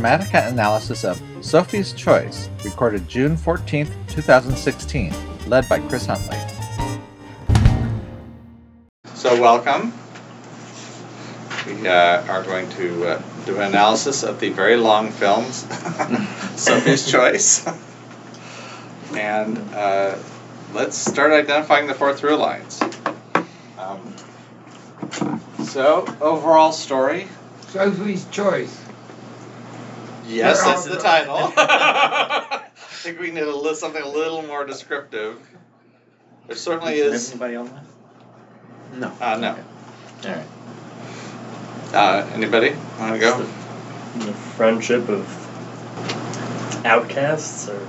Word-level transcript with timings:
Dramatica 0.00 0.48
analysis 0.48 1.04
of 1.04 1.20
Sophie's 1.42 1.92
Choice, 1.92 2.48
recorded 2.64 3.06
June 3.06 3.36
14th, 3.36 3.92
2016, 4.08 5.12
led 5.46 5.68
by 5.68 5.78
Chris 5.78 6.06
Huntley. 6.06 6.38
So, 9.12 9.38
welcome. 9.38 9.92
We 11.66 11.86
uh, 11.86 12.24
are 12.32 12.42
going 12.44 12.70
to 12.70 13.08
uh, 13.08 13.22
do 13.44 13.56
an 13.56 13.68
analysis 13.68 14.22
of 14.22 14.40
the 14.40 14.48
very 14.48 14.76
long 14.76 15.10
films, 15.10 15.66
Sophie's 16.56 17.10
Choice. 17.10 17.66
and 19.12 19.58
uh, 19.74 20.16
let's 20.72 20.96
start 20.96 21.32
identifying 21.32 21.88
the 21.88 21.94
four 21.94 22.14
through 22.14 22.36
lines. 22.36 22.80
Um, 23.78 24.16
so, 25.62 26.06
overall 26.22 26.72
story. 26.72 27.28
Sophie's 27.68 28.24
Choice. 28.30 28.79
Yes, 30.30 30.62
They're 30.62 30.74
that's 30.74 30.84
the 30.84 30.96
title. 30.96 31.36
I 31.56 32.62
think 33.02 33.20
we 33.20 33.30
need 33.30 33.42
a 33.42 33.54
li- 33.54 33.74
something 33.74 34.02
a 34.02 34.08
little 34.08 34.42
more 34.42 34.64
descriptive. 34.64 35.38
There 36.46 36.56
certainly 36.56 36.98
is. 36.98 37.30
Anybody 37.30 37.56
online? 37.56 37.86
No. 38.94 39.12
Uh, 39.20 39.36
no. 39.36 39.56
All 40.24 40.30
right. 40.30 40.46
Uh, 41.94 42.30
anybody 42.34 42.74
want 42.98 43.14
to 43.14 43.20
go? 43.20 43.46
the 44.18 44.32
friendship 44.32 45.08
of 45.08 45.24
outcasts 46.84 47.68
or 47.68 47.80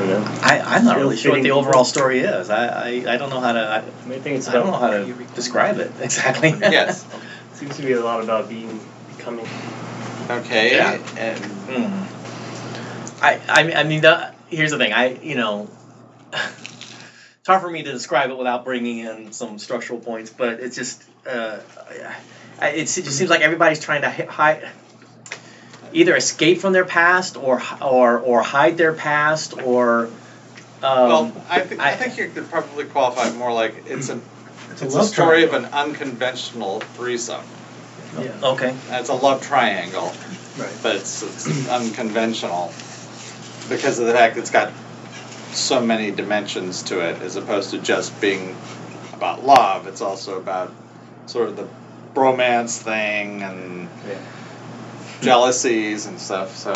you 0.00 0.06
know, 0.06 0.24
I 0.42 0.60
I'm 0.60 0.84
not 0.84 0.96
really 0.98 1.16
sure 1.16 1.32
what 1.32 1.42
the 1.42 1.50
overall 1.50 1.84
story 1.84 2.20
is. 2.20 2.50
I, 2.50 2.66
I, 2.66 2.88
I 3.14 3.16
don't 3.16 3.30
know 3.30 3.40
how 3.40 3.52
to. 3.52 3.60
I, 3.60 3.76
I 3.78 4.08
mean, 4.08 4.18
I 4.18 4.22
think 4.22 4.38
it's 4.38 4.48
I 4.48 4.52
don't 4.52 4.66
know 4.66 4.78
how 4.78 4.90
to 4.90 5.12
describe 5.34 5.78
it 5.78 5.90
exactly. 6.00 6.50
Yes. 6.50 7.04
seems 7.54 7.76
to 7.76 7.82
be 7.82 7.92
a 7.92 8.00
lot 8.00 8.22
about 8.22 8.48
being 8.48 8.80
becoming 9.16 9.46
Okay. 10.30 10.72
Yeah. 10.74 10.98
And 11.16 11.40
Mm. 11.68 12.04
I, 13.20 13.40
I, 13.48 13.72
I 13.80 13.82
mean, 13.84 14.00
the, 14.00 14.32
here's 14.48 14.70
the 14.70 14.78
thing. 14.78 14.92
I, 14.92 15.18
you 15.20 15.34
know, 15.34 15.68
it's 16.32 17.46
hard 17.46 17.60
for 17.60 17.70
me 17.70 17.82
to 17.82 17.92
describe 17.92 18.30
it 18.30 18.38
without 18.38 18.64
bringing 18.64 18.98
in 18.98 19.32
some 19.32 19.58
structural 19.58 19.98
points, 19.98 20.30
but 20.30 20.60
it's 20.60 20.76
just, 20.76 21.02
uh, 21.26 21.58
it's, 22.62 22.96
it 22.96 23.04
just 23.04 23.18
seems 23.18 23.28
like 23.30 23.40
everybody's 23.42 23.80
trying 23.80 24.02
to 24.02 24.10
hide, 24.10 24.68
either 25.92 26.16
escape 26.16 26.58
from 26.58 26.72
their 26.72 26.84
past 26.84 27.36
or 27.36 27.62
or 27.82 28.18
or 28.18 28.42
hide 28.42 28.76
their 28.76 28.92
past 28.92 29.56
or. 29.62 30.10
Um, 30.82 31.08
well, 31.08 31.44
I, 31.48 31.60
think 31.60 31.80
I 31.80 31.88
I- 31.90 31.96
think 31.96 32.18
you 32.18 32.28
could 32.28 32.48
probably 32.50 32.84
qualify 32.84 33.30
more 33.36 33.52
like 33.52 33.84
it's 33.86 34.08
an 34.08 34.22
It's 34.70 34.82
a 34.82 34.84
it's 34.86 34.94
a 34.94 35.04
story 35.04 35.42
of 35.44 35.54
an 35.54 35.64
unconventional 35.66 36.80
threesome. 36.80 37.44
Yeah. 38.18 38.32
okay. 38.42 38.76
It's 38.90 39.08
a 39.08 39.14
love 39.14 39.42
triangle, 39.42 40.12
right. 40.58 40.72
but 40.82 40.96
it's, 40.96 41.22
it's 41.22 41.68
unconventional 41.68 42.72
because 43.68 43.98
of 43.98 44.06
the 44.06 44.12
fact 44.12 44.36
it's 44.36 44.50
got 44.50 44.72
so 45.52 45.80
many 45.80 46.10
dimensions 46.10 46.82
to 46.84 47.00
it, 47.08 47.20
as 47.22 47.36
opposed 47.36 47.70
to 47.70 47.78
just 47.78 48.18
being 48.20 48.56
about 49.12 49.44
love. 49.44 49.86
It's 49.86 50.00
also 50.00 50.38
about 50.38 50.72
sort 51.26 51.48
of 51.48 51.56
the 51.56 51.68
bromance 52.14 52.78
thing 52.78 53.42
and 53.42 53.88
Yeah. 54.08 54.18
jealousies 55.20 56.06
and 56.06 56.20
stuff. 56.20 56.56
So, 56.56 56.72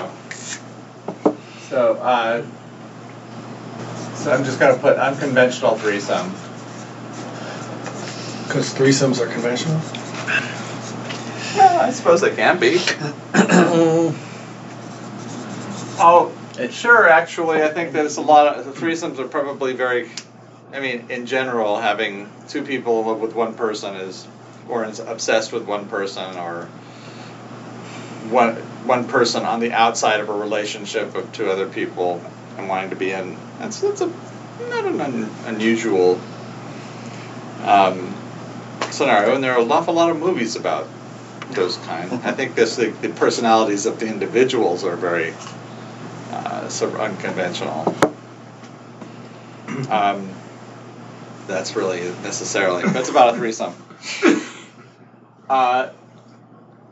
so, 1.69 1.95
uh, 1.95 2.45
so 4.17 4.33
I'm 4.33 4.45
just 4.45 4.59
gonna 4.61 4.79
put 4.79 4.97
unconventional 4.99 5.77
threesome. 5.77 6.33
Because 8.47 8.75
threesomes 8.75 9.21
are 9.21 9.33
conventional. 9.33 9.81
Well, 11.57 11.81
I 11.81 11.91
suppose 11.91 12.21
they 12.21 12.31
can 12.31 12.59
be. 12.59 12.79
Oh, 15.99 16.33
sure. 16.71 17.09
Actually, 17.09 17.63
I 17.63 17.69
think 17.69 17.93
there's 17.93 18.17
a 18.17 18.21
lot 18.23 18.57
of 18.57 18.65
the 18.65 18.73
threesomes 18.73 19.19
are 19.19 19.27
probably 19.27 19.73
very. 19.73 20.09
I 20.73 20.81
mean, 20.81 21.07
in 21.11 21.27
general, 21.27 21.79
having 21.79 22.29
two 22.49 22.63
people 22.63 23.15
with 23.15 23.35
one 23.35 23.55
person 23.55 23.95
is, 23.95 24.27
or 24.69 24.85
is 24.85 24.99
obsessed 25.01 25.53
with 25.53 25.65
one 25.65 25.87
person, 25.87 26.37
or 26.37 26.67
one 28.31 28.55
one 28.85 29.05
person 29.05 29.45
on 29.45 29.61
the 29.61 29.73
outside 29.73 30.21
of 30.21 30.29
a 30.29 30.33
relationship 30.33 31.15
of 31.15 31.31
two 31.33 31.49
other 31.51 31.67
people 31.67 32.21
and 32.57 32.69
wanting 32.69 32.91
to 32.91 32.97
be 32.97 33.11
in. 33.11 33.37
That's 33.59 33.81
that's 33.81 34.01
a 34.01 34.11
not 34.69 34.85
an 34.87 35.01
un, 35.01 35.31
unusual 35.47 36.19
um, 37.65 38.15
scenario, 38.91 39.35
and 39.35 39.43
there 39.45 39.53
are 39.53 39.61
an 39.61 39.71
awful 39.71 39.95
lot 39.95 40.11
of 40.11 40.17
movies 40.17 40.57
about 40.57 40.87
those 41.55 41.77
kind. 41.79 42.13
I 42.25 42.33
think 42.33 42.55
this 42.55 42.77
the, 42.77 42.91
the 42.91 43.09
personalities 43.11 43.87
of 43.87 43.99
the 43.99 44.07
individuals 44.07 44.85
are 44.85 44.97
very 44.97 45.35
uh, 46.31 46.69
sort 46.69 46.95
of 46.95 47.01
unconventional. 47.01 47.95
Um, 49.89 50.29
that's 51.47 51.75
really 51.77 52.01
necessarily. 52.23 52.87
That's 52.91 53.09
about 53.09 53.35
a 53.35 53.39
threesome. 53.39 53.75
Uh, 55.51 55.91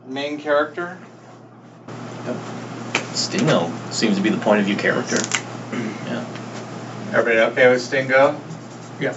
main 0.05 0.39
character. 0.39 0.99
Yep. 2.25 2.35
Stingo 3.13 3.71
seems 3.89 4.17
to 4.17 4.21
be 4.21 4.29
the 4.29 4.37
point 4.37 4.59
of 4.59 4.67
view 4.67 4.75
character. 4.75 5.17
Yeah. 6.05 6.25
Everybody 7.13 7.39
okay 7.51 7.69
with 7.69 7.81
Stingo? 7.81 8.39
Yeah. 8.99 9.15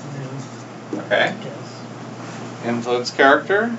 Okay. 0.94 1.34
Yes. 1.42 1.82
Influence 2.64 3.10
character. 3.10 3.76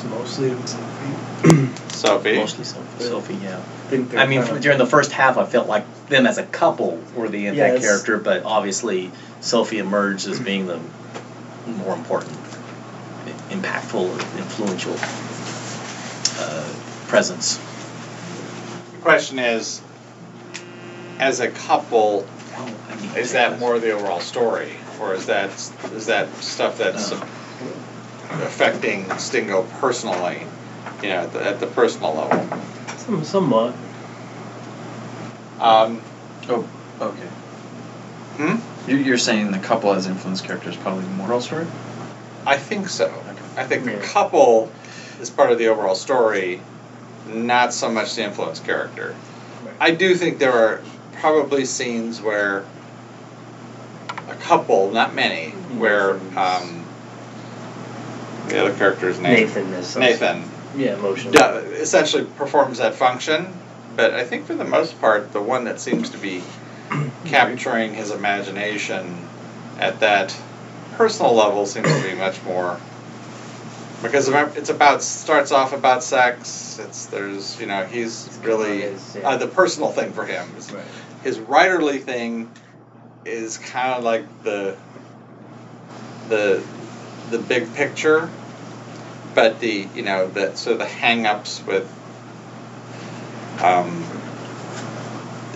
It's 0.00 0.08
mostly 0.08 0.48
Sophie. 0.64 1.68
Sophie. 1.88 2.36
Mostly 2.36 2.64
Sophie. 2.64 3.04
Sophie, 3.04 3.34
yeah. 3.34 3.60
think 3.90 4.14
I 4.16 4.24
mean, 4.24 4.40
kind 4.40 4.56
of- 4.56 4.62
during 4.62 4.78
the 4.78 4.86
first 4.86 5.12
half, 5.12 5.36
I 5.36 5.44
felt 5.44 5.68
like 5.68 5.84
them 6.08 6.26
as 6.26 6.38
a 6.38 6.42
couple 6.42 6.98
were 7.14 7.28
the 7.28 7.40
Yeah, 7.40 7.50
impact 7.50 7.82
character, 7.82 8.16
but 8.16 8.44
obviously 8.44 9.10
Sophie 9.42 9.78
emerged 9.78 10.26
as 10.26 10.40
being 10.40 10.66
the 10.66 10.80
more 11.66 11.92
important, 11.92 12.32
impactful, 13.50 13.94
or 14.08 14.38
influential 14.38 14.96
uh, 16.40 16.66
presence. 17.08 17.56
The 18.92 19.02
question 19.02 19.38
is, 19.38 19.82
as 21.18 21.40
a 21.40 21.48
couple, 21.48 22.24
Oh, 22.56 22.74
I 22.88 22.94
need 23.02 23.12
to 23.12 23.20
is 23.20 23.32
that 23.32 23.50
this. 23.50 23.60
more 23.60 23.78
the 23.78 23.90
overall 23.90 24.20
story, 24.20 24.72
or 24.98 25.14
is 25.14 25.26
that 25.26 25.50
is 25.94 26.06
that 26.06 26.34
stuff 26.36 26.78
that's 26.78 27.12
Uh. 27.12 27.26
Affecting 28.32 29.10
Stingo 29.18 29.62
personally? 29.80 30.38
You 31.02 31.08
know, 31.08 31.22
at 31.22 31.32
the, 31.32 31.44
at 31.44 31.60
the 31.60 31.66
personal 31.66 32.12
level. 32.14 32.46
some, 32.98 33.24
somewhat. 33.24 33.74
Um, 35.60 36.00
Oh, 36.48 36.64
okay. 37.00 37.26
hmm? 38.36 38.90
You- 38.90 38.96
You're 38.96 39.18
saying 39.18 39.50
the 39.50 39.58
couple 39.58 39.92
as 39.92 40.06
influence 40.06 40.40
character 40.40 40.70
is 40.70 40.76
probably 40.76 41.04
the 41.04 41.22
overall 41.22 41.40
story? 41.40 41.66
I 42.46 42.56
think 42.56 42.88
so. 42.88 43.10
I 43.56 43.64
think 43.64 43.84
the 43.84 43.92
couple 43.98 44.68
is 45.20 45.28
part 45.28 45.50
of 45.50 45.58
the 45.58 45.68
overall 45.68 45.94
story, 45.94 46.60
not 47.28 47.72
so 47.74 47.88
much 47.90 48.14
the 48.14 48.22
influence 48.24 48.58
character. 48.60 49.14
I 49.78 49.90
do 49.90 50.14
think 50.14 50.38
there 50.38 50.52
are 50.54 50.80
probably 51.20 51.64
scenes 51.66 52.20
where 52.22 52.64
a 54.28 54.34
couple, 54.36 54.90
not 54.90 55.14
many, 55.14 55.50
where 55.76 56.12
um, 56.36 56.79
the 58.50 58.64
other 58.66 58.74
character's 58.74 59.18
name 59.18 59.32
Nathan 59.46 59.72
is 59.74 59.96
Nathan 59.96 60.44
Yeah, 60.76 60.94
emotion. 60.94 61.32
yeah, 61.32 61.56
essentially 61.58 62.24
performs 62.36 62.78
that 62.78 62.94
function. 62.94 63.52
But 63.96 64.14
I 64.14 64.24
think 64.24 64.46
for 64.46 64.54
the 64.54 64.64
most 64.64 65.00
part, 65.00 65.32
the 65.32 65.42
one 65.42 65.64
that 65.64 65.80
seems 65.80 66.10
to 66.10 66.18
be 66.18 66.42
capturing 67.26 67.94
his 67.94 68.10
imagination 68.10 69.26
at 69.78 70.00
that 70.00 70.36
personal 70.96 71.34
level 71.34 71.66
seems 71.66 71.88
to 71.88 72.02
be 72.08 72.14
much 72.14 72.42
more 72.44 72.78
because 74.02 74.28
it's 74.56 74.70
about 74.70 75.02
starts 75.02 75.52
off 75.52 75.72
about 75.72 76.02
sex. 76.02 76.78
It's 76.82 77.06
there's 77.06 77.60
you 77.60 77.66
know 77.66 77.84
he's 77.84 78.26
It's 78.26 78.36
really 78.38 78.82
his, 78.82 79.16
yeah. 79.16 79.30
uh, 79.30 79.36
the 79.36 79.46
personal 79.46 79.90
thing 79.90 80.12
for 80.12 80.24
him. 80.24 80.48
Right. 80.72 80.84
His 81.22 81.38
writerly 81.38 82.02
thing 82.02 82.50
is 83.24 83.58
kind 83.58 83.92
of 83.94 84.04
like 84.04 84.24
the 84.42 84.76
the 86.28 86.62
the 87.30 87.38
big 87.38 87.72
picture, 87.74 88.30
but 89.34 89.60
the 89.60 89.88
you 89.94 90.02
know 90.02 90.26
the 90.28 90.54
so 90.56 90.76
the 90.76 90.84
hang-ups 90.86 91.62
with 91.66 91.88
um, 93.62 94.04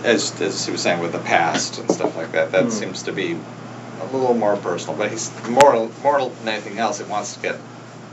as 0.03 0.39
as 0.41 0.65
he 0.65 0.71
was 0.71 0.81
saying 0.81 0.99
with 1.01 1.11
the 1.11 1.19
past 1.19 1.79
and 1.79 1.89
stuff 1.91 2.15
like 2.15 2.31
that. 2.33 2.51
That 2.51 2.65
Hmm. 2.65 2.69
seems 2.69 3.03
to 3.03 3.11
be 3.11 3.37
a 4.01 4.05
little 4.05 4.33
more 4.33 4.55
personal. 4.57 4.95
But 4.97 5.11
he's 5.11 5.31
more 5.49 5.89
more 6.03 6.19
than 6.29 6.47
anything 6.47 6.77
else. 6.77 6.99
He 6.99 7.05
wants 7.05 7.35
to 7.35 7.41
get 7.41 7.55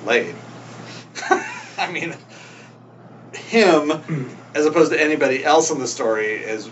laid. 0.06 0.35
I 1.79 1.91
mean, 1.91 2.14
him 3.35 3.93
as 4.55 4.67
opposed 4.67 4.93
to 4.93 5.00
anybody 5.00 5.44
else 5.44 5.70
in 5.70 5.79
the 5.79 5.87
story 5.87 6.35
is 6.35 6.69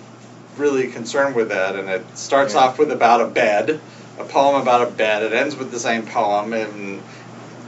really 0.56 0.88
concerned 0.88 1.34
with 1.34 1.48
that, 1.50 1.76
and 1.76 1.88
it 1.88 2.02
starts 2.18 2.54
Yeah. 2.54 2.60
off 2.60 2.78
with 2.78 2.90
about 2.90 3.20
a 3.20 3.26
bed, 3.26 3.80
a 4.18 4.24
poem 4.24 4.60
about 4.60 4.86
a 4.86 4.90
bed. 4.90 5.22
It 5.22 5.32
ends 5.32 5.56
with 5.56 5.70
the 5.70 5.78
same 5.78 6.02
poem, 6.06 6.52
and 6.52 7.00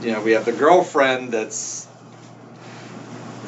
you 0.02 0.12
know 0.12 0.20
we 0.22 0.32
have 0.32 0.44
the 0.44 0.52
girlfriend 0.52 1.32
that's 1.32 1.86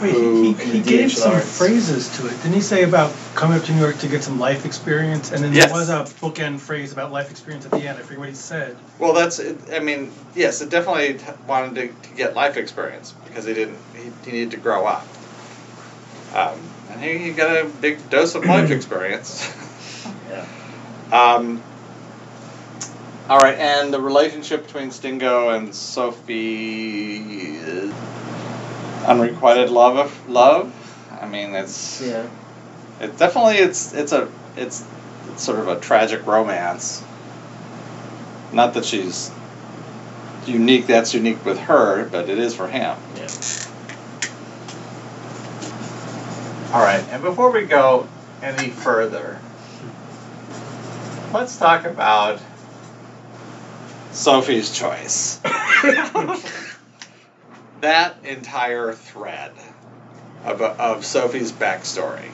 Wait, 0.01 0.11
who 0.13 0.43
he, 0.43 0.53
he, 0.55 0.71
he 0.73 0.79
the 0.81 0.91
gave 0.91 1.13
some 1.13 1.41
phrases 1.41 2.17
to 2.19 2.27
it. 2.27 2.31
Didn't 2.43 2.55
he 2.55 2.61
say 2.61 2.83
about 2.83 3.13
coming 3.35 3.57
up 3.59 3.65
to 3.65 3.73
New 3.73 3.81
York 3.81 3.97
to 3.99 4.09
get 4.09 4.25
some 4.25 4.41
life 4.41 4.67
experience? 4.67 5.31
And 5.31 5.43
then 5.43 5.53
Yes. 5.53 5.67
there 5.67 5.75
was 5.75 5.89
a 5.89 6.03
bookend 6.21 6.59
phrase 6.59 6.93
about 6.93 7.13
life 7.13 7.31
experience 7.31 7.65
at 7.65 7.71
the 7.71 7.79
end. 7.79 7.99
I 7.99 8.03
forget 8.03 8.19
what 8.19 8.29
he 8.29 8.35
said. 8.35 8.77
Well, 8.99 9.13
that's. 9.13 9.39
it- 9.39 9.57
I 9.73 9.79
mean, 9.79 10.11
yes, 10.35 10.61
it 10.63 10.71
definitely 10.71 11.21
wanted 11.47 11.75
to, 11.77 12.09
to 12.11 12.17
get 12.17 12.35
life 12.35 12.57
experience 12.57 13.15
because 13.27 13.45
he 13.45 13.55
didn't. 13.55 13.79
He, 13.95 14.11
he 14.31 14.33
needed 14.33 14.51
to 14.53 14.57
grow 14.57 14.85
up. 14.85 15.07
Um, 16.35 16.59
and 16.91 17.01
he, 17.01 17.19
he 17.19 17.31
got 17.31 17.65
a 17.65 17.69
big 17.81 18.11
dose 18.11 18.35
of 18.35 18.45
life 18.45 18.71
experience. 18.73 19.49
Yeah. 20.31 20.47
Um, 21.13 21.63
all 23.29 23.39
right, 23.39 23.59
and 23.59 23.93
the 23.93 24.01
relationship 24.01 24.67
between 24.67 24.91
Stingo 24.91 25.51
and 25.51 25.75
Sophie, 25.75 27.17
is 27.57 27.93
unrequited 29.07 29.71
love 29.71 29.97
of 29.97 30.29
love. 30.29 30.73
I 31.21 31.27
mean, 31.27 31.55
it's 31.55 32.03
Yeah. 32.03 32.27
it 33.01 33.17
definitely 33.17 33.57
it's 33.57 33.95
it's 33.95 34.13
a 34.13 34.29
it's, 34.57 34.85
it's 35.33 35.43
sort 35.43 35.59
of 35.59 35.69
a 35.69 35.81
tragic 35.81 36.27
romance. 36.27 37.03
Not 38.53 38.75
that 38.75 38.85
she's 38.85 39.31
unique. 40.47 40.87
That's 40.87 41.15
unique 41.15 41.45
with 41.45 41.59
her, 41.61 42.05
but 42.05 42.29
it 42.29 42.39
is 42.39 42.55
for 42.55 42.69
him. 42.69 42.97
Yeah. 43.17 43.29
All 46.75 46.81
right, 46.83 47.05
and 47.11 47.23
before 47.23 47.51
we 47.51 47.63
go 47.63 48.07
any 48.43 48.69
further, 48.69 49.39
let's 51.33 51.57
talk 51.57 51.85
about 51.85 52.41
Sophie's 54.15 54.71
choice. 54.71 55.41
that 57.81 58.15
entire 58.25 58.93
thread 58.93 59.53
of, 60.45 60.63
of 60.63 61.05
Sophie's 61.05 61.51
backstory. 61.51 62.31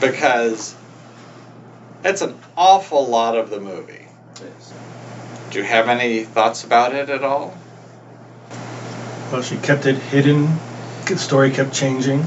Because 0.00 0.74
it's 2.04 2.22
an 2.22 2.38
awful 2.56 3.06
lot 3.06 3.36
of 3.36 3.50
the 3.50 3.60
movie. 3.60 4.06
Do 5.50 5.58
you 5.58 5.64
have 5.64 5.88
any 5.88 6.24
thoughts 6.24 6.64
about 6.64 6.94
it 6.94 7.10
at 7.10 7.24
all? 7.24 7.56
Well, 9.32 9.42
she 9.42 9.56
kept 9.56 9.86
it 9.86 9.96
hidden. 9.96 10.56
The 11.06 11.18
story 11.18 11.50
kept 11.50 11.72
changing, 11.74 12.24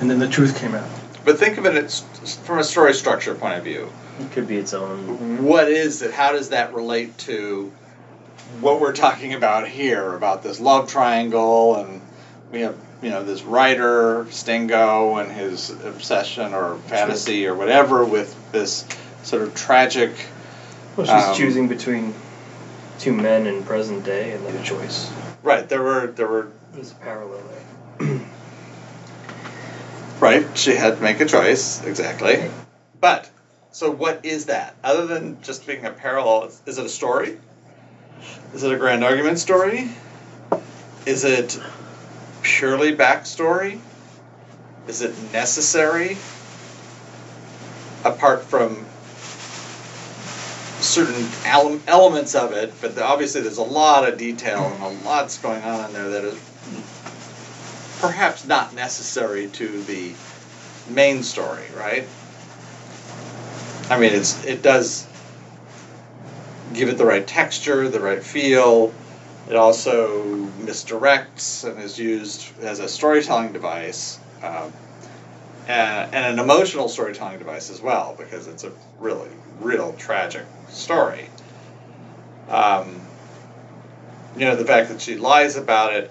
and 0.00 0.10
then 0.10 0.18
the 0.18 0.28
truth 0.28 0.58
came 0.60 0.74
out. 0.74 0.88
But 1.24 1.38
think 1.38 1.56
of 1.56 1.66
it 1.66 1.74
as, 1.74 2.00
from 2.44 2.58
a 2.58 2.64
story 2.64 2.92
structure 2.94 3.34
point 3.34 3.58
of 3.58 3.64
view. 3.64 3.90
It 4.20 4.30
could 4.32 4.46
be 4.46 4.56
its 4.56 4.74
own. 4.74 5.44
What 5.44 5.68
is 5.68 6.02
it? 6.02 6.12
How 6.12 6.32
does 6.32 6.50
that 6.50 6.74
relate 6.74 7.16
to 7.18 7.72
what 8.60 8.80
we're 8.80 8.92
talking 8.92 9.34
about 9.34 9.66
here 9.66 10.14
about 10.14 10.42
this 10.42 10.60
love 10.60 10.90
triangle 10.90 11.76
and 11.76 12.00
we 12.52 12.60
have 12.60 12.76
you 13.02 13.08
know 13.10 13.24
this 13.24 13.42
writer 13.42 14.26
Stingo 14.30 15.16
and 15.16 15.32
his 15.32 15.70
obsession 15.70 16.52
or 16.52 16.76
fantasy 16.86 17.46
or 17.46 17.54
whatever 17.54 18.04
with 18.04 18.36
this 18.52 18.84
sort 19.22 19.42
of 19.42 19.54
tragic 19.54 20.12
Well, 20.96 21.06
she's 21.06 21.28
Um, 21.30 21.34
choosing 21.34 21.68
between 21.68 22.14
two 22.98 23.12
men 23.14 23.46
in 23.46 23.62
present 23.64 24.04
day 24.04 24.32
and 24.32 24.44
then 24.46 24.54
a 24.56 24.62
choice. 24.62 25.10
right 25.42 25.66
there 25.68 25.82
were 25.82 26.08
there 26.08 26.26
were 26.28 26.48
There's 26.74 26.92
a 26.92 26.96
parallel 26.96 27.40
there. 27.98 28.20
right 30.20 30.46
she 30.56 30.74
had 30.74 30.96
to 30.96 31.02
make 31.02 31.20
a 31.20 31.24
choice 31.26 31.82
exactly 31.84 32.50
but 33.00 33.28
so 33.72 33.90
what 33.90 34.20
is 34.22 34.46
that? 34.46 34.74
Other 34.84 35.06
than 35.06 35.40
just 35.42 35.66
being 35.66 35.84
a 35.84 35.90
parallel 35.90 36.50
is- 36.66 36.78
it 36.78 36.84
a 36.84 36.88
story? 36.88 37.38
Is 38.54 38.62
it 38.62 38.70
a 38.70 38.76
grand 38.76 39.02
argument 39.02 39.38
story? 39.38 39.88
Is 41.06 41.24
it 41.24 41.58
purely 42.42 42.94
backstory? 42.94 43.80
Is 44.86 45.00
it 45.00 45.14
necessary? 45.32 46.18
Apart 48.04 48.44
from 48.44 48.84
certain 50.80 51.26
ele- 51.46 51.80
elements 51.86 52.34
of 52.34 52.52
it 52.52 52.72
but 52.80 52.98
obviously 52.98 53.40
there's 53.40 53.58
a 53.58 53.62
lot 53.62 54.06
of 54.06 54.18
detail 54.18 54.64
and 54.64 54.82
a 54.82 55.08
lot's 55.08 55.38
going 55.38 55.62
on 55.62 55.84
in 55.86 55.92
there 55.92 56.08
that 56.08 56.24
is 56.24 56.36
perhaps 58.00 58.44
not 58.44 58.74
necessary 58.74 59.46
to 59.46 59.80
the 59.84 60.10
main 60.88 61.22
story, 61.22 61.64
right? 61.76 62.04
I 63.92 63.98
mean, 63.98 64.12
it's 64.12 64.44
it 64.44 64.62
does 64.62 65.06
give 66.72 66.88
it 66.88 66.96
the 66.96 67.04
right 67.04 67.26
texture, 67.26 67.88
the 67.88 68.00
right 68.00 68.22
feel. 68.22 68.94
It 69.50 69.56
also 69.56 70.24
misdirects 70.60 71.68
and 71.68 71.78
is 71.82 71.98
used 71.98 72.58
as 72.62 72.80
a 72.80 72.88
storytelling 72.88 73.52
device, 73.52 74.18
um, 74.42 74.72
and, 75.68 76.14
and 76.14 76.24
an 76.24 76.38
emotional 76.38 76.88
storytelling 76.88 77.38
device 77.38 77.68
as 77.70 77.82
well, 77.82 78.14
because 78.16 78.46
it's 78.46 78.64
a 78.64 78.72
really, 78.98 79.28
real 79.60 79.92
tragic 79.98 80.44
story. 80.70 81.28
Um, 82.48 83.00
you 84.36 84.46
know, 84.46 84.56
the 84.56 84.64
fact 84.64 84.88
that 84.88 85.02
she 85.02 85.16
lies 85.16 85.56
about 85.56 85.92
it 85.92 86.10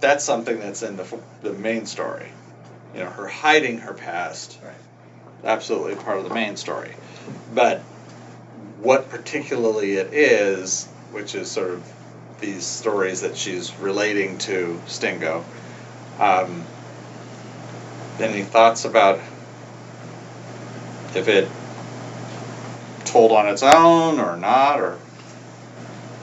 that's 0.00 0.24
something 0.24 0.58
that's 0.58 0.82
in 0.82 0.96
the, 0.96 1.18
the 1.42 1.52
main 1.52 1.86
story. 1.86 2.26
You 2.94 3.00
know, 3.00 3.10
her 3.10 3.26
hiding 3.26 3.78
her 3.78 3.94
past, 3.94 4.58
Right. 4.62 4.74
Absolutely 5.46 5.94
part 5.96 6.18
of 6.18 6.28
the 6.28 6.34
main 6.34 6.56
story. 6.56 6.92
But 7.54 7.80
what 8.80 9.08
particularly 9.10 9.94
it 9.94 10.12
is, 10.12 10.86
which 11.12 11.34
is 11.34 11.50
sort 11.50 11.70
of 11.70 11.92
these 12.40 12.64
stories 12.64 13.22
that 13.22 13.36
she's 13.36 13.74
relating 13.78 14.38
to 14.38 14.80
Stingo. 14.86 15.44
Um, 16.18 16.64
any 18.20 18.42
thoughts 18.42 18.84
about 18.84 19.20
if 21.14 21.28
it 21.28 21.48
told 23.04 23.32
on 23.32 23.48
its 23.48 23.62
own 23.62 24.18
or 24.18 24.36
not, 24.36 24.80
or 24.80 24.98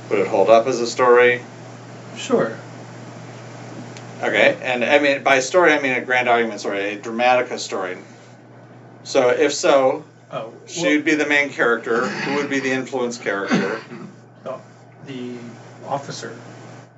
would 0.10 0.20
it 0.20 0.28
hold 0.28 0.50
up 0.50 0.68
as 0.68 0.80
a 0.80 0.88
story? 0.88 1.42
Sure. 2.16 2.58
Okay, 4.22 4.58
and 4.62 4.84
I 4.86 5.00
mean 5.00 5.24
by 5.24 5.40
story 5.40 5.74
I 5.74 5.82
mean 5.82 5.94
a 5.94 6.02
grand 6.02 6.30
argument 6.30 6.60
story, 6.60 6.94
a 6.94 6.98
dramatica 6.98 7.60
story. 7.60 7.98
So 9.04 9.30
if 9.30 9.54
so, 9.54 10.04
Oh, 10.32 10.52
she 10.66 10.96
would 10.96 11.06
be 11.06 11.14
the 11.14 11.28
main 11.28 11.50
character. 11.52 12.08
Who 12.08 12.36
would 12.38 12.50
be 12.50 12.60
the 12.60 12.72
influence 12.72 13.20
character? 13.20 13.80
well, 13.90 14.10
oh, 14.58 14.62
the 15.06 15.36
officer. 15.88 16.36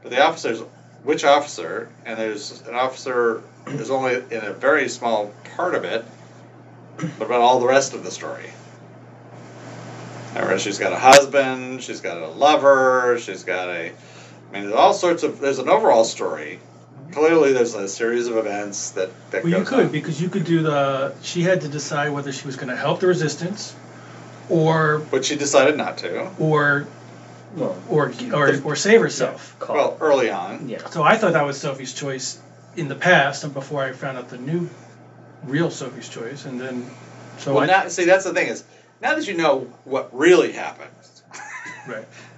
But 0.02 0.12
the 0.12 0.24
officers, 0.24 0.62
which 1.04 1.26
officer? 1.26 1.90
And 2.06 2.18
there's 2.18 2.62
an 2.68 2.76
officer. 2.76 3.44
is 3.68 3.92
only 3.92 4.16
in 4.32 4.44
a 4.44 4.54
very 4.54 4.88
small 4.88 5.34
part 5.56 5.76
of 5.76 5.84
it. 5.84 6.06
What 7.18 7.26
about 7.26 7.42
all 7.42 7.60
the 7.60 7.68
rest 7.68 7.94
of 7.94 8.06
the 8.06 8.12
story? 8.12 8.52
Remember, 10.34 10.58
she's 10.58 10.80
got 10.80 10.94
a 10.94 11.00
husband. 11.00 11.82
She's 11.84 12.00
got 12.02 12.18
a 12.18 12.28
lover. 12.28 13.18
She's 13.20 13.44
got 13.44 13.68
a. 13.70 13.90
I 13.90 14.54
mean, 14.54 14.64
there's 14.64 14.74
all 14.74 14.94
sorts 14.94 15.24
of. 15.24 15.40
There's 15.40 15.60
an 15.60 15.68
overall 15.68 16.06
story. 16.06 16.60
Clearly, 17.16 17.54
there's 17.54 17.74
a 17.76 17.88
series 17.88 18.28
of 18.28 18.36
events 18.36 18.92
that 18.92 19.10
that 19.32 19.44
Well, 19.46 19.54
you 19.58 19.64
could 19.64 19.86
on. 19.86 19.92
because 19.92 20.22
you 20.22 20.28
could 20.28 20.44
do 20.44 20.62
the. 20.62 21.14
She 21.22 21.44
had 21.44 21.62
to 21.62 21.70
decide 21.70 22.10
whether 22.12 22.34
she 22.34 22.46
was 22.46 22.58
going 22.58 22.68
to 22.68 22.76
help 22.76 23.00
the 23.00 23.08
resistance, 23.08 23.74
or 24.50 25.00
But 25.12 25.24
she 25.24 25.38
decided 25.38 25.78
not 25.78 25.98
to. 26.00 26.30
or 26.40 26.88
Well, 27.56 27.82
or 27.90 28.12
or, 28.34 28.54
or 28.66 28.76
save 28.76 29.00
herself. 29.00 29.56
call. 29.60 29.76
Well, 29.78 29.98
early 30.02 30.30
on. 30.30 30.68
yeah. 30.68 30.86
So 30.90 31.04
I 31.04 31.16
thought 31.16 31.32
that 31.34 31.46
was 31.46 31.58
Sophie's 31.58 31.94
choice 31.94 32.38
in 32.76 32.90
the 32.90 32.96
past, 32.96 33.46
and 33.46 33.54
before 33.54 33.82
I 33.82 33.94
found 33.94 34.18
out 34.18 34.28
the 34.28 34.38
new, 34.38 34.70
real 35.46 35.72
Sophie's 35.72 36.10
choice, 36.10 36.44
and 36.44 36.60
then 36.60 36.86
so 37.38 37.54
well, 37.54 37.64
I 37.64 37.68
now 37.68 37.88
see 37.88 38.04
that's 38.04 38.26
the 38.26 38.34
thing 38.34 38.50
is 38.50 38.66
now 39.02 39.16
that 39.16 39.26
you 39.26 39.38
know 39.38 39.72
what 39.86 40.10
really 40.14 40.52
happened, 40.52 40.92
right. 41.88 42.06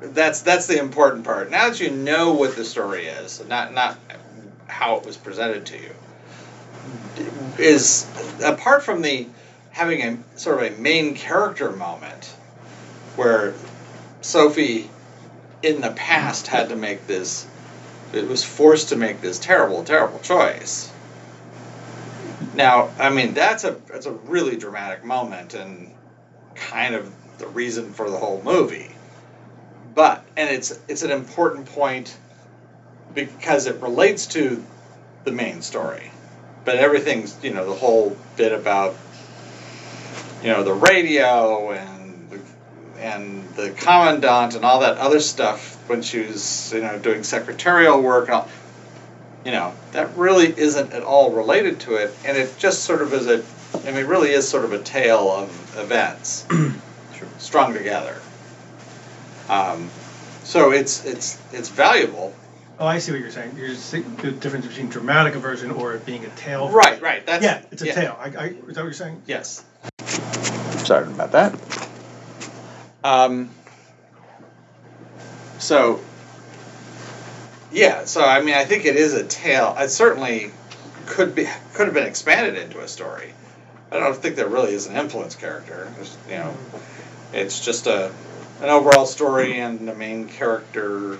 that's 0.00 0.42
that's 0.42 0.66
the 0.66 0.78
important 0.78 1.24
part. 1.24 1.50
Now 1.50 1.68
that 1.68 1.80
you 1.80 1.90
know 1.90 2.32
what 2.32 2.56
the 2.56 2.64
story 2.64 3.06
is, 3.06 3.42
not 3.48 3.72
not 3.72 3.98
how 4.66 4.96
it 4.96 5.06
was 5.06 5.16
presented 5.16 5.66
to 5.66 5.78
you, 5.78 5.90
is 7.58 8.06
apart 8.44 8.82
from 8.82 9.02
the 9.02 9.26
having 9.70 10.02
a 10.02 10.38
sort 10.38 10.62
of 10.62 10.78
a 10.78 10.80
main 10.80 11.14
character 11.14 11.70
moment 11.72 12.24
where 13.16 13.54
Sophie 14.20 14.90
in 15.62 15.80
the 15.80 15.90
past 15.90 16.46
had 16.46 16.68
to 16.68 16.76
make 16.76 17.06
this 17.06 17.46
it 18.12 18.28
was 18.28 18.44
forced 18.44 18.90
to 18.90 18.96
make 18.96 19.20
this 19.20 19.38
terrible 19.38 19.82
terrible 19.84 20.18
choice 20.20 20.92
now 22.54 22.90
i 22.98 23.10
mean 23.10 23.34
that's 23.34 23.64
a 23.64 23.76
that's 23.88 24.06
a 24.06 24.12
really 24.12 24.56
dramatic 24.56 25.04
moment 25.04 25.54
and 25.54 25.90
kind 26.54 26.94
of 26.94 27.12
the 27.38 27.46
reason 27.48 27.92
for 27.92 28.10
the 28.10 28.16
whole 28.16 28.40
movie 28.42 28.95
but 29.96 30.24
and 30.36 30.48
it's 30.48 30.78
it's 30.86 31.02
an 31.02 31.10
important 31.10 31.66
point 31.66 32.16
because 33.14 33.66
it 33.66 33.82
relates 33.82 34.26
to 34.26 34.62
the 35.24 35.32
main 35.32 35.62
story. 35.62 36.12
But 36.64 36.76
everything's 36.76 37.36
you 37.42 37.52
know 37.52 37.66
the 37.66 37.74
whole 37.74 38.16
bit 38.36 38.52
about 38.52 38.94
you 40.42 40.50
know 40.50 40.62
the 40.62 40.74
radio 40.74 41.72
and 41.72 42.30
the, 42.30 42.40
and 43.00 43.48
the 43.56 43.70
commandant 43.70 44.54
and 44.54 44.64
all 44.64 44.80
that 44.80 44.98
other 44.98 45.18
stuff 45.18 45.74
when 45.88 46.02
she 46.02 46.20
was 46.20 46.72
you 46.72 46.82
know 46.82 46.96
doing 47.00 47.24
secretarial 47.24 48.00
work 48.00 48.26
and 48.28 48.34
all 48.34 48.48
you 49.46 49.52
know, 49.52 49.72
that 49.92 50.16
really 50.16 50.52
isn't 50.58 50.92
at 50.92 51.04
all 51.04 51.30
related 51.30 51.78
to 51.78 51.94
it, 51.94 52.12
and 52.24 52.36
it 52.36 52.52
just 52.58 52.82
sort 52.82 53.00
of 53.00 53.14
is 53.14 53.28
a, 53.28 53.44
I 53.88 53.92
mean, 53.92 54.02
it 54.02 54.08
really 54.08 54.32
is 54.32 54.48
sort 54.48 54.64
of 54.64 54.72
a 54.72 54.80
tale 54.80 55.30
of 55.30 55.78
events. 55.78 56.44
Strung 57.38 57.72
together. 57.72 58.20
Um, 59.48 59.90
so 60.42 60.72
it's 60.72 61.04
it's 61.04 61.40
it's 61.52 61.68
valuable. 61.68 62.34
Oh, 62.78 62.86
I 62.86 62.98
see 62.98 63.12
what 63.12 63.20
you're 63.20 63.30
saying. 63.30 63.56
You're 63.56 63.74
saying 63.74 64.16
the 64.16 64.32
difference 64.32 64.66
between 64.66 64.90
dramatic 64.90 65.34
version 65.34 65.70
or 65.70 65.94
it 65.94 66.04
being 66.04 66.24
a 66.24 66.28
tale. 66.30 66.68
Right, 66.68 67.00
right. 67.00 67.24
That's 67.24 67.42
yeah, 67.42 67.62
it's 67.70 67.82
a 67.82 67.86
yeah. 67.86 67.94
tale. 67.94 68.16
I, 68.20 68.24
I, 68.24 68.46
is 68.48 68.56
that 68.60 68.76
what 68.76 68.84
you're 68.84 68.92
saying? 68.92 69.22
Yes. 69.26 69.64
Sorry 70.84 71.06
about 71.06 71.32
that. 71.32 71.54
Um, 73.02 73.50
so, 75.58 76.00
yeah, 77.72 78.04
so 78.04 78.24
I 78.24 78.42
mean, 78.42 78.54
I 78.54 78.64
think 78.64 78.84
it 78.84 78.96
is 78.96 79.14
a 79.14 79.24
tale. 79.24 79.74
It 79.78 79.88
certainly 79.88 80.50
could 81.06 81.34
be 81.34 81.48
could 81.74 81.86
have 81.86 81.94
been 81.94 82.06
expanded 82.06 82.56
into 82.62 82.80
a 82.80 82.88
story. 82.88 83.32
I 83.90 84.00
don't 84.00 84.16
think 84.16 84.36
there 84.36 84.48
really 84.48 84.74
is 84.74 84.86
an 84.86 84.96
influence 84.96 85.34
character. 85.34 85.90
There's, 85.94 86.16
you 86.28 86.36
know, 86.36 86.54
it's 87.32 87.64
just 87.64 87.86
a 87.86 88.12
an 88.60 88.68
overall 88.68 89.06
story 89.06 89.60
and 89.60 89.86
the 89.86 89.94
main 89.94 90.28
character 90.28 91.18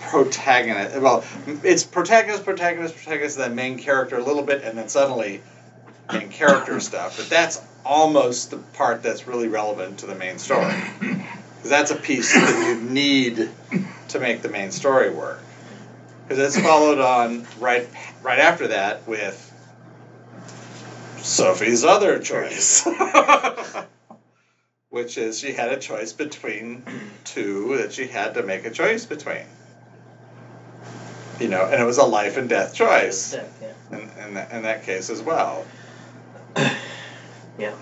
protagonist. 0.00 1.00
Well, 1.00 1.24
it's 1.62 1.84
protagonist, 1.84 2.44
protagonist, 2.44 2.96
protagonist, 2.96 3.38
then 3.38 3.54
main 3.54 3.78
character 3.78 4.16
a 4.18 4.24
little 4.24 4.42
bit, 4.42 4.62
and 4.62 4.76
then 4.76 4.88
suddenly 4.88 5.40
main 6.12 6.28
character 6.28 6.80
stuff. 6.90 7.16
But 7.16 7.30
that's 7.30 7.62
almost 7.84 8.50
the 8.50 8.58
part 8.58 9.02
that's 9.02 9.26
really 9.26 9.48
relevant 9.48 10.00
to 10.00 10.06
the 10.06 10.14
main 10.14 10.38
story. 10.38 10.74
Because 11.62 11.70
that's 11.70 11.90
a 11.92 11.96
piece 11.96 12.34
that 12.34 12.66
you 12.66 12.90
need 12.90 13.48
to 14.08 14.18
make 14.18 14.42
the 14.42 14.48
main 14.48 14.72
story 14.72 15.10
work. 15.10 15.38
Because 16.26 16.56
it's 16.56 16.60
followed 16.60 16.98
on 16.98 17.46
right 17.60 17.88
right 18.20 18.40
after 18.40 18.66
that 18.66 19.06
with 19.06 19.48
Sophie's 21.18 21.84
other 21.84 22.18
choice. 22.18 22.84
Which 24.92 25.16
is 25.16 25.38
she 25.38 25.52
had 25.52 25.70
a 25.70 25.78
choice 25.78 26.12
between 26.12 26.82
two 27.24 27.78
that 27.78 27.94
she 27.94 28.06
had 28.06 28.34
to 28.34 28.42
make 28.42 28.66
a 28.66 28.70
choice 28.70 29.06
between. 29.06 29.46
You 31.40 31.48
know, 31.48 31.64
and 31.64 31.80
it 31.80 31.84
was 31.86 31.96
a 31.96 32.04
life 32.04 32.36
and 32.36 32.46
death 32.46 32.74
choice 32.74 33.32
Yeah, 33.32 33.44
yeah. 33.62 33.96
in, 33.96 34.10
in, 34.22 34.34
that, 34.34 34.52
in 34.52 34.62
that 34.64 34.84
case 34.84 35.08
as 35.08 35.22
well. 35.22 35.64
Yeah. 37.58 37.72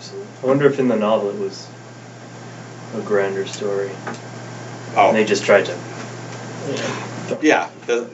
So 0.00 0.14
I 0.42 0.46
wonder 0.46 0.66
if 0.66 0.80
in 0.80 0.88
the 0.88 0.96
novel 0.96 1.30
it 1.30 1.38
was 1.38 1.68
a 2.96 3.00
grander 3.02 3.46
story. 3.46 3.90
Oh, 4.96 5.08
And 5.08 5.16
they 5.16 5.24
just 5.24 5.44
tried 5.44 5.66
to. 5.66 5.78
You 6.66 6.74
know, 6.74 7.38
yeah. 7.40 7.70
The, 7.86 8.10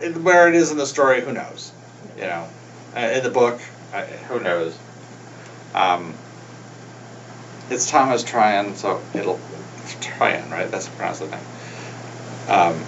it, 0.00 0.16
where 0.16 0.48
it 0.48 0.54
is 0.54 0.70
in 0.70 0.78
the 0.78 0.86
story, 0.86 1.20
who 1.20 1.32
knows? 1.32 1.70
You 2.16 2.22
know, 2.24 2.48
uh, 2.96 3.00
in 3.00 3.22
the 3.22 3.28
book, 3.28 3.60
uh, 3.92 4.04
who 4.04 4.40
knows? 4.40 4.74
Um, 5.74 6.14
it's 7.70 7.90
Thomas 7.90 8.22
Tryon, 8.22 8.76
so 8.76 9.02
it'll 9.14 9.40
Tryon, 10.00 10.50
right? 10.50 10.70
That's 10.70 10.88
pronounced 10.88 11.20
the 11.20 11.28
name. 11.28 11.40
Um, 12.48 12.80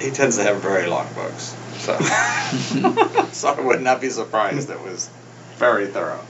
he 0.00 0.10
tends 0.10 0.36
to 0.36 0.42
have 0.42 0.60
very 0.62 0.86
long 0.86 1.12
books, 1.14 1.56
so 1.78 1.98
so 3.32 3.48
I 3.48 3.60
would 3.60 3.82
not 3.82 4.00
be 4.00 4.10
surprised. 4.10 4.70
It 4.70 4.80
was 4.80 5.10
very 5.56 5.86
thorough. 5.86 6.20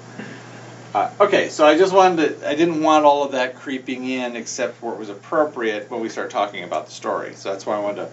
Uh, 0.93 1.09
okay, 1.21 1.49
so 1.51 1.65
I 1.65 1.79
just 1.79 1.95
wanted 1.95 2.41
to, 2.41 2.49
I 2.49 2.57
didn't 2.57 2.83
want 2.83 3.05
all 3.05 3.23
of 3.23 3.33
that 3.33 3.55
creeping 3.55 4.09
in 4.09 4.35
except 4.35 4.83
where 4.83 4.93
it 4.93 4.99
was 4.99 5.09
appropriate 5.09 5.89
when 5.89 6.01
we 6.01 6.09
start 6.09 6.31
talking 6.31 6.65
about 6.65 6.87
the 6.87 6.93
story. 6.93 7.35
So 7.35 7.53
that's 7.53 7.65
why 7.65 7.77
I 7.77 7.79
wanted 7.79 8.07
to 8.07 8.09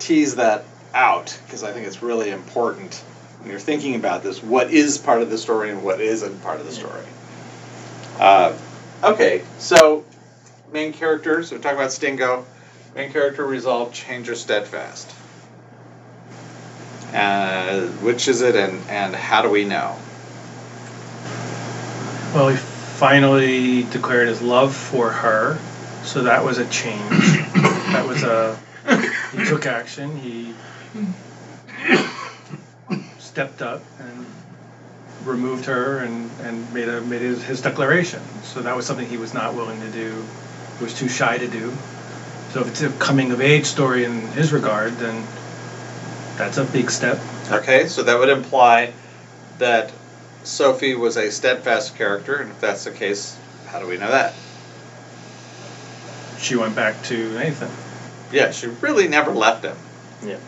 tease 0.00 0.34
that 0.34 0.64
out 0.94 1.38
because 1.46 1.62
I 1.62 1.72
think 1.72 1.86
it's 1.86 2.02
really 2.02 2.30
important 2.30 2.94
when 3.38 3.50
you're 3.50 3.60
thinking 3.60 3.94
about 3.94 4.24
this 4.24 4.42
what 4.42 4.72
is 4.72 4.98
part 4.98 5.22
of 5.22 5.30
the 5.30 5.38
story 5.38 5.70
and 5.70 5.84
what 5.84 6.00
isn't 6.00 6.42
part 6.42 6.58
of 6.58 6.66
the 6.66 6.72
story. 6.72 7.04
Uh, 8.18 8.56
okay, 9.02 9.42
so 9.58 10.04
main 10.72 10.92
characters, 10.92 11.52
we're 11.52 11.58
talking 11.58 11.78
about 11.78 11.92
Stingo. 11.92 12.44
Main 12.94 13.12
character 13.12 13.46
resolve, 13.46 13.92
change 13.92 14.28
or 14.28 14.34
steadfast. 14.34 15.14
Uh, 17.12 17.86
which 18.02 18.28
is 18.28 18.42
it 18.42 18.54
and, 18.54 18.86
and 18.90 19.14
how 19.14 19.42
do 19.42 19.50
we 19.50 19.64
know? 19.64 19.96
Well, 22.34 22.48
he 22.48 22.56
finally 22.56 23.84
declared 23.84 24.28
his 24.28 24.42
love 24.42 24.76
for 24.76 25.10
her, 25.10 25.58
so 26.02 26.24
that 26.24 26.44
was 26.44 26.58
a 26.58 26.68
change. 26.68 27.08
that 27.08 28.04
was 28.06 28.22
a. 28.22 28.58
He 29.32 29.44
took 29.44 29.66
action. 29.66 30.16
He 30.18 30.54
stepped 33.18 33.62
up 33.62 33.82
and 33.98 34.26
removed 35.28 35.66
her 35.66 35.98
and, 35.98 36.30
and 36.42 36.72
made 36.72 36.88
a 36.88 37.00
made 37.02 37.20
his, 37.20 37.42
his 37.44 37.60
declaration. 37.60 38.20
So 38.42 38.62
that 38.62 38.74
was 38.74 38.86
something 38.86 39.06
he 39.06 39.16
was 39.16 39.34
not 39.34 39.54
willing 39.54 39.80
to 39.80 39.90
do. 39.90 40.24
He 40.78 40.84
was 40.84 40.98
too 40.98 41.08
shy 41.08 41.38
to 41.38 41.46
do. 41.46 41.72
So 42.52 42.60
if 42.62 42.68
it's 42.68 42.80
a 42.80 42.90
coming 42.98 43.30
of 43.30 43.40
age 43.40 43.66
story 43.66 44.04
in 44.04 44.22
his 44.28 44.52
regard, 44.52 44.94
then 44.94 45.24
that's 46.36 46.56
a 46.56 46.64
big 46.64 46.90
step. 46.90 47.18
Okay, 47.50 47.86
so 47.86 48.02
that 48.02 48.18
would 48.18 48.30
imply 48.30 48.92
that 49.58 49.92
Sophie 50.44 50.94
was 50.94 51.16
a 51.16 51.30
steadfast 51.30 51.96
character, 51.96 52.36
and 52.36 52.50
if 52.50 52.60
that's 52.60 52.84
the 52.84 52.90
case, 52.90 53.36
how 53.66 53.78
do 53.80 53.86
we 53.86 53.98
know 53.98 54.10
that? 54.10 54.34
She 56.38 56.56
went 56.56 56.74
back 56.74 57.02
to 57.04 57.34
Nathan. 57.34 57.70
Yeah, 58.32 58.50
she 58.50 58.68
really 58.68 59.08
never 59.08 59.32
left 59.32 59.64
him. 59.64 59.76
Yeah. 60.24 60.38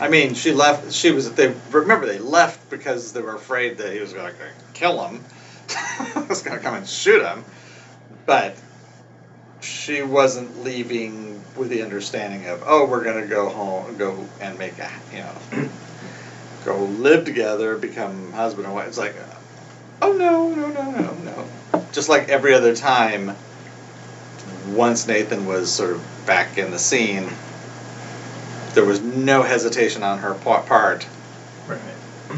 I 0.00 0.08
mean, 0.08 0.34
she 0.34 0.52
left. 0.52 0.92
She 0.92 1.10
was. 1.10 1.32
They 1.32 1.54
remember 1.70 2.06
they 2.06 2.18
left 2.18 2.70
because 2.70 3.12
they 3.12 3.20
were 3.20 3.34
afraid 3.34 3.78
that 3.78 3.92
he 3.92 4.00
was 4.00 4.12
going 4.12 4.32
to 4.32 4.38
kill 4.72 5.04
him. 5.04 5.24
he 6.14 6.20
was 6.28 6.42
going 6.42 6.56
to 6.56 6.62
come 6.62 6.74
and 6.74 6.86
shoot 6.86 7.22
him, 7.22 7.44
but 8.24 8.54
she 9.60 10.02
wasn't 10.02 10.62
leaving 10.62 11.42
with 11.56 11.68
the 11.68 11.82
understanding 11.82 12.46
of 12.46 12.62
oh 12.64 12.86
we're 12.86 13.02
going 13.02 13.20
to 13.20 13.28
go 13.28 13.48
home, 13.48 13.96
go 13.96 14.26
and 14.40 14.56
make 14.58 14.78
a 14.78 14.90
you 15.12 15.18
know, 15.18 15.68
go 16.64 16.84
live 16.84 17.24
together, 17.24 17.76
become 17.76 18.32
husband 18.32 18.66
and 18.66 18.74
wife. 18.74 18.86
It's 18.86 18.98
like, 18.98 19.16
oh 20.00 20.12
no 20.12 20.54
no 20.54 20.70
no 20.70 20.90
no 20.92 21.14
no. 21.14 21.82
Just 21.92 22.08
like 22.08 22.28
every 22.28 22.54
other 22.54 22.74
time. 22.74 23.36
Once 24.68 25.08
Nathan 25.08 25.46
was 25.46 25.72
sort 25.72 25.92
of 25.92 26.26
back 26.26 26.58
in 26.58 26.70
the 26.70 26.78
scene, 26.78 27.26
there 28.78 28.86
was 28.86 29.00
no 29.00 29.42
hesitation 29.42 30.04
on 30.04 30.18
her 30.18 30.34
part 30.34 31.04
Right. 31.66 31.80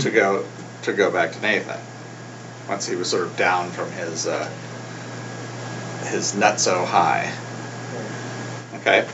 to 0.01 0.11
go 0.11 0.47
to 0.85 0.93
go 0.95 1.11
back 1.11 1.33
to 1.33 1.41
Nathan 1.43 1.79
once 2.67 2.87
he 2.87 2.97
was 2.97 3.11
sort 3.11 3.25
of 3.25 3.37
down 3.37 3.71
from 3.73 3.93
his 3.93 4.27
uh, 4.27 4.49
his 6.07 6.35
nut 6.35 6.59
so 6.59 6.83
high. 6.87 7.31
Okay. 8.77 9.07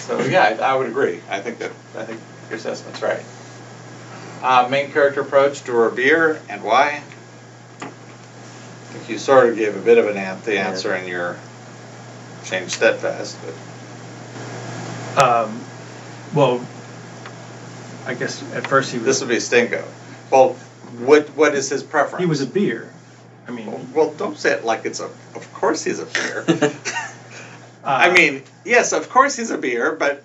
So 0.00 0.20
yeah, 0.22 0.42
I, 0.60 0.72
I 0.72 0.74
would 0.74 0.88
agree. 0.88 1.20
I 1.30 1.38
think 1.38 1.60
that 1.60 1.70
I 1.96 2.02
think 2.02 2.20
your 2.50 2.58
assessment's 2.58 3.00
right. 3.00 3.22
Uh, 4.42 4.66
main 4.68 4.90
character 4.90 5.20
approach: 5.20 5.62
to 5.66 5.72
her 5.72 5.90
beer 5.90 6.42
and 6.48 6.64
why? 6.64 7.00
I 7.80 7.86
think 8.92 9.08
you 9.08 9.18
sort 9.18 9.50
of 9.50 9.56
gave 9.56 9.76
a 9.76 9.80
bit 9.80 9.98
of 9.98 10.08
an 10.08 10.16
an- 10.16 10.42
the 10.44 10.58
answer 10.58 10.96
in 10.96 11.06
your 11.06 11.36
change 12.44 12.72
steadfast, 12.72 13.36
but 15.16 15.22
Um, 15.24 15.60
well, 16.34 16.66
I 18.06 18.14
guess 18.14 18.42
at 18.54 18.66
first 18.66 18.92
he 18.92 18.98
was. 18.98 19.06
this 19.06 19.20
would 19.20 19.28
be 19.28 19.40
Stingo. 19.40 19.84
Well, 20.30 20.54
what 20.98 21.28
what 21.30 21.54
is 21.54 21.68
his 21.68 21.82
preference? 21.82 22.22
He 22.22 22.26
was 22.26 22.40
a 22.40 22.46
beer. 22.46 22.92
I 23.46 23.50
mean, 23.50 23.92
Well, 23.94 24.12
don't 24.12 24.36
say 24.36 24.52
it 24.52 24.64
like 24.64 24.84
it's 24.84 25.00
a. 25.00 25.06
Of 25.06 25.52
course 25.54 25.84
he's 25.84 25.98
a 25.98 26.06
beer. 26.06 26.44
uh, 26.48 26.70
I 27.84 28.12
mean, 28.12 28.42
yes, 28.64 28.92
of 28.92 29.08
course 29.08 29.36
he's 29.36 29.50
a 29.50 29.58
beer, 29.58 29.92
but 29.92 30.22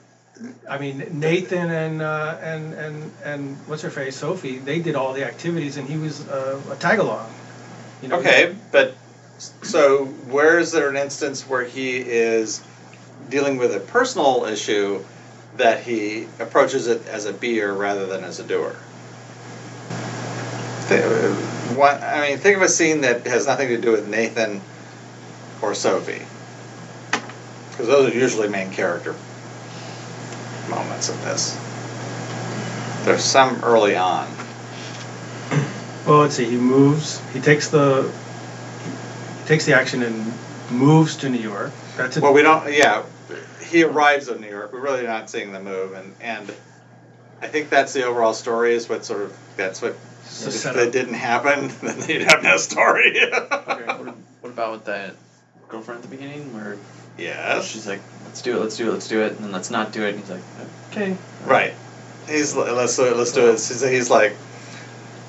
I 0.70 0.78
mean 0.78 1.20
Nathan 1.20 1.70
and 1.70 2.02
uh, 2.02 2.38
and 2.42 2.74
and 2.74 3.12
and 3.24 3.58
what's 3.68 3.84
her 3.84 3.90
face 3.90 4.18
Sophie. 4.18 4.58
They 4.58 4.80
did 4.80 4.96
all 4.96 5.14
the 5.14 5.26
activities, 5.26 5.78
and 5.78 5.88
he 5.88 5.98
was 5.98 6.28
uh, 6.28 6.60
a 6.72 6.76
tag 6.76 7.00
along. 7.00 7.32
You 8.02 8.10
know, 8.10 8.20
okay, 8.20 8.56
but 8.72 8.96
so 9.38 10.06
where 10.06 10.60
is 10.60 10.72
there 10.72 10.90
an 10.90 10.98
instance 10.98 11.48
where 11.48 11.64
he 11.64 11.98
is 11.98 12.62
dealing 13.30 13.58
with 13.58 13.74
a 13.76 13.80
personal 13.80 14.46
issue 14.46 15.04
that 15.58 15.84
he 15.84 16.28
approaches 16.40 16.88
it 16.88 17.08
as 17.08 17.26
a 17.26 17.34
beer 17.34 17.72
rather 17.72 18.06
than 18.08 18.24
as 18.24 18.40
a 18.40 18.44
doer? 18.44 18.76
Th- 20.90 21.04
uh, 21.04 21.84
I 21.84 22.30
mean, 22.30 22.38
think 22.38 22.58
of 22.58 22.62
a 22.62 22.70
scene 22.70 23.02
that 23.02 23.26
has 23.28 23.48
nothing 23.48 23.70
to 23.70 23.78
do 23.78 23.92
with 23.92 24.08
Nathan 24.08 24.62
or 25.62 25.74
Sophie, 25.74 26.22
because 27.72 27.88
those 27.88 28.14
are 28.14 28.18
usually 28.18 28.50
main 28.50 28.72
character 28.72 29.16
moments 30.70 31.10
in 31.10 31.20
this. 31.22 31.58
There's 33.06 33.24
some 33.24 33.64
early 33.64 33.96
on. 33.96 34.28
Well, 36.06 36.20
let's 36.20 36.36
see. 36.36 36.46
He 36.46 36.58
moves. 36.58 37.22
He 37.34 37.40
takes 37.40 37.70
the. 37.70 38.12
He 39.42 39.48
takes 39.48 39.66
the 39.66 39.74
action 39.74 40.04
and 40.04 40.34
moves 40.70 41.18
to 41.18 41.30
New 41.30 41.40
York. 41.40 41.72
That's 41.98 42.18
it. 42.18 42.24
Well, 42.24 42.34
we 42.34 42.42
don't. 42.42 42.74
Yeah, 42.74 43.04
he 43.70 43.84
arrives 43.84 44.28
in 44.30 44.42
New 44.42 44.50
York. 44.50 44.74
We're 44.74 44.80
really 44.82 45.04
not 45.06 45.30
seeing 45.30 45.52
the 45.52 45.60
move, 45.60 45.94
and 45.94 46.14
and 46.22 46.50
I 47.42 47.48
think 47.48 47.70
that's 47.70 47.94
the 47.94 48.04
overall 48.06 48.34
story. 48.34 48.74
Is 48.74 48.88
what 48.90 49.06
sort 49.06 49.22
of 49.24 49.38
that's 49.58 49.82
what 49.82 49.96
It's 50.26 50.66
if 50.66 50.74
that 50.74 50.92
didn't 50.92 51.16
happen, 51.16 51.68
then 51.82 52.10
you'd 52.10 52.24
have 52.24 52.44
no 52.44 52.58
story. 52.58 53.20
What, 53.34 54.16
what 54.42 54.50
about 54.50 54.72
with 54.74 54.86
that 54.86 55.16
girlfriend 55.70 56.04
at 56.04 56.10
the 56.10 56.16
beginning 56.16 56.54
where 56.54 56.78
Yeah. 57.18 57.62
she's 57.62 57.88
like, 57.88 58.02
let's 58.26 58.42
do 58.42 58.58
it, 58.58 58.60
let's 58.60 58.76
do 58.78 58.90
it, 58.90 58.94
let's 58.94 59.08
do 59.08 59.22
it, 59.22 59.32
and 59.34 59.44
then 59.44 59.52
let's 59.52 59.72
not 59.72 59.92
do 59.94 60.04
it. 60.04 60.10
And 60.10 60.20
he's 60.20 60.30
like, 60.30 60.42
okay. 60.92 61.16
Right. 61.46 61.74
He's 62.28 62.56
li- 62.56 62.72
let's 62.72 62.96
do 62.96 63.06
it. 63.08 63.18
Let's 63.18 63.32
do 63.32 63.48
it. 63.50 63.54
He's, 63.54 63.82
he's 63.82 64.10
like, 64.10 64.36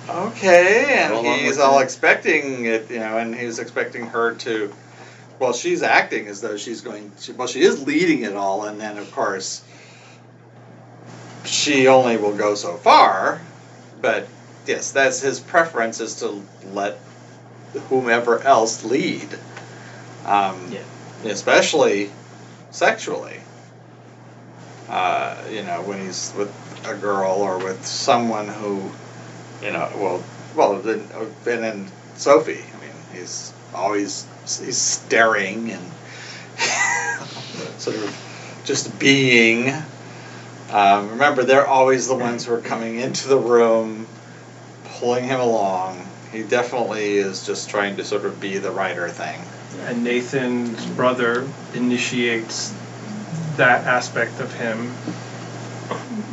okay, 0.08 0.86
and 1.04 1.26
he's 1.26 1.58
all 1.58 1.78
expecting 1.80 2.66
it, 2.66 2.90
you 2.90 2.98
know, 2.98 3.18
and 3.18 3.34
he's 3.34 3.58
expecting 3.58 4.06
her 4.06 4.34
to. 4.34 4.72
Well, 5.38 5.52
she's 5.52 5.82
acting 5.82 6.28
as 6.28 6.40
though 6.40 6.56
she's 6.56 6.80
going. 6.80 7.12
She, 7.18 7.32
well, 7.32 7.48
she 7.48 7.60
is 7.62 7.86
leading 7.86 8.22
it 8.22 8.34
all, 8.34 8.64
and 8.64 8.80
then 8.80 8.98
of 8.98 9.10
course, 9.12 9.62
she 11.44 11.88
only 11.88 12.16
will 12.16 12.36
go 12.36 12.54
so 12.54 12.76
far. 12.76 13.40
But 14.00 14.28
yes, 14.66 14.92
that's 14.92 15.20
his 15.20 15.40
preference 15.40 16.00
is 16.00 16.16
to 16.20 16.42
let 16.72 16.98
whomever 17.88 18.40
else 18.40 18.84
lead. 18.84 19.28
Um, 20.24 20.72
Yeah. 20.72 20.82
Especially 21.24 22.10
sexually 22.70 23.40
uh, 24.88 25.42
you 25.50 25.62
know, 25.62 25.82
when 25.82 26.04
he's 26.04 26.32
with 26.36 26.52
a 26.86 26.94
girl 26.94 27.32
or 27.32 27.58
with 27.58 27.84
someone 27.84 28.48
who, 28.48 28.90
you 29.62 29.72
know, 29.72 29.90
well, 29.96 30.24
well, 30.54 30.80
then, 30.80 31.00
and 31.12 31.62
then 31.62 31.86
Sophie. 32.16 32.52
I 32.52 32.80
mean, 32.80 32.94
he's 33.12 33.52
always 33.74 34.26
he's 34.44 34.76
staring 34.76 35.70
and 35.70 35.82
sort 37.78 37.96
of 37.96 38.60
just 38.64 38.98
being. 38.98 39.72
Um, 40.70 41.10
remember, 41.10 41.44
they're 41.44 41.66
always 41.66 42.08
the 42.08 42.14
ones 42.14 42.46
who 42.46 42.54
are 42.54 42.60
coming 42.60 42.96
into 42.96 43.28
the 43.28 43.38
room, 43.38 44.06
pulling 44.98 45.24
him 45.24 45.40
along. 45.40 46.06
He 46.32 46.42
definitely 46.42 47.18
is 47.18 47.46
just 47.46 47.70
trying 47.70 47.96
to 47.98 48.04
sort 48.04 48.24
of 48.24 48.40
be 48.40 48.58
the 48.58 48.70
writer 48.70 49.08
thing. 49.08 49.40
And 49.82 50.02
Nathan's 50.02 50.84
brother 50.86 51.48
initiates 51.74 52.74
that 53.56 53.86
aspect 53.86 54.40
of 54.40 54.52
him 54.54 54.92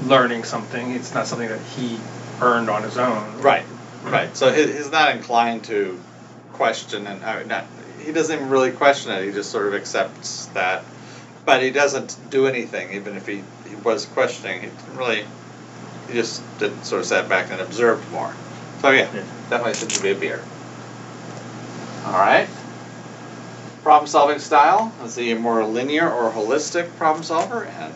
learning 0.05 0.43
something. 0.43 0.91
It's 0.91 1.13
not 1.13 1.27
something 1.27 1.49
that 1.49 1.59
he 1.59 1.99
earned 2.41 2.69
on 2.69 2.83
his 2.83 2.97
own. 2.97 3.41
Right, 3.41 3.65
right. 4.03 4.35
So 4.35 4.51
he, 4.51 4.71
he's 4.71 4.91
not 4.91 5.15
inclined 5.15 5.65
to 5.65 5.99
question, 6.53 7.07
and 7.07 7.21
mean, 7.21 7.47
not, 7.47 7.65
he 8.05 8.11
doesn't 8.11 8.35
even 8.35 8.49
really 8.49 8.71
question 8.71 9.11
it. 9.11 9.25
He 9.25 9.31
just 9.31 9.51
sort 9.51 9.67
of 9.67 9.73
accepts 9.73 10.47
that, 10.47 10.83
but 11.45 11.61
he 11.61 11.71
doesn't 11.71 12.15
do 12.29 12.47
anything. 12.47 12.93
Even 12.93 13.15
if 13.15 13.27
he, 13.27 13.43
he 13.67 13.75
was 13.83 14.05
questioning, 14.05 14.61
he 14.61 14.67
didn't 14.67 14.97
really. 14.97 15.25
He 16.07 16.13
just 16.15 16.41
did 16.59 16.85
sort 16.85 17.01
of 17.01 17.07
sat 17.07 17.29
back 17.29 17.51
and 17.51 17.61
observed 17.61 18.09
more. 18.11 18.33
So 18.81 18.89
yeah, 18.89 19.07
Yeah. 19.13 19.21
definitely 19.49 19.75
seems 19.75 19.93
to 19.93 20.01
be 20.01 20.11
a 20.11 20.15
beer. 20.15 20.41
All 22.05 22.13
right. 22.13 22.47
Problem 23.83 24.07
solving 24.07 24.39
style 24.39 24.91
is 25.03 25.15
he 25.15 25.31
a 25.31 25.35
more 25.35 25.63
linear 25.65 26.09
or 26.09 26.31
holistic 26.31 26.87
problem 26.97 27.23
solver? 27.23 27.63
And 27.63 27.93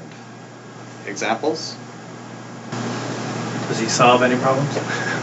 examples? 1.06 1.76
Does 3.68 3.80
he 3.80 3.88
solve 3.88 4.22
any 4.24 4.36
problems? 4.38 4.78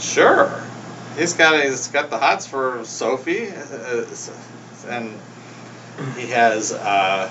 Sure. 0.00 0.50
He's 1.16 1.34
got 1.34 1.62
he's 1.64 1.88
got 1.88 2.10
the 2.10 2.18
hots 2.18 2.46
for 2.46 2.84
Sophie, 2.84 3.48
uh, 3.48 4.04
and 4.88 5.18
he 6.16 6.28
has 6.28 6.72
uh, 6.72 7.28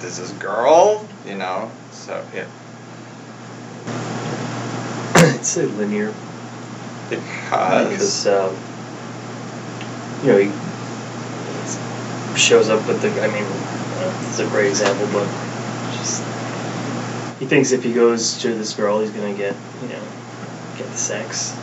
this 0.00 0.18
is 0.18 0.32
girl, 0.32 1.06
you 1.24 1.36
know. 1.36 1.70
So 1.92 2.24
yeah, 2.34 2.46
I'd 5.14 5.46
say 5.46 5.66
linear 5.66 6.12
because 7.08 7.88
because 7.88 8.26
um, 8.26 8.56
you 10.22 10.32
know 10.32 10.38
he 10.38 10.50
shows 12.38 12.68
up 12.70 12.86
with 12.88 13.00
the. 13.02 13.08
I 13.22 13.28
mean, 13.28 13.44
uh, 13.44 14.26
it's 14.28 14.40
a 14.40 14.48
great 14.48 14.68
example, 14.68 15.06
but 15.12 15.26
just 15.96 16.24
he 17.38 17.46
thinks 17.46 17.70
if 17.70 17.84
he 17.84 17.92
goes 17.92 18.38
to 18.38 18.52
this 18.52 18.74
girl, 18.74 19.00
he's 19.00 19.10
gonna 19.10 19.32
get 19.32 19.54
you 19.82 19.88
know 19.88 20.02
get 21.00 21.24
sex. 21.24 21.56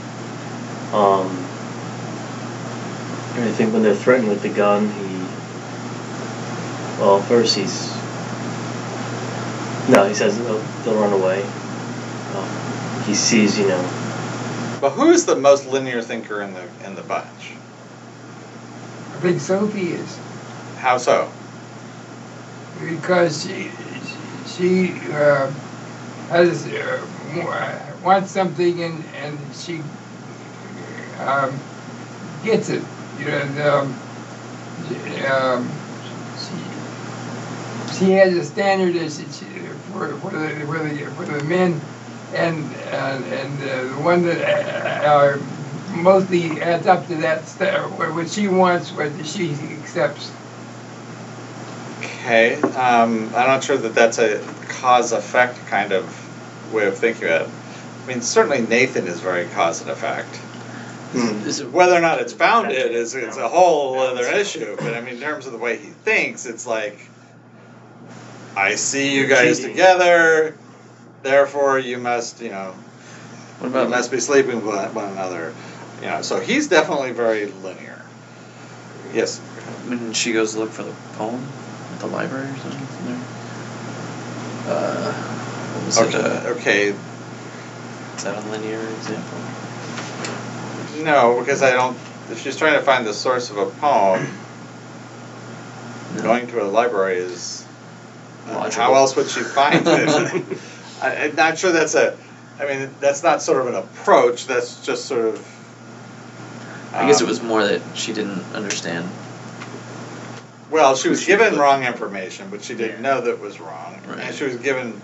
Um, 0.94 1.28
and 3.36 3.46
I 3.46 3.52
think 3.52 3.74
when 3.74 3.84
they're 3.84 3.96
threatened 3.96 4.30
with 4.30 4.42
the 4.42 4.50
gun, 4.50 4.90
he 4.90 5.18
well 7.00 7.22
first 7.22 7.56
he's 7.56 7.94
no 9.90 10.06
he 10.08 10.14
says 10.16 10.38
they'll, 10.38 10.60
they'll 10.84 11.00
run 11.00 11.14
away. 11.14 11.44
Um, 12.36 13.04
he 13.06 13.14
sees 13.14 13.58
you 13.60 13.68
know 13.68 14.04
but 14.82 14.92
who's 14.92 15.26
the 15.26 15.36
most 15.36 15.68
linear 15.68 16.02
thinker 16.02 16.42
in 16.42 16.54
the 16.54 16.68
in 16.86 16.96
the 16.96 17.02
bunch? 17.04 17.54
I 19.02 19.20
think 19.20 19.40
Sophie 19.40 19.94
is 19.94 20.20
How 20.78 20.98
so? 20.98 21.30
because 22.80 23.44
she 23.44 23.72
she 24.46 24.92
uh, 25.12 25.52
has 26.30 26.68
uh, 26.68 27.06
wa- 27.36 27.97
wants 28.08 28.32
something 28.32 28.82
and 28.84 29.04
and 29.22 29.38
she 29.54 29.82
um, 31.20 31.60
gets 32.44 32.70
it. 32.70 32.84
You 33.20 33.26
know, 33.26 33.38
and, 33.38 33.60
um, 33.60 33.96
um, 35.32 35.70
she, 36.38 36.56
she 37.98 38.12
has 38.14 38.34
a 38.36 38.44
standard 38.46 38.96
as 38.96 39.18
she, 39.18 39.46
for 39.94 40.16
for 40.18 40.32
the 40.32 40.66
for 40.66 40.80
the 40.80 41.06
for 41.16 41.26
the 41.26 41.44
men, 41.46 41.82
and 42.34 42.74
and 42.92 43.26
and 43.26 43.64
uh, 43.64 43.96
the 43.96 44.02
one 44.02 44.24
that 44.24 44.40
uh, 45.06 45.08
uh, 45.08 45.38
mostly 45.96 46.62
adds 46.62 46.88
up 46.88 47.08
to 47.08 47.16
that 47.18 47.46
st- 47.48 47.92
what 47.98 48.14
what 48.14 48.30
she 48.30 48.48
wants, 48.48 48.92
what 48.92 49.12
she 49.26 49.52
accepts. 49.82 50.32
Okay, 52.00 52.56
um, 52.76 53.26
I'm 53.36 53.48
not 53.48 53.64
sure 53.64 53.78
that 53.78 53.96
that's 53.96 54.20
a 54.20 54.42
cause 54.70 55.12
effect 55.12 55.58
kind 55.68 55.92
of 55.94 56.06
way 56.74 56.86
of 56.86 56.96
thinking 56.98 57.26
about 57.28 57.42
it. 57.44 57.50
I 58.08 58.12
mean, 58.12 58.22
certainly 58.22 58.62
Nathan 58.62 59.06
is 59.08 59.20
very 59.20 59.48
cause 59.48 59.82
and 59.82 59.90
effect. 59.90 60.40
Is 61.14 61.60
it 61.60 61.72
Whether 61.72 61.96
or 61.96 62.00
not 62.00 62.22
it's 62.22 62.32
founded 62.32 62.94
is, 62.94 63.14
is 63.16 63.36
a 63.36 63.50
whole 63.50 64.00
other 64.00 64.26
issue. 64.26 64.78
But 64.78 64.94
I 64.94 65.02
mean, 65.02 65.16
in 65.16 65.20
terms 65.20 65.46
of 65.46 65.52
the 65.52 65.58
way 65.58 65.76
he 65.76 65.90
thinks, 65.90 66.46
it's 66.46 66.66
like, 66.66 66.98
I 68.56 68.76
see 68.76 69.14
you 69.14 69.28
guys 69.28 69.60
together, 69.60 70.56
therefore 71.22 71.80
you 71.80 71.98
must, 71.98 72.42
you 72.42 72.50
know, 72.50 72.74
what 73.60 73.84
you 73.84 73.90
must 73.90 74.10
be 74.10 74.22
sleeping 74.22 74.56
with 74.66 74.74
one 74.74 74.94
one 74.94 75.12
another. 75.12 75.54
You 76.02 76.08
know, 76.08 76.22
so 76.22 76.40
he's 76.40 76.70
definitely 76.70 77.12
very 77.12 77.48
linear. 77.48 78.02
Yes. 79.14 79.40
when 79.88 80.14
she 80.14 80.32
goes 80.32 80.54
to 80.54 80.60
look 80.60 80.70
for 80.70 80.84
the 80.84 80.94
poem 81.14 81.46
at 81.94 82.00
the 82.00 82.08
library 82.08 82.48
or 82.48 82.58
something? 82.58 82.88
There? 83.06 84.76
Uh, 84.76 85.14
what 85.14 85.86
was 85.86 85.98
it? 85.98 86.16
Okay. 86.16 86.20
Uh, 86.20 86.54
okay. 86.54 86.96
Is 88.18 88.24
that 88.24 88.36
a 88.44 88.50
linear 88.50 88.80
example? 88.80 89.38
No, 91.04 91.40
because 91.40 91.62
I 91.62 91.72
don't. 91.72 91.96
If 92.32 92.42
she's 92.42 92.58
trying 92.58 92.74
to 92.78 92.82
find 92.84 93.06
the 93.06 93.14
source 93.14 93.50
of 93.52 93.58
a 93.58 93.66
poem, 93.68 94.28
No. 96.16 96.24
going 96.24 96.48
to 96.48 96.62
a 96.64 96.66
library 96.66 97.18
is. 97.18 97.66
uh, 98.48 98.70
how 98.72 98.96
else 98.96 99.16
would 99.16 99.30
she 99.30 99.42
find 99.42 99.86
it? 99.88 100.44
I, 101.02 101.16
I'm 101.26 101.36
not 101.36 101.58
sure 101.58 101.72
that's 101.72 101.96
a. 101.96 102.18
I 102.60 102.66
mean, 102.66 102.90
that's 103.00 103.22
not 103.22 103.42
sort 103.44 103.62
of 103.62 103.68
an 103.68 103.76
approach. 103.76 104.48
That's 104.48 104.84
just 104.86 105.06
sort 105.06 105.26
of. 105.26 105.48
I 106.94 107.06
guess 107.06 107.22
it 107.22 107.26
um, 107.26 107.30
was 107.30 107.42
more 107.44 107.64
that 107.64 107.82
she 107.96 108.14
didn't 108.14 108.42
understand. 108.56 109.08
Well, 110.72 110.96
she 110.96 111.08
was 111.10 111.24
given 111.26 111.58
wrong 111.58 111.84
information, 111.84 112.50
but 112.50 112.64
she 112.64 112.74
didn't 112.74 113.02
know 113.02 113.22
that 113.22 113.30
it 113.30 113.40
was 113.40 113.60
wrong, 113.60 114.02
Right. 114.08 114.20
and 114.20 114.36
she 114.36 114.44
was 114.44 114.56
given 114.58 115.00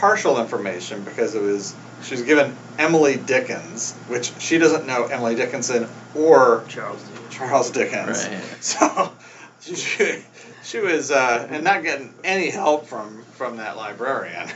partial 0.00 0.40
information 0.40 1.02
because 1.04 1.34
it 1.34 1.42
was. 1.42 1.74
She 2.02 2.14
was 2.14 2.22
given 2.22 2.56
Emily 2.78 3.16
Dickens, 3.16 3.92
which 4.08 4.32
she 4.40 4.58
doesn't 4.58 4.86
know 4.86 5.04
Emily 5.04 5.36
Dickinson 5.36 5.86
or 6.16 6.64
Charles 6.68 7.00
Dickens. 7.02 7.34
Charles 7.34 7.70
Dickens. 7.70 8.26
Right. 8.26 8.42
So 9.62 9.74
she, 9.76 10.24
she 10.64 10.78
was 10.80 11.12
uh, 11.12 11.46
and 11.48 11.62
not 11.62 11.84
getting 11.84 12.12
any 12.24 12.50
help 12.50 12.86
from 12.86 13.22
from 13.34 13.58
that 13.58 13.76
librarian. 13.76 14.48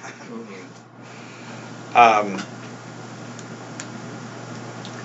um, 1.94 2.42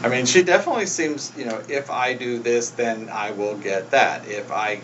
I 0.03 0.09
mean, 0.09 0.25
she 0.25 0.41
definitely 0.43 0.87
seems, 0.87 1.31
you 1.37 1.45
know, 1.45 1.61
if 1.69 1.91
I 1.91 2.13
do 2.15 2.39
this, 2.39 2.71
then 2.71 3.09
I 3.09 3.31
will 3.31 3.55
get 3.55 3.91
that. 3.91 4.27
If 4.27 4.51
I, 4.51 4.81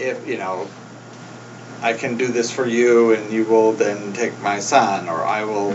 if 0.00 0.26
you 0.26 0.38
know, 0.38 0.68
I 1.82 1.92
can 1.92 2.16
do 2.16 2.28
this 2.28 2.50
for 2.50 2.66
you, 2.66 3.12
and 3.12 3.32
you 3.32 3.44
will 3.44 3.72
then 3.72 4.12
take 4.12 4.38
my 4.40 4.60
son, 4.60 5.08
or 5.08 5.24
I 5.24 5.44
will, 5.44 5.72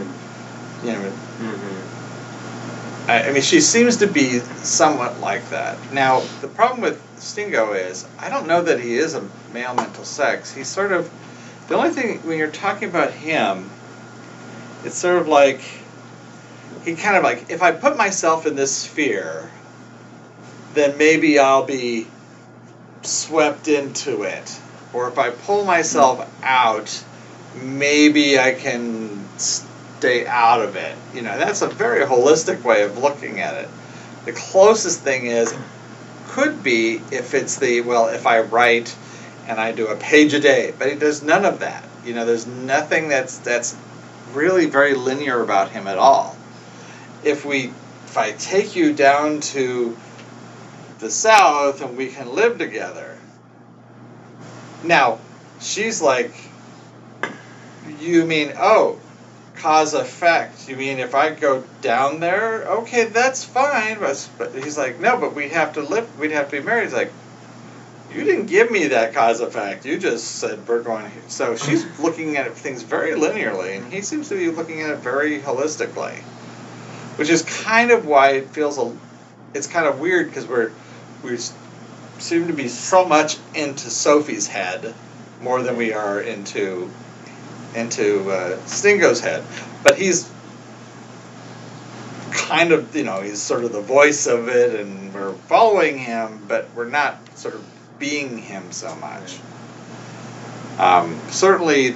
you 0.83 0.91
know, 0.93 1.11
Mm-hmm. 1.41 3.09
I, 3.09 3.29
I 3.29 3.31
mean, 3.31 3.41
she 3.41 3.61
seems 3.61 3.97
to 3.97 4.07
be 4.07 4.39
somewhat 4.61 5.19
like 5.19 5.49
that. 5.49 5.77
Now, 5.91 6.21
the 6.41 6.47
problem 6.47 6.81
with 6.81 7.01
Stingo 7.17 7.73
is, 7.73 8.05
I 8.19 8.29
don't 8.29 8.45
know 8.47 8.61
that 8.61 8.79
he 8.79 8.95
is 8.95 9.15
a 9.15 9.27
male 9.53 9.73
mental 9.73 10.03
sex. 10.03 10.53
He's 10.53 10.67
sort 10.67 10.91
of, 10.91 11.09
The 11.67 11.75
only 11.75 11.91
thing 11.91 12.19
when 12.27 12.37
you're 12.37 12.51
talking 12.51 12.89
about 12.89 13.11
him, 13.11 13.69
it's 14.83 14.95
sort 14.95 15.17
of 15.17 15.27
like 15.27 15.61
he 16.83 16.95
kind 16.95 17.15
of 17.15 17.23
like 17.23 17.49
if 17.49 17.61
I 17.61 17.71
put 17.71 17.97
myself 17.97 18.45
in 18.45 18.55
this 18.55 18.75
sphere, 18.75 19.49
then 20.73 20.97
maybe 20.97 21.39
I'll 21.39 21.65
be 21.65 22.07
swept 23.03 23.67
into 23.67 24.23
it. 24.23 24.59
Or 24.93 25.07
if 25.07 25.17
I 25.17 25.29
pull 25.31 25.63
myself 25.63 26.29
out, 26.43 27.03
maybe 27.55 28.39
I 28.39 28.53
can 28.53 29.27
stay 29.37 30.25
out 30.25 30.61
of 30.61 30.75
it. 30.75 30.95
You 31.13 31.21
know, 31.21 31.37
that's 31.37 31.61
a 31.61 31.67
very 31.67 32.05
holistic 32.05 32.63
way 32.63 32.83
of 32.83 32.97
looking 32.97 33.39
at 33.39 33.55
it. 33.55 33.69
The 34.25 34.33
closest 34.33 35.01
thing 35.01 35.25
is 35.25 35.53
could 36.29 36.63
be 36.63 37.01
if 37.11 37.33
it's 37.33 37.57
the 37.57 37.81
well, 37.81 38.07
if 38.07 38.25
I 38.25 38.41
write 38.41 38.95
and 39.47 39.59
I 39.59 39.71
do 39.71 39.87
a 39.87 39.95
page 39.95 40.33
a 40.33 40.39
day, 40.39 40.73
but 40.77 40.99
there's 40.99 41.21
none 41.21 41.45
of 41.45 41.59
that. 41.59 41.83
You 42.05 42.13
know, 42.13 42.25
there's 42.25 42.47
nothing 42.47 43.09
that's 43.09 43.39
that's 43.39 43.75
really 44.33 44.65
very 44.65 44.93
linear 44.93 45.41
about 45.41 45.71
him 45.71 45.87
at 45.87 45.97
all. 45.97 46.37
If 47.23 47.45
we 47.45 47.71
if 48.05 48.17
I 48.17 48.31
take 48.31 48.75
you 48.75 48.93
down 48.93 49.41
to 49.55 49.97
the 50.99 51.09
south 51.09 51.81
and 51.81 51.97
we 51.97 52.07
can 52.07 52.33
live 52.33 52.57
together. 52.57 53.17
Now, 54.83 55.19
she's 55.59 56.01
like 56.01 56.33
you 58.01 58.25
mean 58.25 58.53
oh, 58.57 58.99
cause 59.55 59.93
effect. 59.93 60.67
You 60.67 60.75
mean 60.75 60.99
if 60.99 61.15
I 61.15 61.29
go 61.29 61.63
down 61.81 62.19
there, 62.19 62.63
okay, 62.63 63.05
that's 63.05 63.43
fine. 63.43 63.99
But, 63.99 64.29
but 64.37 64.55
he's 64.55 64.77
like, 64.77 64.99
no, 64.99 65.17
but 65.17 65.35
we 65.35 65.49
have 65.49 65.73
to 65.73 65.81
live. 65.81 66.19
We'd 66.19 66.31
have 66.31 66.49
to 66.49 66.59
be 66.59 66.65
married. 66.65 66.85
He's 66.85 66.93
like, 66.93 67.11
you 68.13 68.23
didn't 68.23 68.47
give 68.47 68.71
me 68.71 68.87
that 68.87 69.13
cause 69.13 69.39
effect. 69.39 69.85
You 69.85 69.97
just 69.97 70.25
said 70.25 70.67
we're 70.67 70.83
going. 70.83 71.09
Here. 71.09 71.21
So 71.27 71.55
she's 71.55 71.99
looking 71.99 72.37
at 72.37 72.53
things 72.53 72.83
very 72.83 73.11
linearly, 73.11 73.77
and 73.77 73.91
he 73.91 74.01
seems 74.01 74.29
to 74.29 74.35
be 74.35 74.49
looking 74.49 74.81
at 74.81 74.91
it 74.91 74.99
very 74.99 75.39
holistically, 75.39 76.17
which 77.17 77.29
is 77.29 77.43
kind 77.43 77.91
of 77.91 78.05
why 78.05 78.31
it 78.31 78.47
feels 78.49 78.77
a. 78.77 78.95
It's 79.53 79.67
kind 79.67 79.85
of 79.85 79.99
weird 79.99 80.27
because 80.27 80.47
we're 80.47 80.71
we 81.23 81.37
seem 82.21 82.47
to 82.47 82.53
be 82.53 82.67
so 82.67 83.05
much 83.05 83.37
into 83.55 83.89
Sophie's 83.89 84.47
head 84.47 84.93
more 85.41 85.61
than 85.61 85.75
we 85.75 85.93
are 85.93 86.21
into 86.21 86.89
into 87.75 88.29
uh, 88.29 88.57
Stingo's 88.65 89.21
head, 89.21 89.43
but 89.83 89.97
he's 89.97 90.29
kind 92.31 92.71
of 92.71 92.95
you 92.95 93.03
know 93.03 93.21
he's 93.21 93.41
sort 93.41 93.63
of 93.63 93.71
the 93.71 93.81
voice 93.81 94.27
of 94.27 94.49
it, 94.49 94.79
and 94.79 95.13
we're 95.13 95.33
following 95.33 95.97
him, 95.97 96.45
but 96.47 96.67
we're 96.75 96.89
not 96.89 97.17
sort 97.37 97.55
of 97.55 97.65
being 97.99 98.37
him 98.37 98.71
so 98.71 98.93
much. 98.95 99.39
Um, 100.77 101.19
certainly, 101.29 101.95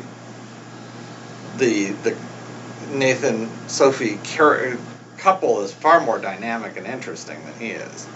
the 1.57 1.91
the 1.91 2.17
Nathan 2.91 3.49
Sophie 3.67 4.19
couple 5.17 5.61
is 5.61 5.73
far 5.73 6.01
more 6.01 6.19
dynamic 6.19 6.77
and 6.77 6.85
interesting 6.85 7.43
than 7.45 7.53
he 7.59 7.71
is. 7.71 8.07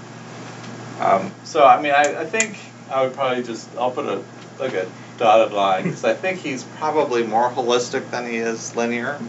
Um, 1.00 1.32
so 1.44 1.66
I 1.66 1.82
mean, 1.82 1.94
I, 1.94 2.22
I 2.22 2.26
think 2.26 2.58
I 2.90 3.04
would 3.04 3.14
probably 3.14 3.44
just 3.44 3.70
I'll 3.78 3.92
put 3.92 4.06
a 4.06 4.24
like 4.60 4.74
a 4.74 4.90
dotted 5.18 5.54
line 5.54 5.84
because 5.84 6.04
I 6.04 6.14
think 6.14 6.40
he's 6.40 6.64
probably 6.64 7.24
more 7.24 7.50
holistic 7.50 8.10
than 8.12 8.30
he 8.30 8.38
is 8.38 8.76
linear. 8.76 9.20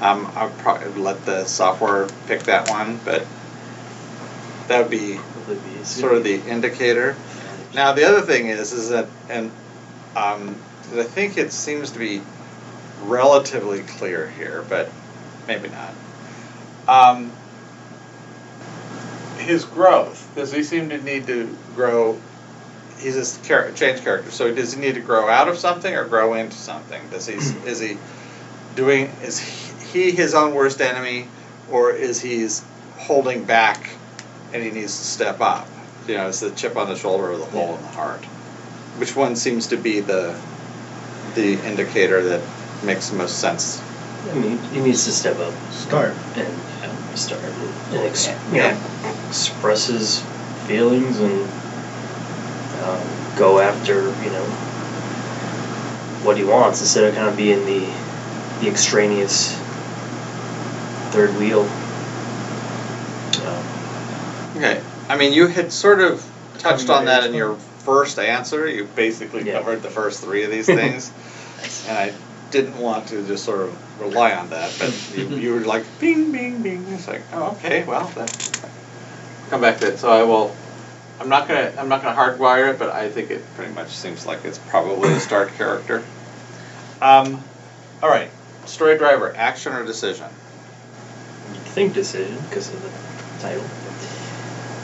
Um, 0.00 0.30
I'll 0.34 0.50
probably 0.50 1.00
let 1.00 1.24
the 1.24 1.44
software 1.44 2.08
pick 2.26 2.42
that 2.44 2.68
one, 2.68 2.98
but 3.04 3.24
that 4.68 4.82
would 4.82 4.90
be 4.90 5.18
sort 5.84 6.14
of 6.14 6.24
the 6.24 6.40
indicator. 6.48 7.16
Now 7.74 7.92
the 7.92 8.04
other 8.04 8.22
thing 8.22 8.48
is, 8.48 8.72
is 8.72 8.90
that, 8.90 9.08
and 9.28 9.50
um, 10.16 10.56
I 10.94 11.02
think 11.02 11.38
it 11.38 11.52
seems 11.52 11.90
to 11.92 11.98
be 11.98 12.22
relatively 13.02 13.80
clear 13.80 14.28
here, 14.28 14.64
but 14.68 14.90
maybe 15.46 15.68
not. 15.68 15.94
Um, 16.86 17.32
his 19.38 19.64
growth. 19.64 20.23
Does 20.34 20.52
he 20.52 20.62
seem 20.62 20.88
to 20.90 21.00
need 21.02 21.26
to 21.28 21.56
grow? 21.74 22.18
He's 22.98 23.16
a 23.16 23.42
char- 23.46 23.70
change 23.72 24.02
character. 24.02 24.30
So 24.30 24.54
does 24.54 24.74
he 24.74 24.80
need 24.80 24.94
to 24.94 25.00
grow 25.00 25.28
out 25.28 25.48
of 25.48 25.58
something 25.58 25.94
or 25.94 26.04
grow 26.04 26.34
into 26.34 26.56
something? 26.56 27.02
Does 27.10 27.26
he 27.26 27.34
is 27.66 27.80
he 27.80 27.96
doing 28.74 29.10
is 29.22 29.38
he 29.92 30.10
his 30.10 30.34
own 30.34 30.54
worst 30.54 30.80
enemy, 30.80 31.28
or 31.70 31.92
is 31.92 32.20
he's 32.20 32.64
holding 32.96 33.44
back 33.44 33.88
and 34.52 34.62
he 34.62 34.70
needs 34.70 34.96
to 34.96 35.04
step 35.04 35.40
up? 35.40 35.68
You 36.08 36.14
know, 36.14 36.28
it's 36.28 36.40
the 36.40 36.50
chip 36.50 36.76
on 36.76 36.88
the 36.88 36.96
shoulder 36.96 37.30
or 37.30 37.38
the 37.38 37.44
hole 37.46 37.76
in 37.76 37.82
the 37.82 37.88
heart. 37.88 38.24
Which 38.98 39.16
one 39.16 39.36
seems 39.36 39.68
to 39.68 39.76
be 39.76 40.00
the 40.00 40.38
the 41.34 41.54
indicator 41.66 42.22
that 42.22 42.40
makes 42.84 43.08
the 43.08 43.16
most 43.16 43.40
sense? 43.40 43.82
I 44.30 44.34
mean, 44.34 44.58
he 44.58 44.80
needs 44.80 45.04
to 45.04 45.12
step 45.12 45.38
up 45.38 45.52
Start. 45.70 46.14
and 46.36 46.48
um, 46.84 46.96
start 47.16 47.40
and 47.92 48.04
ex- 48.04 48.26
you 48.52 48.58
know, 48.58 48.76
express 49.28 49.86
his 49.86 50.20
feelings 50.66 51.18
and 51.18 51.48
um, 52.82 53.00
go 53.36 53.58
after 53.58 53.94
you 54.22 54.30
know 54.30 54.44
what 56.22 56.36
he 56.36 56.42
wants 56.44 56.80
instead 56.80 57.04
of 57.04 57.14
kind 57.14 57.26
of 57.28 57.36
being 57.36 57.64
the 57.66 57.86
the 58.60 58.68
extraneous 58.68 59.54
third 61.10 61.30
wheel. 61.38 61.66
Um, 63.46 63.64
Okay. 64.56 64.78
I 65.08 65.16
mean, 65.16 65.32
you 65.32 65.46
had 65.46 65.72
sort 65.72 66.00
of 66.00 66.24
touched 66.58 66.88
on 66.88 67.06
that 67.06 67.22
in 67.22 67.34
your 67.34 67.56
first 67.84 68.18
answer. 68.18 68.66
You 68.66 68.84
basically 68.94 69.42
Yeah. 69.42 69.52
covered 69.52 69.82
the 69.82 69.90
first 69.90 70.20
three 70.20 70.44
of 70.44 70.50
these 70.50 70.66
things, 70.80 71.10
and 71.86 71.96
I 71.96 72.12
didn't 72.50 72.78
want 72.78 73.08
to 73.08 73.20
just 73.22 73.44
sort 73.44 73.60
of 73.60 73.72
rely 73.98 74.32
on 74.34 74.50
that. 74.50 74.74
But 74.78 75.12
you, 75.16 75.28
you 75.36 75.54
were 75.54 75.60
like, 75.60 75.84
bing, 76.00 76.32
bing, 76.32 76.62
bing. 76.62 76.86
It's 76.88 77.08
like, 77.08 77.22
oh, 77.32 77.52
okay, 77.52 77.84
well, 77.84 78.06
then 78.14 78.28
come 79.50 79.60
back 79.60 79.78
to 79.80 79.88
it. 79.88 79.98
So 79.98 80.10
I 80.10 80.22
will. 80.22 80.54
I'm 81.20 81.28
not 81.28 81.46
gonna. 81.46 81.72
I'm 81.78 81.88
not 81.88 82.02
gonna 82.02 82.16
hardwire 82.16 82.72
it, 82.72 82.78
but 82.78 82.90
I 82.90 83.08
think 83.08 83.30
it 83.30 83.42
pretty 83.54 83.72
much 83.72 83.88
seems 83.88 84.26
like 84.26 84.44
it's 84.44 84.58
probably 84.58 85.12
a 85.12 85.20
start 85.20 85.54
character. 85.54 86.02
Um, 87.00 87.42
all 88.02 88.08
right. 88.08 88.30
Story 88.66 88.98
driver, 88.98 89.34
action 89.36 89.74
or 89.74 89.84
decision? 89.84 90.26
you'd 91.52 91.62
think 91.62 91.94
decision 91.94 92.38
because 92.48 92.72
of 92.72 92.82
the 92.82 92.88
title. 93.40 93.64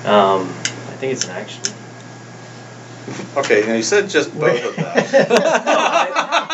Um, 0.04 0.48
I 0.48 0.96
think 0.96 1.12
it's 1.12 1.24
an 1.24 1.30
action. 1.30 1.62
Okay, 3.36 3.66
now 3.66 3.74
you 3.74 3.82
said 3.82 4.08
just 4.08 4.32
both 4.38 4.64
of 4.64 4.76
them. 4.76 6.46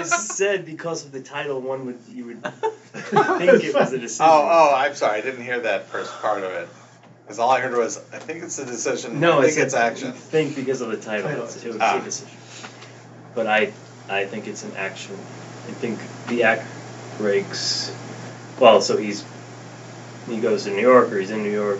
I 0.00 0.16
said 0.16 0.66
because 0.66 1.04
of 1.04 1.12
the 1.12 1.20
title, 1.20 1.60
one 1.60 1.86
would 1.86 1.98
you 2.10 2.26
would 2.26 2.42
think 2.44 3.64
it 3.64 3.74
was 3.74 3.92
a 3.92 3.98
decision. 4.06 4.26
Oh, 4.28 4.48
oh, 4.50 4.74
I'm 4.74 4.94
sorry. 4.94 5.18
I 5.18 5.20
didn't 5.22 5.44
hear 5.44 5.60
that 5.60 5.86
first 5.86 6.12
part 6.20 6.42
of 6.42 6.50
it. 6.52 6.68
Because 7.24 7.38
all 7.38 7.50
I 7.50 7.60
heard 7.60 7.76
was, 7.76 7.96
I 8.12 8.18
think 8.18 8.42
it's 8.42 8.58
a 8.58 8.66
decision. 8.66 9.20
No, 9.20 9.40
I 9.40 9.46
think 9.46 9.58
a- 9.58 9.62
it's 9.62 9.74
action. 9.74 10.08
you 10.08 10.12
Think 10.14 10.56
because 10.56 10.80
of 10.80 10.88
the 10.88 10.96
title, 10.96 11.28
Title. 11.28 11.44
it's, 11.44 11.64
it 11.64 11.76
Ah. 11.80 12.00
a 12.00 12.04
decision. 12.04 12.36
But 13.34 13.46
I, 13.46 13.72
I 14.08 14.24
think 14.24 14.48
it's 14.48 14.64
an 14.64 14.72
action. 14.76 15.14
I 15.68 15.72
think 15.72 15.98
the 16.28 16.42
act 16.42 16.66
breaks. 17.18 17.94
Well, 18.58 18.80
so 18.80 18.96
he's 18.96 19.24
he 20.28 20.40
goes 20.40 20.64
to 20.64 20.70
New 20.70 20.82
York 20.82 21.12
or 21.12 21.18
he's 21.20 21.30
in 21.30 21.42
New 21.44 21.52
York. 21.52 21.78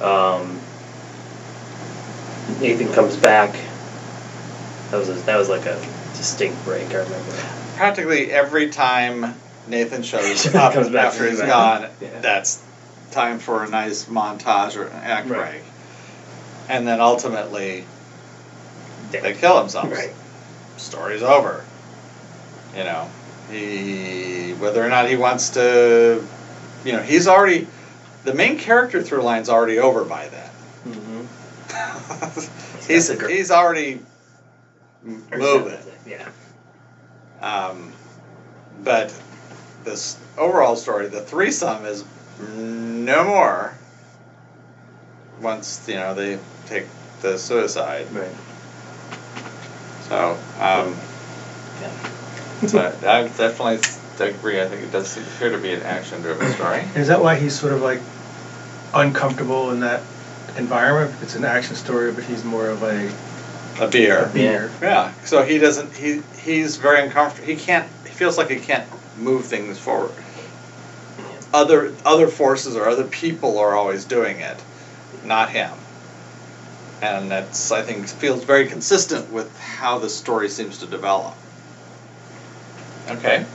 Um, 0.00 0.58
Nathan 2.60 2.92
comes 2.92 3.16
back. 3.16 3.54
That 4.90 4.96
was 4.98 5.08
a, 5.10 5.12
that 5.12 5.36
was 5.36 5.48
like 5.48 5.66
a 5.66 5.78
distinct 6.18 6.62
break. 6.64 6.90
I 6.90 6.96
remember. 6.98 7.32
Practically 7.76 8.30
every 8.30 8.68
time 8.70 9.34
Nathan 9.68 10.02
shows 10.02 10.42
Comes 10.50 10.54
up 10.88 10.92
back 10.92 11.06
after 11.06 11.24
to 11.24 11.30
he's 11.30 11.38
the 11.40 11.46
gone. 11.46 11.88
Yeah. 12.00 12.20
that's 12.20 12.62
time 13.12 13.38
for 13.38 13.64
a 13.64 13.68
nice 13.70 14.04
montage 14.06 14.76
or 14.76 14.84
an 14.88 14.92
act 15.02 15.28
Right. 15.28 15.50
break. 15.52 15.62
And 16.68 16.86
then 16.86 17.00
ultimately, 17.00 17.84
Yeah. 19.12 19.20
they 19.22 19.32
kill 19.32 19.56
themselves. 19.58 19.90
Right. 19.90 20.12
Story's 20.76 21.22
over. 21.22 21.64
You 22.76 22.84
know, 22.84 23.08
he 23.50 24.52
whether 24.58 24.84
or 24.84 24.88
not 24.88 25.08
he 25.08 25.16
wants 25.16 25.50
to, 25.50 26.22
you 26.84 26.92
know, 26.92 27.00
he's 27.02 27.26
already 27.26 27.66
the 28.24 28.34
main 28.34 28.58
character 28.58 29.02
through 29.02 29.22
line's 29.22 29.48
already 29.48 29.78
over 29.78 30.04
by 30.04 30.28
then. 30.28 30.50
Mm-hmm. 30.88 32.86
he's 32.92 33.08
the 33.08 33.16
gr- 33.16 33.28
he's 33.28 33.50
already 33.50 34.00
moving. 35.02 35.78
Yeah. 36.08 36.28
Um, 37.40 37.92
but 38.82 39.12
this 39.84 40.16
overall 40.36 40.76
story, 40.76 41.06
the 41.06 41.20
threesome 41.20 41.84
is 41.84 42.02
no 42.40 43.24
more. 43.24 43.72
Once 45.40 45.80
you 45.86 45.94
know 45.94 46.14
they 46.14 46.36
take 46.66 46.84
the 47.20 47.36
suicide, 47.38 48.06
Right. 48.12 48.30
so 50.08 50.36
um, 50.60 50.96
Yeah. 51.80 52.66
so 52.66 52.78
I 53.06 53.22
definitely 53.22 53.78
agree. 54.18 54.60
I 54.60 54.64
think 54.66 54.82
it 54.82 54.90
does 54.90 55.16
appear 55.16 55.50
to 55.50 55.58
be 55.58 55.72
an 55.72 55.82
action-driven 55.82 56.52
story. 56.54 56.84
Is 56.96 57.06
that 57.06 57.20
why 57.20 57.36
he's 57.36 57.54
sort 57.54 57.70
of 57.72 57.80
like 57.80 58.00
uncomfortable 58.94 59.70
in 59.70 59.80
that 59.80 60.00
environment? 60.56 61.12
It's 61.22 61.36
an 61.36 61.44
action 61.44 61.76
story, 61.76 62.10
but 62.10 62.24
he's 62.24 62.42
more 62.42 62.68
of 62.68 62.82
a 62.82 63.08
a 63.80 63.88
beer. 63.88 64.30
Yeah. 64.34 64.68
Yeah. 64.80 65.12
So 65.24 65.42
he 65.42 65.58
doesn't. 65.58 65.94
He 65.94 66.22
he's 66.42 66.76
very 66.76 67.02
uncomfortable. 67.04 67.46
He 67.46 67.56
can't. 67.56 67.88
He 68.04 68.10
feels 68.10 68.38
like 68.38 68.50
he 68.50 68.58
can't 68.58 68.88
move 69.18 69.46
things 69.46 69.78
forward. 69.78 70.12
Other 71.52 71.94
other 72.04 72.28
forces 72.28 72.76
or 72.76 72.88
other 72.88 73.04
people 73.04 73.58
are 73.58 73.74
always 73.74 74.04
doing 74.04 74.40
it, 74.40 74.56
not 75.24 75.50
him. 75.50 75.72
And 77.00 77.30
that's 77.30 77.70
I 77.70 77.82
think 77.82 78.08
feels 78.08 78.44
very 78.44 78.66
consistent 78.66 79.32
with 79.32 79.56
how 79.58 79.98
the 79.98 80.10
story 80.10 80.48
seems 80.48 80.78
to 80.78 80.86
develop. 80.86 81.34
Okay. 83.08 83.46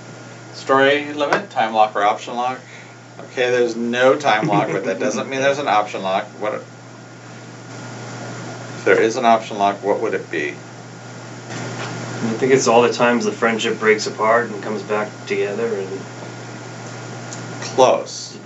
Story 0.53 1.13
limit, 1.13 1.49
time 1.49 1.73
lock 1.73 1.95
or 1.95 2.03
option 2.03 2.35
lock. 2.35 2.59
Okay, 3.19 3.51
there's 3.51 3.75
no 3.75 4.15
time 4.17 4.47
lock, 4.47 4.67
but 4.71 4.85
that 4.85 4.99
doesn't 4.99 5.29
mean 5.29 5.41
there's 5.41 5.59
an 5.59 5.67
option 5.67 6.01
lock. 6.01 6.25
What? 6.39 6.63
If 8.83 8.87
there 8.87 9.01
is 9.01 9.15
an 9.15 9.23
option 9.23 9.59
lock, 9.59 9.81
what 9.81 10.01
would 10.01 10.13
it 10.13 10.29
be? 10.29 10.49
I 10.49 12.33
think 12.35 12.51
it's 12.51 12.67
all 12.67 12.81
the 12.81 12.91
times 12.91 13.23
the 13.23 13.31
friendship 13.31 13.79
breaks 13.79 14.07
apart 14.07 14.49
and 14.49 14.61
comes 14.61 14.81
back 14.83 15.07
together 15.25 15.65
and 15.67 16.01
Close. 17.61 18.37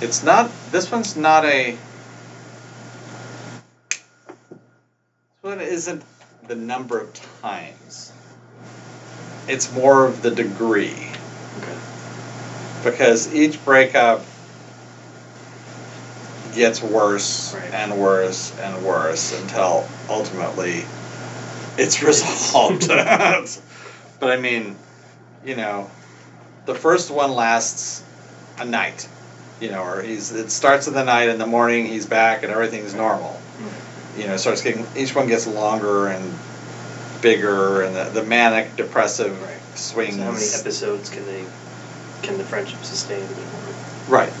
It's 0.00 0.22
not. 0.22 0.50
This 0.70 0.90
one's 0.90 1.14
not 1.14 1.44
a. 1.44 1.76
This 3.90 4.00
one 5.42 5.60
isn't 5.60 6.02
the 6.46 6.56
number 6.56 6.98
of 6.98 7.12
times. 7.42 8.14
It's 9.46 9.70
more 9.74 10.06
of 10.06 10.22
the 10.22 10.30
degree. 10.30 10.96
Okay. 11.58 11.78
Because 12.82 13.34
each 13.34 13.62
breakup 13.66 14.24
gets 16.54 16.82
worse 16.82 17.54
Right. 17.54 17.72
and 17.72 17.98
worse 17.98 18.52
and 18.60 18.84
worse 18.84 19.38
until 19.38 19.84
ultimately 20.08 20.84
it's 21.76 22.02
resolved. 22.02 22.88
but 24.20 24.30
I 24.30 24.36
mean, 24.36 24.76
you 25.44 25.54
know, 25.54 25.88
the 26.66 26.74
first 26.74 27.10
one 27.10 27.32
lasts 27.32 28.02
a 28.58 28.64
night, 28.64 29.06
you 29.60 29.68
know, 29.70 29.82
or 29.82 30.02
he's 30.02 30.30
it 30.30 30.50
starts 30.50 30.86
in 30.86 30.94
the 30.94 31.02
night, 31.02 31.28
in 31.28 31.38
the 31.38 31.46
morning 31.46 31.86
he's 31.86 32.06
back 32.06 32.42
and 32.42 32.50
everything's 32.52 32.94
normal. 32.94 33.40
You 34.16 34.26
know, 34.26 34.34
it 34.34 34.38
starts 34.38 34.62
getting 34.62 34.84
each 34.96 35.14
one 35.14 35.26
gets 35.28 35.46
longer 35.46 36.08
and 36.08 36.34
bigger, 37.20 37.82
and 37.82 37.94
the, 37.94 38.04
the 38.04 38.22
manic 38.22 38.76
depressive 38.76 39.40
Right. 39.40 39.78
swings. 39.78 40.16
So 40.16 40.22
how 40.22 40.32
many 40.32 40.46
episodes 40.46 41.08
can 41.08 41.24
they 41.26 41.44
can 42.22 42.36
the 42.36 42.44
friendship 42.44 42.82
sustain? 42.84 43.22
Right. 44.08 44.32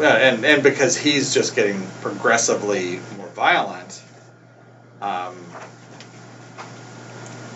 Yeah, 0.00 0.14
and 0.16 0.44
and 0.44 0.62
because 0.62 0.96
he's 0.96 1.32
just 1.32 1.54
getting 1.54 1.86
progressively 2.02 3.00
more 3.16 3.28
violent, 3.28 4.02
um, 5.00 5.36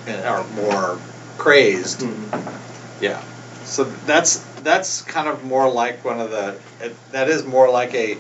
and, 0.07 0.25
or 0.25 0.45
more 0.55 0.99
crazed. 1.37 2.01
Mm-hmm. 2.01 3.05
Yeah. 3.05 3.23
So 3.65 3.85
that's 4.07 4.39
that's 4.63 5.03
kind 5.03 5.29
of 5.29 5.45
more 5.45 5.71
like 5.71 6.05
one 6.05 6.21
of 6.21 6.31
the 6.31 6.59
it, 6.81 6.95
that 7.13 7.29
is 7.29 7.45
more 7.45 7.71
like 7.71 7.95
a 7.95 8.15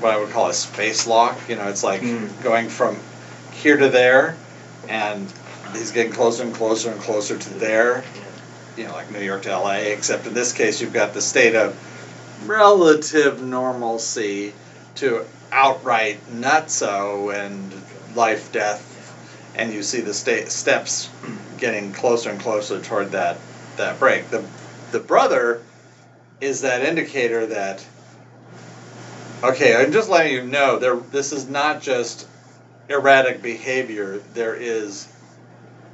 what 0.00 0.12
I 0.12 0.18
would 0.18 0.30
call 0.30 0.48
a 0.48 0.52
space 0.54 1.06
lock. 1.06 1.38
You 1.48 1.56
know, 1.56 1.68
it's 1.68 1.82
like 1.82 2.02
Mm. 2.02 2.42
going 2.42 2.68
from 2.68 2.98
here 3.52 3.76
to 3.76 3.88
there, 3.88 4.36
and 4.88 5.32
he's 5.72 5.90
getting 5.92 6.12
closer 6.12 6.44
and 6.44 6.54
closer 6.54 6.90
and 6.90 7.00
closer 7.00 7.36
to 7.38 7.54
there. 7.54 8.04
You 8.76 8.84
know, 8.84 8.92
like 8.92 9.10
New 9.10 9.20
York 9.22 9.42
to 9.42 9.50
L.A. 9.50 9.92
Except 9.92 10.26
in 10.26 10.34
this 10.34 10.52
case, 10.52 10.80
you've 10.80 10.92
got 10.92 11.14
the 11.14 11.20
state 11.20 11.56
of 11.56 11.74
relative 12.46 13.42
normalcy 13.42 14.52
to 14.96 15.24
outright 15.52 16.18
nutso 16.30 17.34
and 17.34 17.72
life 18.14 18.52
death, 18.52 18.84
and 19.54 19.72
you 19.72 19.82
see 19.82 20.00
the 20.00 20.14
sta- 20.14 20.48
steps 20.48 21.10
getting 21.58 21.92
closer 21.92 22.30
and 22.30 22.40
closer 22.40 22.80
toward 22.80 23.12
that 23.12 23.38
that 23.76 23.98
break. 23.98 24.30
The 24.30 24.44
the 24.92 25.00
brother 25.00 25.62
is 26.40 26.62
that 26.62 26.82
indicator 26.82 27.46
that 27.46 27.84
okay, 29.42 29.76
I'm 29.76 29.92
just 29.92 30.08
letting 30.08 30.32
you 30.32 30.42
know 30.42 30.78
there 30.78 30.96
this 30.96 31.32
is 31.32 31.48
not 31.48 31.82
just 31.82 32.26
erratic 32.88 33.42
behavior. 33.42 34.20
There 34.34 34.54
is 34.54 35.08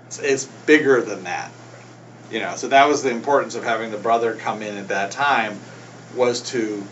it's, 0.07 0.19
it's 0.19 0.45
bigger 0.67 1.01
than 1.01 1.25
that. 1.25 1.51
You 2.31 2.41
know, 2.41 2.57
so 2.57 2.69
that 2.69 2.89
was 2.89 3.03
the 3.03 3.11
importance 3.11 3.55
of 3.55 3.65
having 3.65 3.91
the 3.91 3.99
brother 3.99 4.35
come 4.35 4.63
in 4.63 4.77
at 4.77 4.89
that 4.89 5.11
time 5.11 5.61
was 6.17 6.41
to 6.51 6.85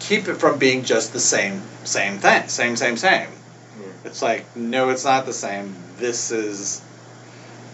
keep 0.00 0.28
it 0.28 0.34
from 0.34 0.58
being 0.58 0.84
just 0.84 1.12
the 1.12 1.20
same 1.20 1.60
same 1.84 2.18
thing, 2.18 2.48
same 2.48 2.76
same 2.76 2.96
same. 2.96 3.28
It's 4.04 4.22
like 4.22 4.44
no, 4.56 4.88
it's 4.90 5.04
not 5.04 5.26
the 5.26 5.32
same. 5.32 5.74
This 5.98 6.30
is, 6.30 6.80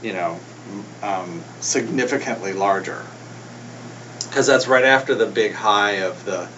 you 0.02 0.12
know, 0.12 0.38
um, 1.02 1.42
significantly 1.60 2.52
larger. 2.52 3.04
Because 4.28 4.46
that's 4.46 4.66
right 4.66 4.84
after 4.84 5.14
the 5.14 5.26
big 5.26 5.52
high 5.52 6.02
of 6.02 6.24
the, 6.24 6.48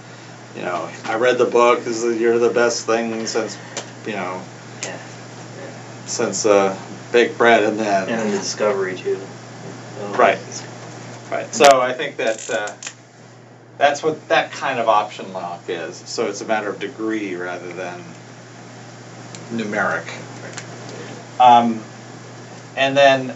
you 0.57 0.63
know, 0.63 0.89
I 1.05 1.17
read 1.17 1.39
the 1.39 1.45
book. 1.45 1.85
This 1.85 2.03
is 2.03 2.19
you're 2.21 2.39
the 2.39 2.51
best 2.51 2.87
thing 2.87 3.27
since, 3.27 3.57
you 4.07 4.15
know, 4.15 4.43
Yeah. 4.83 4.97
since 6.07 6.47
uh, 6.47 6.77
baked 7.13 7.37
bread, 7.37 7.63
and 7.63 7.79
then 7.79 8.09
And 8.09 8.19
then 8.21 8.31
the 8.31 8.39
discovery 8.39 8.97
too. 8.97 9.21
Oh. 10.01 10.15
Right. 10.15 10.39
Right. 11.31 11.55
So 11.55 11.81
I 11.81 11.93
think 11.93 12.17
that 12.17 12.51
uh, 12.51 12.73
that's 13.79 14.03
what 14.03 14.29
that 14.29 14.51
kind 14.53 14.79
of 14.79 14.89
option 14.89 15.33
lock 15.33 15.63
is. 15.69 15.97
So 15.97 16.27
it's 16.29 16.41
a 16.41 16.45
matter 16.45 16.69
of 16.69 16.79
degree 16.81 17.35
rather 17.37 17.73
than 17.73 18.03
numeric. 19.53 20.07
Um, 21.41 21.81
and 22.77 22.97
then 22.97 23.35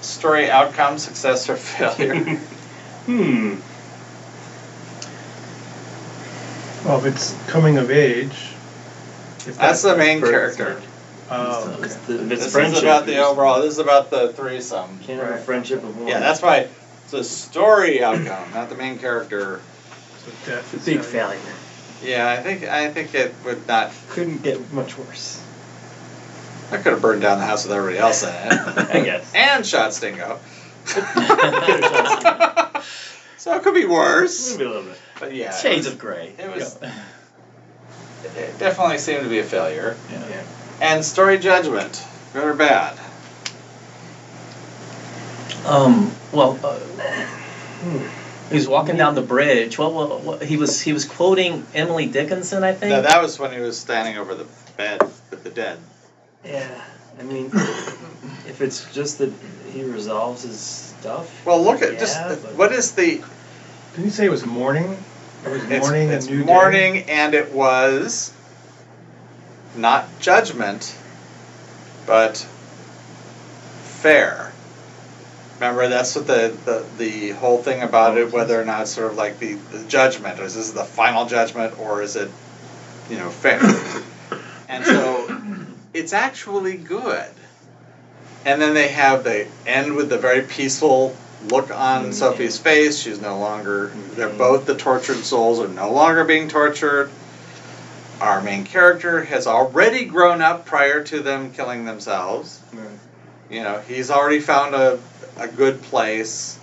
story 0.00 0.50
outcome, 0.50 0.98
success 0.98 1.48
or 1.48 1.56
failure. 1.56 2.38
Hmm. 3.06 3.56
Well, 6.86 6.98
if 6.98 7.04
it's 7.06 7.34
coming 7.48 7.76
of 7.76 7.90
age, 7.90 8.30
if 9.46 9.56
That's 9.58 9.82
the 9.82 9.94
main 9.96 10.20
First- 10.20 10.56
character. 10.58 10.82
Oh, 11.30 11.70
okay. 11.78 11.84
It's 11.84 11.94
the- 11.96 12.20
it's 12.32 12.52
This 12.52 12.54
is 12.76 12.82
about 12.82 13.04
the 13.04 13.18
overall. 13.18 13.60
This 13.60 13.74
is 13.74 13.78
about 13.78 14.10
the 14.10 14.32
threesome. 14.32 14.98
Can't 15.06 15.20
have 15.22 15.34
a 15.34 15.38
friendship 15.38 15.82
of 15.84 15.98
one. 15.98 16.08
Yeah, 16.08 16.20
that's 16.20 16.40
why 16.40 16.68
it's 17.04 17.12
a 17.12 17.24
story 17.24 18.02
outcome, 18.02 18.52
not 18.54 18.68
the 18.70 18.74
main 18.74 18.98
character. 18.98 19.60
So 20.24 20.32
death 20.50 20.74
is 20.74 20.84
big 20.84 21.00
failure. 21.02 21.38
failure. 21.38 21.54
Yeah, 22.02 22.30
I 22.30 22.42
think 22.42 22.64
I 22.64 22.90
think 22.90 23.14
it 23.14 23.34
would 23.44 23.66
not. 23.68 23.92
Couldn't 24.10 24.42
get 24.42 24.72
much 24.72 24.96
worse. 24.98 25.40
I 26.70 26.76
could 26.78 26.92
have 26.92 27.02
burned 27.02 27.22
down 27.22 27.38
the 27.38 27.44
house 27.46 27.64
with 27.64 27.72
everybody 27.76 27.98
else 27.98 28.22
in 28.22 28.28
it. 28.30 28.34
I 28.94 29.00
guess. 29.04 29.32
and 29.34 29.64
shot 29.66 29.92
Stingo. 29.94 30.38
so 33.36 33.54
it 33.54 33.62
could 33.62 33.74
be 33.74 33.84
worse. 33.86 34.52
Maybe 34.52 34.64
a 34.64 34.68
little 34.68 34.82
bit. 34.84 34.98
But 35.20 35.34
yeah, 35.34 35.52
Shades 35.52 35.84
was- 35.86 35.94
of 35.94 35.98
gray. 36.00 36.32
it 36.38 36.54
was- 36.54 36.76
It 38.36 38.58
definitely 38.58 38.98
seemed 38.98 39.22
to 39.22 39.28
be 39.28 39.38
a 39.38 39.44
failure. 39.44 39.96
Yeah. 40.10 40.42
And 40.80 41.04
story 41.04 41.38
judgment, 41.38 42.02
good 42.32 42.44
or 42.44 42.54
bad? 42.54 42.98
Um. 45.66 46.10
Well, 46.32 46.58
uh, 46.62 46.78
he 48.54 48.58
was 48.60 48.68
walking 48.68 48.96
down 48.96 49.14
the 49.14 49.22
bridge. 49.22 49.78
What, 49.78 49.92
what, 49.92 50.20
what? 50.22 50.42
He 50.42 50.56
was 50.56 50.80
he 50.80 50.92
was 50.92 51.04
quoting 51.04 51.66
Emily 51.74 52.06
Dickinson, 52.06 52.62
I 52.62 52.72
think. 52.72 52.90
No, 52.90 53.02
that 53.02 53.20
was 53.20 53.38
when 53.38 53.52
he 53.52 53.60
was 53.60 53.78
standing 53.78 54.16
over 54.16 54.34
the 54.34 54.46
bed 54.76 55.02
with 55.02 55.42
the 55.42 55.50
dead. 55.50 55.78
Yeah. 56.44 56.84
I 57.18 57.22
mean, 57.22 57.46
if 58.46 58.60
it's 58.60 58.92
just 58.94 59.18
that 59.18 59.32
he 59.72 59.82
resolves 59.82 60.42
his 60.42 60.58
stuff. 60.58 61.44
Well, 61.44 61.62
look 61.62 61.82
at 61.82 61.98
just 61.98 62.16
Yeah, 62.16 62.36
but- 62.42 62.54
what 62.54 62.72
is 62.72 62.92
the 62.92 63.22
Didn't 63.92 64.04
you 64.04 64.10
say 64.10 64.26
it 64.26 64.30
was 64.30 64.46
morning? 64.46 64.96
It 65.44 65.50
was 65.50 65.62
it's, 65.70 65.86
morning, 65.86 66.08
it's 66.08 66.26
a 66.26 66.30
new 66.30 66.44
morning, 66.44 66.94
day. 66.94 67.04
and 67.08 67.34
it 67.34 67.52
was 67.52 68.32
not 69.76 70.08
judgment, 70.20 70.96
but 72.06 72.38
fair. 74.00 74.53
Remember, 75.64 75.88
that's 75.88 76.14
what 76.14 76.26
the, 76.26 76.56
the, 76.66 76.86
the 76.98 77.30
whole 77.30 77.58
thing 77.62 77.82
about 77.82 78.18
it, 78.18 78.30
whether 78.32 78.60
or 78.60 78.64
not 78.64 78.82
it's 78.82 78.90
sort 78.90 79.10
of 79.10 79.16
like 79.16 79.38
the, 79.38 79.54
the 79.54 79.82
judgment, 79.84 80.38
is 80.40 80.56
this 80.56 80.72
the 80.72 80.84
final 80.84 81.26
judgment, 81.26 81.78
or 81.78 82.02
is 82.02 82.16
it, 82.16 82.30
you 83.08 83.16
know, 83.16 83.30
fair? 83.30 83.60
and 84.68 84.84
so 84.84 85.66
it's 85.94 86.12
actually 86.12 86.76
good. 86.76 87.30
And 88.44 88.60
then 88.60 88.74
they 88.74 88.88
have 88.88 89.24
they 89.24 89.48
end 89.66 89.96
with 89.96 90.10
the 90.10 90.18
very 90.18 90.42
peaceful 90.42 91.16
look 91.48 91.70
on 91.70 92.02
mm-hmm. 92.02 92.12
Sophie's 92.12 92.58
face. 92.58 92.98
She's 92.98 93.20
no 93.20 93.38
longer, 93.38 93.90
they're 94.12 94.28
mm-hmm. 94.28 94.36
both 94.36 94.66
the 94.66 94.74
tortured 94.74 95.24
souls 95.24 95.60
are 95.60 95.68
no 95.68 95.92
longer 95.92 96.24
being 96.24 96.48
tortured. 96.48 97.10
Our 98.20 98.42
main 98.42 98.64
character 98.64 99.24
has 99.24 99.46
already 99.46 100.04
grown 100.04 100.42
up 100.42 100.66
prior 100.66 101.02
to 101.04 101.20
them 101.20 101.52
killing 101.52 101.84
themselves. 101.84 102.60
Right. 102.72 102.86
You 103.50 103.62
know, 103.62 103.78
he's 103.80 104.10
already 104.10 104.40
found 104.40 104.74
a, 104.74 104.98
a 105.38 105.48
good 105.48 105.80
place, 105.82 106.58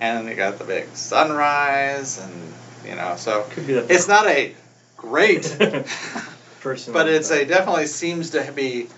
and 0.00 0.28
they 0.28 0.34
got 0.34 0.58
the 0.58 0.64
big 0.64 0.94
sunrise, 0.94 2.18
and, 2.18 2.52
you 2.86 2.94
know, 2.94 3.14
so 3.16 3.46
Could 3.50 3.66
be 3.66 3.74
that. 3.74 3.90
it's 3.90 4.08
not 4.08 4.26
a 4.26 4.54
great. 4.96 5.56
person. 6.66 6.92
but 6.92 7.08
it's 7.08 7.30
a 7.30 7.44
definitely 7.44 7.86
seems 7.86 8.30
to 8.30 8.52
be 8.52 8.88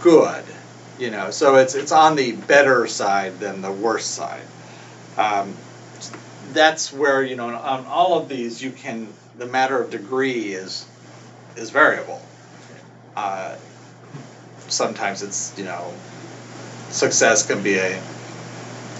good, 0.00 0.44
you 0.98 1.10
know. 1.10 1.30
So 1.30 1.56
it's 1.56 1.74
it's 1.74 1.92
on 1.92 2.14
the 2.14 2.32
better 2.32 2.86
side 2.86 3.40
than 3.40 3.62
the 3.62 3.72
worse 3.72 4.06
side. 4.06 4.44
Um, 5.18 5.54
that's 6.52 6.92
where 6.92 7.22
you 7.22 7.34
know 7.34 7.48
on 7.48 7.86
all 7.86 8.18
of 8.18 8.28
these 8.28 8.62
you 8.62 8.70
can 8.70 9.08
the 9.38 9.46
matter 9.46 9.80
of 9.82 9.90
degree 9.90 10.54
is 10.54 10.86
is 11.56 11.70
variable. 11.70 12.22
Uh, 13.16 13.56
sometimes 14.74 15.22
it's 15.22 15.52
you 15.56 15.64
know 15.64 15.92
success 16.90 17.42
can 17.42 17.62
be 17.62 17.76
a 17.76 18.00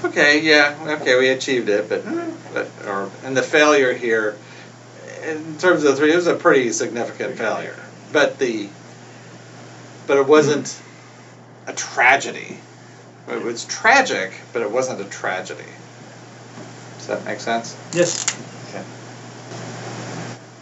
okay 0.04 0.40
yeah 0.40 0.74
okay 0.86 1.16
we 1.16 1.28
achieved 1.28 1.68
it 1.68 1.88
but, 1.88 2.04
eh, 2.06 2.30
but 2.52 2.66
or 2.86 3.08
and 3.24 3.36
the 3.36 3.42
failure 3.42 3.92
here 3.92 4.34
in 5.24 5.56
terms 5.58 5.84
of 5.84 5.96
three 5.96 6.12
it 6.12 6.16
was 6.16 6.26
a 6.26 6.34
pretty 6.34 6.70
significant 6.72 7.36
failure 7.36 7.76
but 8.12 8.38
the 8.38 8.66
but 10.06 10.18
it 10.18 10.26
wasn't 10.26 10.74
a 11.66 11.72
tragedy 11.72 12.56
it 13.28 13.40
was 13.40 13.64
tragic 13.64 14.30
but 14.52 14.62
it 14.62 14.70
wasn't 14.70 15.00
a 15.00 15.04
tragedy 15.06 15.62
does 16.98 17.06
that 17.06 17.24
make 17.24 17.40
sense 17.40 17.74
Yes. 17.92 18.24
okay 18.68 18.82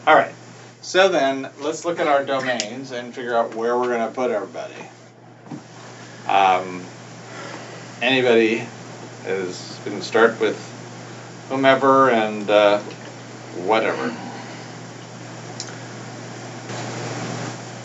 all 0.05 0.17
right. 0.17 0.35
So 0.81 1.09
then, 1.09 1.49
let's 1.61 1.85
look 1.85 2.01
at 2.01 2.09
our 2.09 2.23
domains 2.23 2.91
and 2.91 3.15
figure 3.15 3.37
out 3.37 3.55
where 3.55 3.77
we're 3.77 3.87
going 3.87 4.01
to 4.01 4.13
put 4.13 4.31
everybody. 4.31 4.75
Um, 6.33 6.83
anybody 8.01 8.67
is 9.27 9.79
going 9.85 9.99
to 9.99 10.03
start 10.03 10.41
with 10.41 10.57
whomever 11.51 12.09
and 12.11 12.49
uh, 12.49 12.79
whatever. 13.67 14.11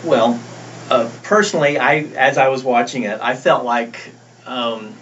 Well, 0.02 0.40
uh, 0.88 1.10
personally, 1.24 1.78
I 1.78 1.96
as 2.16 2.38
I 2.38 2.48
was 2.48 2.64
watching 2.64 3.02
it, 3.02 3.18
I 3.20 3.34
felt 3.34 3.66
like, 3.66 3.98
um, 4.46 4.94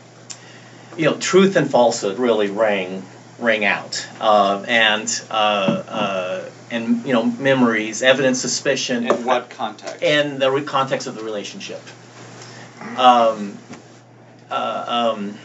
you 0.97 1.05
know, 1.05 1.17
truth 1.17 1.55
and 1.55 1.71
falsehood 1.71 2.19
really 2.19 2.51
rang 2.51 3.05
rang 3.39 3.65
out, 3.65 4.05
uh, 4.21 4.65
and 4.67 5.23
uh, 5.31 5.35
uh, 5.35 6.49
and 6.73 7.07
you 7.07 7.13
know, 7.13 7.23
memories, 7.23 8.03
evidence, 8.03 8.41
suspicion, 8.41 9.07
In 9.07 9.25
what 9.25 9.51
context? 9.51 10.03
and 10.03 10.43
the 10.43 10.51
re- 10.51 10.65
context 10.65 11.07
of 11.07 11.15
the 11.15 11.23
relationship. 11.23 11.81
Um, 12.97 13.59
uh, 14.51 15.13
um, 15.15 15.39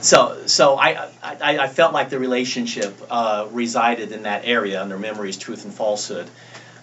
so, 0.00 0.46
so 0.46 0.76
I, 0.76 1.08
I, 1.22 1.58
I 1.58 1.68
felt 1.68 1.94
like 1.94 2.10
the 2.10 2.18
relationship 2.18 2.94
uh, 3.10 3.48
resided 3.52 4.12
in 4.12 4.24
that 4.24 4.44
area 4.44 4.82
under 4.82 4.98
memories, 4.98 5.36
truth, 5.36 5.64
and 5.64 5.72
falsehood, 5.72 6.28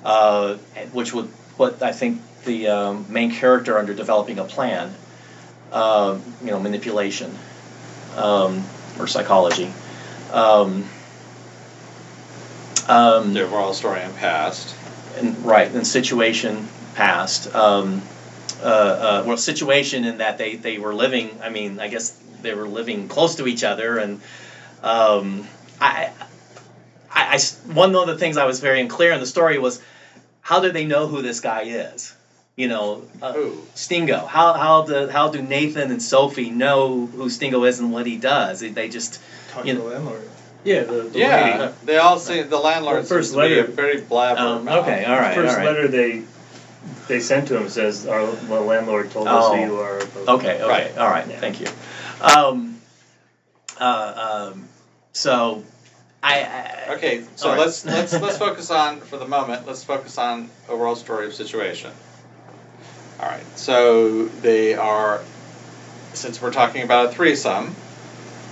uh, 0.03 0.55
which 0.91 1.13
would 1.13 1.27
what 1.57 1.83
I 1.83 1.91
think 1.91 2.21
the 2.45 2.69
um, 2.69 3.05
main 3.09 3.31
character 3.31 3.77
under 3.77 3.93
developing 3.93 4.39
a 4.39 4.43
plan, 4.43 4.93
uh, 5.71 6.17
you 6.41 6.47
know, 6.47 6.59
manipulation 6.59 7.37
um, 8.17 8.63
or 8.97 9.05
psychology. 9.05 9.71
Um, 10.31 10.85
um, 12.87 13.33
the 13.33 13.43
overall 13.43 13.73
story 13.73 14.01
and 14.01 14.15
past. 14.15 14.75
and 15.17 15.37
right 15.45 15.71
and 15.71 15.85
situation 15.85 16.67
past 16.95 17.53
um, 17.53 18.01
uh, 18.61 18.65
uh, 18.65 19.23
well 19.25 19.37
situation 19.37 20.03
in 20.03 20.17
that 20.19 20.37
they, 20.37 20.55
they 20.55 20.77
were 20.77 20.93
living 20.93 21.39
i 21.41 21.49
mean 21.49 21.79
i 21.79 21.87
guess 21.87 22.09
they 22.41 22.53
were 22.53 22.67
living 22.67 23.07
close 23.07 23.35
to 23.35 23.47
each 23.47 23.63
other 23.63 23.97
and 23.97 24.19
um, 24.83 25.47
I, 25.79 26.11
I, 27.11 27.21
I 27.23 27.33
s- 27.35 27.59
one 27.65 27.95
of 27.95 28.07
the 28.07 28.17
things 28.17 28.37
i 28.37 28.45
was 28.45 28.59
very 28.59 28.79
unclear 28.81 29.11
in 29.13 29.19
the 29.19 29.25
story 29.25 29.57
was 29.57 29.79
how 30.41 30.59
do 30.59 30.71
they 30.71 30.85
know 30.85 31.07
who 31.07 31.21
this 31.21 31.39
guy 31.39 31.61
is 31.63 32.13
you 32.55 32.67
know 32.67 33.07
uh, 33.21 33.33
stingo 33.75 34.25
how, 34.25 34.53
how, 34.53 34.81
do, 34.83 35.07
how 35.07 35.27
do 35.29 35.41
nathan 35.41 35.91
and 35.91 36.01
sophie 36.01 36.49
know 36.49 37.05
who 37.05 37.29
stingo 37.29 37.63
is 37.63 37.79
and 37.79 37.91
what 37.91 38.05
he 38.05 38.17
does 38.17 38.59
they, 38.59 38.69
they 38.69 38.89
just 38.89 39.19
Talk 39.49 39.65
You 39.65 39.73
to 39.73 39.79
know- 39.79 39.89
the 39.89 39.95
landlord. 39.95 40.27
Yeah. 40.63 40.83
The, 40.83 40.93
the 41.03 41.19
Yeah, 41.19 41.57
lady- 41.57 41.73
they 41.85 41.97
all 41.97 42.19
see 42.19 42.43
the 42.43 42.59
landlord 42.59 42.97
Well, 42.97 43.05
first 43.05 43.31
seems 43.31 43.41
to 43.41 43.47
be 43.47 43.53
a 43.55 43.61
letter- 43.61 43.71
very 43.71 43.99
blabber. 43.99 44.39
um, 44.39 44.67
okay 44.67 45.03
all 45.05 45.17
right 45.17 45.33
First 45.35 45.49
all 45.51 45.57
right 45.57 45.65
letter 45.65 45.87
they 45.89 46.21
they 47.11 47.19
sent 47.19 47.49
to 47.49 47.57
him 47.57 47.67
says 47.67 48.07
our 48.07 48.25
the 48.25 48.61
landlord 48.61 49.11
told 49.11 49.27
us 49.27 49.43
Oh. 49.47 49.53
who 49.53 49.61
you 49.73 49.79
are. 49.81 49.97
Okay, 50.35 50.55
okay, 50.55 50.65
Right. 50.65 50.97
all 50.97 51.09
right, 51.09 51.27
Yeah. 51.27 51.39
thank 51.41 51.59
you. 51.59 51.67
Um, 52.21 52.77
uh, 53.77 54.51
um, 54.53 54.69
so, 55.11 55.61
I, 56.23 56.39
I 56.43 56.93
Okay, 56.93 57.23
so 57.35 57.47
All 57.49 57.55
right. 57.55 57.59
let's 57.59 57.83
let's 57.85 58.13
let's 58.13 58.37
focus 58.47 58.71
on 58.71 59.01
for 59.01 59.17
the 59.17 59.27
moment. 59.27 59.67
Let's 59.67 59.83
focus 59.83 60.17
on 60.17 60.49
overall 60.69 60.95
story 60.95 61.25
of 61.25 61.33
situation. 61.33 61.91
All 63.19 63.27
right, 63.27 63.43
so 63.57 64.25
they 64.41 64.73
are, 64.75 65.21
since 66.13 66.41
we're 66.41 66.53
talking 66.53 66.81
about 66.83 67.07
a 67.07 67.09
threesome, 67.09 67.75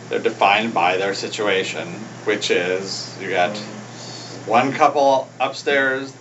they're 0.09 0.19
defined 0.19 0.73
by 0.73 0.97
their 0.97 1.13
situation, 1.13 1.87
which 2.25 2.51
is 2.51 3.17
you 3.21 3.29
got 3.29 3.55
one 4.45 4.73
couple 4.73 5.29
upstairs, 5.39 6.13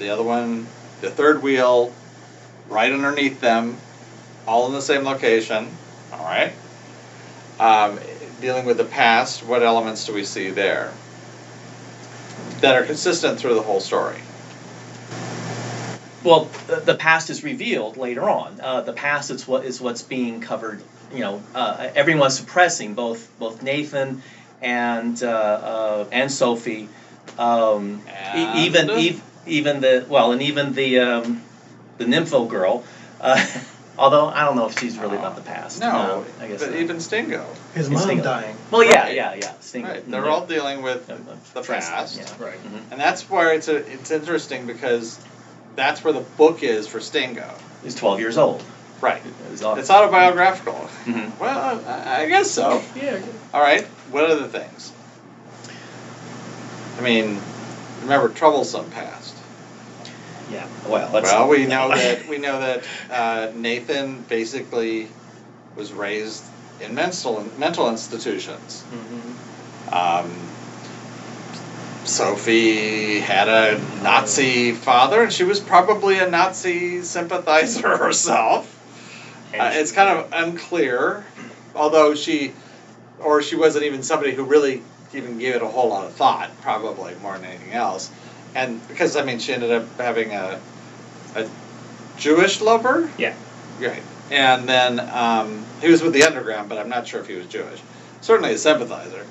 the 0.00 0.08
other 0.10 0.24
one, 0.24 0.66
the 1.00 1.10
third 1.10 1.42
wheel, 1.42 1.92
right 2.68 2.92
underneath 2.92 3.40
them, 3.40 3.76
all 4.46 4.66
in 4.66 4.72
the 4.72 4.82
same 4.82 5.04
location. 5.04 5.68
All 6.12 6.24
right. 6.24 6.52
Um, 7.60 7.98
dealing 8.40 8.64
with 8.66 8.76
the 8.76 8.84
past, 8.84 9.44
what 9.44 9.62
elements 9.62 10.06
do 10.06 10.12
we 10.12 10.24
see 10.24 10.50
there 10.50 10.92
that 12.60 12.76
are 12.76 12.84
consistent 12.84 13.38
through 13.38 13.54
the 13.54 13.62
whole 13.62 13.80
story? 13.80 14.18
well, 16.24 16.48
the, 16.66 16.94
past 16.94 17.28
is 17.30 17.44
revealed 17.44 17.96
later 17.98 18.28
on. 18.28 18.58
Uh, 18.60 18.80
the 18.80 18.94
past 18.94 19.30
is 19.30 19.46
what 19.46 19.64
is 19.64 19.80
what's 19.80 20.02
being 20.02 20.40
covered. 20.40 20.80
You 21.12 21.20
know, 21.20 21.42
uh, 21.54 21.90
everyone's 21.94 22.38
suppressing 22.38 22.94
both 22.94 23.30
both 23.38 23.62
Nathan 23.62 24.22
and 24.62 25.22
uh, 25.22 25.28
uh, 25.28 26.06
and 26.10 26.32
Sophie, 26.32 26.88
um, 27.38 28.00
And? 28.08 28.58
e- 28.58 28.62
even 28.66 28.90
ev- 28.90 29.22
even 29.46 29.80
the 29.80 30.04
well, 30.08 30.32
and 30.32 30.42
even 30.42 30.72
the 30.74 30.98
um, 31.00 31.42
the 31.98 32.04
nympho 32.04 32.48
girl. 32.48 32.84
Uh, 33.20 33.44
although 33.98 34.26
I 34.26 34.44
don't 34.44 34.56
know 34.56 34.66
if 34.66 34.78
she's 34.78 34.98
really 34.98 35.16
about 35.16 35.36
the 35.36 35.42
past. 35.42 35.80
No, 35.80 36.24
I 36.40 36.48
guess 36.48 36.60
but 36.60 36.70
not. 36.72 36.80
even 36.80 37.00
Stingo. 37.00 37.46
His 37.74 37.86
It's 37.86 37.94
mom 37.94 38.02
Stingo. 38.02 38.24
dying. 38.24 38.56
Well, 38.70 38.82
yeah, 38.84 39.02
Right. 39.04 39.14
yeah, 39.14 39.34
yeah. 39.34 39.52
Sting, 39.60 39.84
Right, 39.84 40.10
they're 40.10 40.24
yeah. 40.24 40.30
all 40.30 40.46
dealing 40.46 40.82
with 40.82 41.08
Yeah, 41.08 41.16
the 41.54 41.62
past. 41.62 42.16
yeah. 42.18 42.44
Right. 42.44 42.58
Mhm. 42.64 42.80
And 42.92 43.00
that's 43.00 43.28
where 43.30 43.52
it's 43.54 43.68
a, 43.68 43.76
it's 43.76 44.10
interesting 44.10 44.66
because 44.66 45.18
that's 45.76 46.02
where 46.04 46.12
the 46.12 46.20
book 46.36 46.62
is 46.62 46.86
for 46.88 47.00
Stingo. 47.00 47.48
He's 47.82 47.94
12 47.94 48.20
years 48.20 48.36
old. 48.38 48.62
Right. 49.00 49.22
It's 49.52 49.62
It's 49.62 49.90
autobiographical. 49.90 50.88
Mhm. 51.04 51.38
Well, 51.38 51.82
I, 51.86 52.22
I 52.22 52.28
guess 52.28 52.50
so. 52.50 52.82
Yeah. 52.96 53.18
All 53.52 53.60
right. 53.60 53.84
What 54.10 54.24
other 54.30 54.46
things? 54.48 54.92
I 56.98 57.02
mean, 57.02 57.40
remember 58.02 58.28
troublesome 58.28 58.90
past. 58.90 59.23
Yeah. 60.50 60.66
Well, 60.88 61.10
let's, 61.12 61.30
Well, 61.30 61.48
we 61.48 61.66
know 61.66 61.88
that 61.88 62.28
we 62.28 62.38
know 62.38 62.60
that 62.60 62.84
uh, 63.10 63.52
Nathan 63.54 64.22
basically 64.22 65.08
was 65.76 65.92
raised 65.92 66.44
in 66.80 66.94
mental 66.94 67.44
mental 67.58 67.88
institutions. 67.90 68.84
Mm-hmm. 68.90 69.94
Um, 69.94 70.30
Sophie 72.04 73.20
had 73.20 73.48
a 73.48 73.78
Nazi 74.02 74.72
father, 74.72 75.22
and 75.22 75.32
she 75.32 75.44
was 75.44 75.60
probably 75.60 76.18
a 76.18 76.28
Nazi 76.28 77.02
sympathizer 77.02 77.96
herself. 77.96 78.70
Uh, 79.58 79.70
it's 79.74 79.92
kind 79.92 80.18
of 80.18 80.28
unclear, 80.32 81.24
although 81.74 82.14
she, 82.14 82.52
or 83.20 83.40
she 83.40 83.56
wasn't 83.56 83.84
even 83.84 84.02
somebody 84.02 84.34
who 84.34 84.44
really 84.44 84.82
even 85.14 85.38
gave 85.38 85.54
it 85.54 85.62
a 85.62 85.66
whole 85.66 85.88
lot 85.88 86.06
of 86.06 86.12
thought, 86.12 86.50
probably 86.60 87.14
more 87.22 87.38
than 87.38 87.46
anything 87.46 87.72
else. 87.72 88.10
And 88.54 88.86
because 88.88 89.16
I 89.16 89.24
mean, 89.24 89.38
she 89.38 89.52
ended 89.52 89.70
up 89.72 89.84
having 89.98 90.32
a, 90.32 90.60
a 91.34 91.48
Jewish 92.18 92.60
lover. 92.60 93.10
Yeah. 93.18 93.34
Right. 93.80 94.02
And 94.30 94.68
then 94.68 95.00
um, 95.00 95.64
he 95.80 95.90
was 95.90 96.02
with 96.02 96.12
the 96.12 96.22
underground, 96.24 96.68
but 96.68 96.78
I'm 96.78 96.88
not 96.88 97.06
sure 97.06 97.20
if 97.20 97.26
he 97.26 97.34
was 97.34 97.46
Jewish. 97.46 97.80
Certainly 98.20 98.54
a 98.54 98.58
sympathizer. 98.58 99.26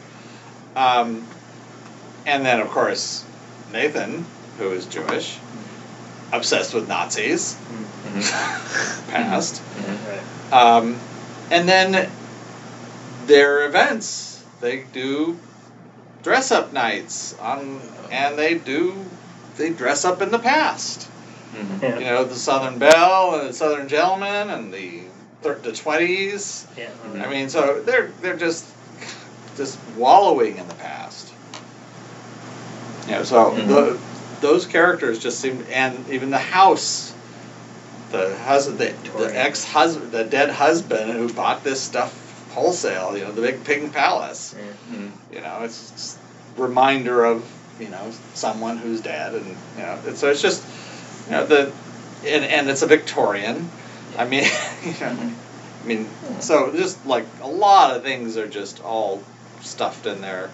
Um, 0.76 1.26
and 2.26 2.46
then, 2.46 2.60
of 2.60 2.70
course, 2.70 3.26
Nathan, 3.72 4.26
who 4.58 4.72
is 4.72 4.86
Jewish, 4.86 5.38
obsessed 6.32 6.74
with 6.74 6.88
Nazis, 6.88 7.56
Mhm. 8.14 9.10
past. 9.12 9.62
Right. 10.52 10.54
Um, 10.54 11.00
and 11.50 11.68
then 11.68 12.10
their 13.26 13.66
events, 13.66 14.44
they 14.62 14.84
do 14.94 15.38
dress 16.22 16.52
up 16.52 16.74
nights 16.74 17.36
on, 17.40 17.82
and 18.12 18.38
they 18.38 18.56
do 18.56 18.94
they 19.58 19.70
dress 19.70 20.06
up 20.06 20.22
in 20.22 20.32
the 20.32 20.40
past. 20.40 21.08
Mhm. 21.56 21.82
Yeah. 21.82 22.00
You 22.00 22.06
know, 22.06 22.24
the 22.24 22.36
Southern 22.36 22.80
Belle 22.80 23.36
and 23.40 23.50
the 23.50 23.54
Southern 23.54 23.88
Gentleman 23.88 24.50
and 24.50 24.74
the 24.74 25.02
thir- 25.42 25.60
the 25.62 25.72
twenties. 25.72 26.66
Yeah. 26.78 26.90
I 27.22 27.28
mean, 27.30 27.50
so 27.50 27.82
they're 27.86 28.12
they're 28.22 28.38
just 28.38 28.66
just 29.58 29.78
wallowing 29.98 30.58
in 30.58 30.68
the 30.68 30.74
past. 30.76 31.30
You 33.08 33.14
know, 33.16 33.24
so 33.24 33.52
Mhm. 33.52 33.68
the 33.68 33.98
those 34.42 34.66
characters 34.66 35.20
just 35.20 35.40
seem, 35.40 35.66
and 35.72 36.10
even 36.10 36.30
the 36.30 36.38
house, 36.38 37.14
the 38.12 38.36
husband, 38.44 38.80
the, 38.80 38.94
the 39.18 39.40
ex 39.40 39.64
husband, 39.64 40.12
the 40.12 40.24
dead 40.26 40.50
husband 40.50 41.12
who 41.14 41.32
bought 41.32 41.64
this 41.64 41.80
stuff 41.80 42.14
wholesale. 42.54 43.16
You 43.18 43.26
know, 43.26 43.32
the 43.32 43.42
big 43.42 43.64
pink 43.64 43.94
palace. 43.94 44.54
Mm. 44.92 45.12
You 45.34 45.42
know, 45.42 45.60
it's 45.64 45.92
just 45.92 46.18
reminder 46.58 47.24
of 47.26 47.44
you 47.80 47.90
know 47.90 48.12
someone 48.34 48.78
who's 48.78 49.02
dead, 49.02 49.34
and 49.34 49.48
you 49.48 49.84
know, 49.84 50.00
it's, 50.06 50.20
so 50.20 50.30
it's 50.30 50.42
just 50.42 50.64
you 51.26 51.32
know 51.32 51.46
the, 51.46 51.72
and 52.26 52.44
and 52.44 52.70
it's 52.70 52.82
a 52.82 52.88
Victorian. 52.88 53.70
I 54.18 54.26
mean, 54.26 54.44
you 54.84 54.92
know, 55.00 55.32
I 55.84 55.86
mean, 55.86 56.08
so 56.40 56.72
just 56.72 57.06
like 57.06 57.26
a 57.42 57.48
lot 57.48 57.96
of 57.96 58.04
things 58.04 58.38
are 58.38 58.48
just 58.48 58.84
all 58.84 59.24
stuffed 59.62 60.06
in 60.06 60.22
there. 60.22 60.50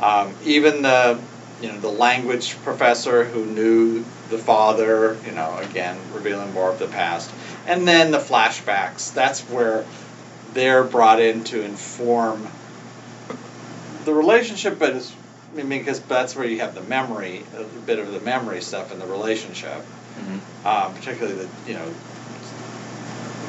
Um, 0.00 0.34
even 0.44 0.82
the 0.82 1.18
you 1.60 1.68
know 1.68 1.80
the 1.80 1.88
language 1.88 2.56
professor 2.62 3.24
who 3.24 3.44
knew 3.46 4.04
the 4.28 4.38
father, 4.38 5.16
you 5.24 5.32
know, 5.32 5.58
again 5.58 5.98
revealing 6.12 6.52
more 6.52 6.70
of 6.70 6.78
the 6.78 6.88
past, 6.88 7.30
and 7.66 7.86
then 7.86 8.10
the 8.10 8.18
flashbacks. 8.18 9.12
That's 9.14 9.40
where 9.42 9.84
they're 10.52 10.84
brought 10.84 11.20
in 11.20 11.44
to 11.44 11.62
inform 11.62 12.46
the 14.04 14.14
relationship, 14.14 14.78
but 14.78 14.96
it's 14.96 15.12
I 15.52 15.62
mean 15.62 15.68
because 15.80 16.00
that's 16.00 16.34
where 16.36 16.46
you 16.46 16.60
have 16.60 16.74
the 16.74 16.82
memory, 16.82 17.42
a 17.56 17.62
bit 17.86 17.98
of 17.98 18.12
the 18.12 18.20
memory 18.20 18.60
stuff 18.60 18.92
in 18.92 18.98
the 18.98 19.06
relationship, 19.06 19.84
Mhm. 20.18 20.66
um, 20.66 20.94
particularly 20.94 21.36
the 21.38 21.48
you 21.70 21.74
know 21.74 21.86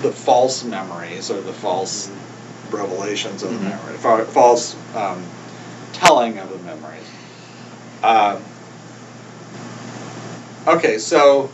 the 0.01 0.11
false 0.11 0.63
memories 0.63 1.31
or 1.31 1.41
the 1.41 1.53
false 1.53 2.09
revelations 2.69 3.43
of 3.43 3.49
Mhm. 3.51 3.57
the 3.59 3.63
memory, 3.65 3.97
fa- 3.97 4.25
false 4.31 4.75
um, 4.95 5.21
telling 5.93 6.37
of 6.37 6.49
the 6.49 6.57
memories. 6.59 7.03
Um, 8.03 8.43
okay, 10.67 10.97
so 10.99 11.49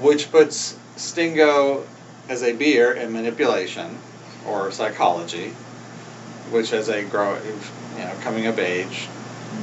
which 0.00 0.30
puts 0.30 0.76
Stingo 0.96 1.84
as 2.28 2.42
a 2.42 2.52
beer 2.52 2.92
in 2.92 3.12
manipulation 3.12 3.98
or 4.48 4.70
psychology, 4.72 5.52
which 6.50 6.72
as 6.72 6.88
a 6.88 7.02
grow, 7.04 7.34
you 7.98 8.04
know, 8.04 8.12
coming 8.22 8.46
of 8.46 8.58
age, 8.58 9.08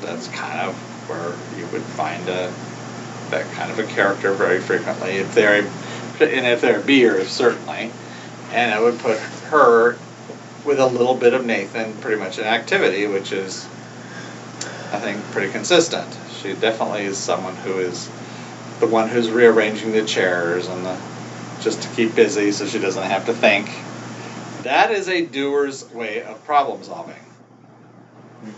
that's 0.04 0.28
kind 0.30 0.60
of 0.60 0.76
where 1.10 1.34
you 1.60 1.68
would 1.72 1.82
find 1.82 2.28
a 2.30 2.54
that 3.32 3.49
kind 3.54 3.72
of 3.72 3.80
a 3.80 3.84
character 3.84 4.32
very 4.34 4.60
frequently. 4.60 5.18
If 5.18 5.34
they're 5.34 5.62
and 5.64 6.47
if 6.47 6.62
they're 6.62 6.80
beers, 6.80 7.30
certainly, 7.30 7.91
and 8.51 8.72
it 8.72 8.82
would 8.82 8.99
put 8.99 9.18
her 9.49 9.97
with 10.64 10.80
a 10.80 10.86
little 10.86 11.16
bit 11.16 11.34
of 11.34 11.45
Nathan, 11.45 11.93
pretty 11.97 12.18
much 12.18 12.38
an 12.38 12.45
activity, 12.45 13.08
which 13.08 13.32
is, 13.32 13.66
I 14.91 14.99
think, 14.99 15.22
pretty 15.32 15.51
consistent. 15.51 16.08
She 16.41 16.54
definitely 16.54 17.04
is 17.04 17.18
someone 17.18 17.56
who 17.58 17.80
is 17.80 18.10
the 18.80 18.88
one 18.88 19.10
who's 19.10 19.30
rearranging 19.30 19.91
the 19.91 20.06
chairs 20.06 20.68
and 20.68 20.86
the 20.86 20.97
just 21.62 21.82
to 21.82 21.88
keep 21.89 22.14
busy 22.16 22.51
so 22.51 22.66
she 22.66 22.80
doesn't 22.80 23.04
have 23.04 23.26
to 23.26 23.34
think. 23.34 23.70
That 24.64 24.91
is 24.91 25.10
a 25.10 25.26
doer's 25.26 25.89
way 25.91 26.22
of 26.24 26.43
problem 26.45 26.84
solving. 26.84 27.16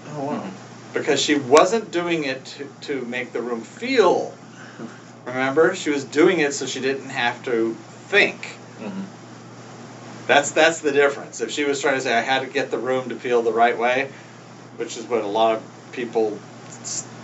Oh 0.10 0.26
wow. 0.26 0.52
Because 0.96 1.22
she 1.22 1.36
wasn't 1.36 1.92
doing 1.92 2.24
it 2.24 2.44
to, 2.46 2.70
to 2.82 3.06
make 3.06 3.34
the 3.34 3.42
room 3.42 3.62
feel. 3.62 4.34
Remember? 5.26 5.76
She 5.76 5.90
was 5.90 6.06
doing 6.06 6.40
it 6.40 6.54
so 6.54 6.66
she 6.66 6.80
didn't 6.80 7.10
have 7.10 7.44
to 7.46 7.76
think. 8.08 8.42
Mhm. 8.82 9.04
That's 10.28 10.52
that's 10.52 10.80
the 10.80 10.94
difference. 10.94 11.42
If 11.42 11.52
she 11.52 11.66
was 11.66 11.82
trying 11.82 11.96
to 11.96 12.02
say 12.02 12.14
I 12.14 12.22
had 12.22 12.40
to 12.40 12.48
get 12.48 12.72
the 12.72 12.78
room 12.78 13.10
to 13.10 13.16
feel 13.16 13.42
the 13.42 13.52
right 13.52 13.78
way, 13.78 14.10
which 14.78 14.96
is 14.98 15.04
what 15.04 15.22
a 15.22 15.28
lot 15.28 15.58
of 15.58 15.64
people, 15.92 16.40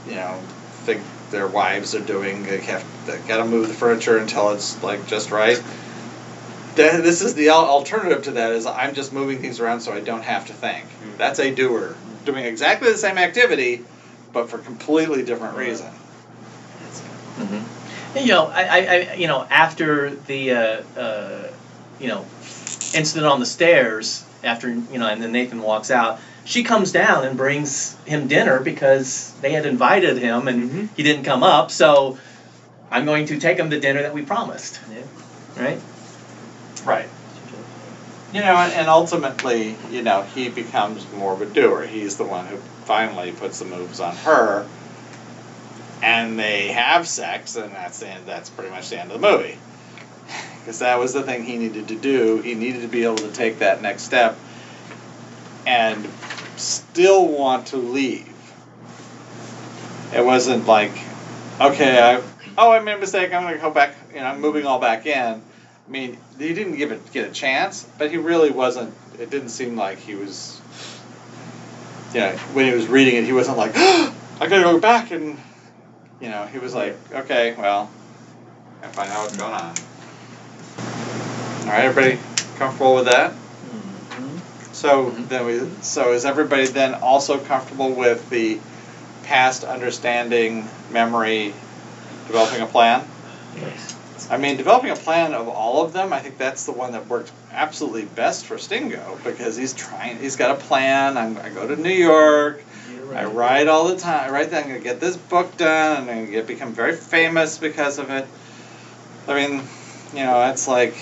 you 0.07 0.15
know, 0.15 0.37
think 0.83 1.01
their 1.31 1.47
wives 1.47 1.95
are 1.95 2.01
doing. 2.01 2.43
They 2.43 2.59
have 2.61 2.83
they 3.05 3.17
got 3.19 3.37
to 3.37 3.45
move 3.45 3.69
the 3.69 3.73
furniture 3.73 4.17
until 4.17 4.51
it's 4.51 4.81
like 4.83 5.07
just 5.07 5.31
right. 5.31 5.61
That, 6.75 7.03
this 7.03 7.21
is 7.21 7.33
the 7.35 7.49
alternative 7.49 8.23
to 8.23 8.31
that 8.33 8.51
is 8.51 8.65
I'm 8.65 8.93
just 8.93 9.13
moving 9.13 9.41
things 9.41 9.59
around 9.59 9.79
so 9.79 9.93
I 9.93 10.01
don't 10.01 10.23
have 10.23 10.47
to 10.47 10.53
think. 10.53 10.85
That's 11.17 11.39
a 11.39 11.53
doer 11.53 11.95
doing 12.25 12.45
exactly 12.45 12.91
the 12.91 12.97
same 12.97 13.17
activity, 13.17 13.83
but 14.33 14.49
for 14.49 14.59
completely 14.59 15.23
different 15.23 15.55
reason. 15.55 15.87
Mhm. 17.39 17.61
And, 18.15 18.25
you 18.25 18.33
know, 18.33 18.51
I, 18.53 18.63
I, 18.63 19.13
you 19.15 19.27
know, 19.27 19.45
after 19.49 20.13
the, 20.27 20.51
uh, 20.51 20.99
uh, 20.99 21.47
you 21.99 22.07
know, 22.07 22.25
incident 22.93 23.25
on 23.25 23.39
the 23.39 23.45
stairs, 23.45 24.23
after 24.43 24.69
you 24.69 24.97
know, 24.97 25.07
and 25.07 25.21
then 25.21 25.31
Nathan 25.31 25.61
walks 25.61 25.91
out, 25.91 26.19
she 26.43 26.63
comes 26.63 26.91
down 26.91 27.23
and 27.23 27.37
brings 27.37 27.95
him 28.05 28.27
dinner 28.27 28.59
because 28.59 29.31
they 29.41 29.51
had 29.51 29.65
invited 29.65 30.17
him 30.17 30.47
and 30.47 30.71
Mhm. 30.71 30.87
he 30.95 31.03
didn't 31.03 31.23
come 31.23 31.43
up. 31.43 31.71
So 31.71 32.17
I'm 32.91 33.05
going 33.05 33.27
to 33.27 33.37
take 33.37 33.57
him 33.57 33.69
the 33.69 33.77
dinner 33.77 34.01
that 34.01 34.13
we 34.13 34.21
promised. 34.21 34.79
Yeah. 34.93 35.63
Right. 35.63 35.79
Right. 36.83 37.07
You 38.33 38.39
know, 38.39 38.55
and, 38.55 38.87
ultimately, 38.87 39.75
you 39.91 40.03
know, 40.03 40.21
he 40.21 40.47
becomes 40.47 41.05
more 41.11 41.33
of 41.33 41.41
a 41.41 41.45
doer. 41.45 41.81
He's 41.81 42.15
the 42.15 42.23
one 42.23 42.45
who 42.45 42.57
finally 42.85 43.33
puts 43.33 43.59
the 43.59 43.65
moves 43.65 43.99
on 43.99 44.15
her, 44.17 44.65
and 46.01 46.39
they 46.39 46.69
have 46.69 47.07
sex, 47.07 47.57
and 47.57 47.73
that's 47.73 47.99
the 47.99 48.07
end, 48.07 48.25
that's 48.25 48.49
pretty 48.49 48.69
much 48.69 48.89
the 48.89 48.99
end 48.99 49.11
of 49.11 49.19
the 49.19 49.27
movie. 49.27 49.57
Because 50.59 50.79
that 50.79 50.97
was 50.97 51.11
the 51.13 51.23
thing 51.23 51.43
he 51.43 51.57
needed 51.57 51.89
to 51.89 51.95
do. 51.95 52.37
He 52.41 52.53
needed 52.53 52.83
to 52.83 52.87
be 52.87 53.03
able 53.03 53.17
to 53.17 53.31
take 53.33 53.59
that 53.59 53.81
next 53.81 54.03
step, 54.03 54.37
and 55.67 56.07
still 56.55 57.27
want 57.27 57.67
to 57.67 57.77
leave. 57.77 58.27
It 60.13 60.23
wasn't 60.23 60.67
like, 60.67 60.91
okay, 61.59 61.99
I 61.99 62.21
oh 62.57 62.71
I 62.71 62.79
made 62.79 62.93
a 62.93 62.97
mistake. 62.97 63.33
I'm 63.33 63.43
gonna 63.43 63.57
go 63.57 63.71
back. 63.71 63.95
You 64.13 64.19
know, 64.19 64.25
I'm 64.27 64.39
moving 64.39 64.65
all 64.65 64.79
back 64.79 65.05
in. 65.05 65.41
I 65.91 65.93
mean, 65.93 66.17
he 66.39 66.53
didn't 66.53 66.77
give 66.77 66.93
it 66.93 67.11
get 67.11 67.29
a 67.29 67.33
chance, 67.33 67.85
but 67.97 68.11
he 68.11 68.15
really 68.15 68.49
wasn't. 68.49 68.93
It 69.19 69.29
didn't 69.29 69.49
seem 69.49 69.75
like 69.75 69.97
he 69.97 70.15
was. 70.15 70.61
Yeah, 72.13 72.37
when 72.53 72.65
he 72.65 72.71
was 72.71 72.87
reading 72.87 73.17
it, 73.17 73.25
he 73.25 73.33
wasn't 73.33 73.57
like, 73.57 73.73
I 73.75 74.13
gotta 74.39 74.63
go 74.63 74.79
back 74.79 75.11
and, 75.11 75.37
you 76.21 76.29
know, 76.29 76.45
he 76.45 76.59
was 76.59 76.73
like, 76.73 76.95
okay, 77.11 77.55
well, 77.57 77.89
I 78.81 78.87
find 78.87 79.11
out 79.11 79.23
what's 79.23 79.35
going 79.35 79.51
on. 79.51 79.75
All 81.67 81.73
right, 81.73 81.83
everybody 81.83 82.21
comfortable 82.55 82.95
with 82.95 83.05
that? 83.07 83.31
Mm-hmm. 83.31 84.37
So 84.71 85.07
mm-hmm. 85.07 85.27
then 85.27 85.45
we. 85.45 85.59
So 85.81 86.13
is 86.13 86.23
everybody 86.23 86.67
then 86.67 86.93
also 86.93 87.37
comfortable 87.37 87.91
with 87.91 88.29
the 88.29 88.61
past 89.23 89.65
understanding, 89.65 90.69
memory, 90.89 91.53
developing 92.27 92.61
a 92.61 92.65
plan? 92.65 93.05
Yes. 93.57 93.90
I 94.31 94.37
mean, 94.37 94.55
developing 94.55 94.91
a 94.91 94.95
plan 94.95 95.33
of 95.33 95.49
all 95.49 95.83
of 95.83 95.91
them, 95.91 96.13
I 96.13 96.19
think 96.21 96.37
that's 96.37 96.65
the 96.65 96.71
one 96.71 96.93
that 96.93 97.05
worked 97.07 97.29
absolutely 97.51 98.05
best 98.05 98.45
for 98.45 98.57
Stingo 98.57 99.19
because 99.25 99.57
he's 99.57 99.73
trying. 99.73 100.19
He's 100.19 100.37
got 100.37 100.51
a 100.51 100.53
plan. 100.53 101.17
I'm, 101.17 101.37
I 101.37 101.49
go 101.49 101.67
to 101.67 101.75
New 101.75 101.89
York. 101.91 102.63
I 103.13 103.25
write 103.25 103.67
all 103.67 103.89
the 103.89 103.97
time. 103.97 104.29
I 104.29 104.31
write 104.31 104.51
that 104.51 104.63
I'm 104.63 104.69
gonna 104.69 104.79
get 104.79 105.01
this 105.01 105.17
book 105.17 105.57
done. 105.57 106.03
and 106.03 106.09
I'm 106.09 106.19
gonna 106.19 106.31
get 106.31 106.47
become 106.47 106.71
very 106.71 106.93
famous 106.93 107.57
because 107.57 107.97
of 107.97 108.09
it. 108.09 108.23
I 109.27 109.33
mean, 109.33 109.61
you 110.13 110.23
know, 110.23 110.47
it's 110.47 110.65
like 110.65 110.93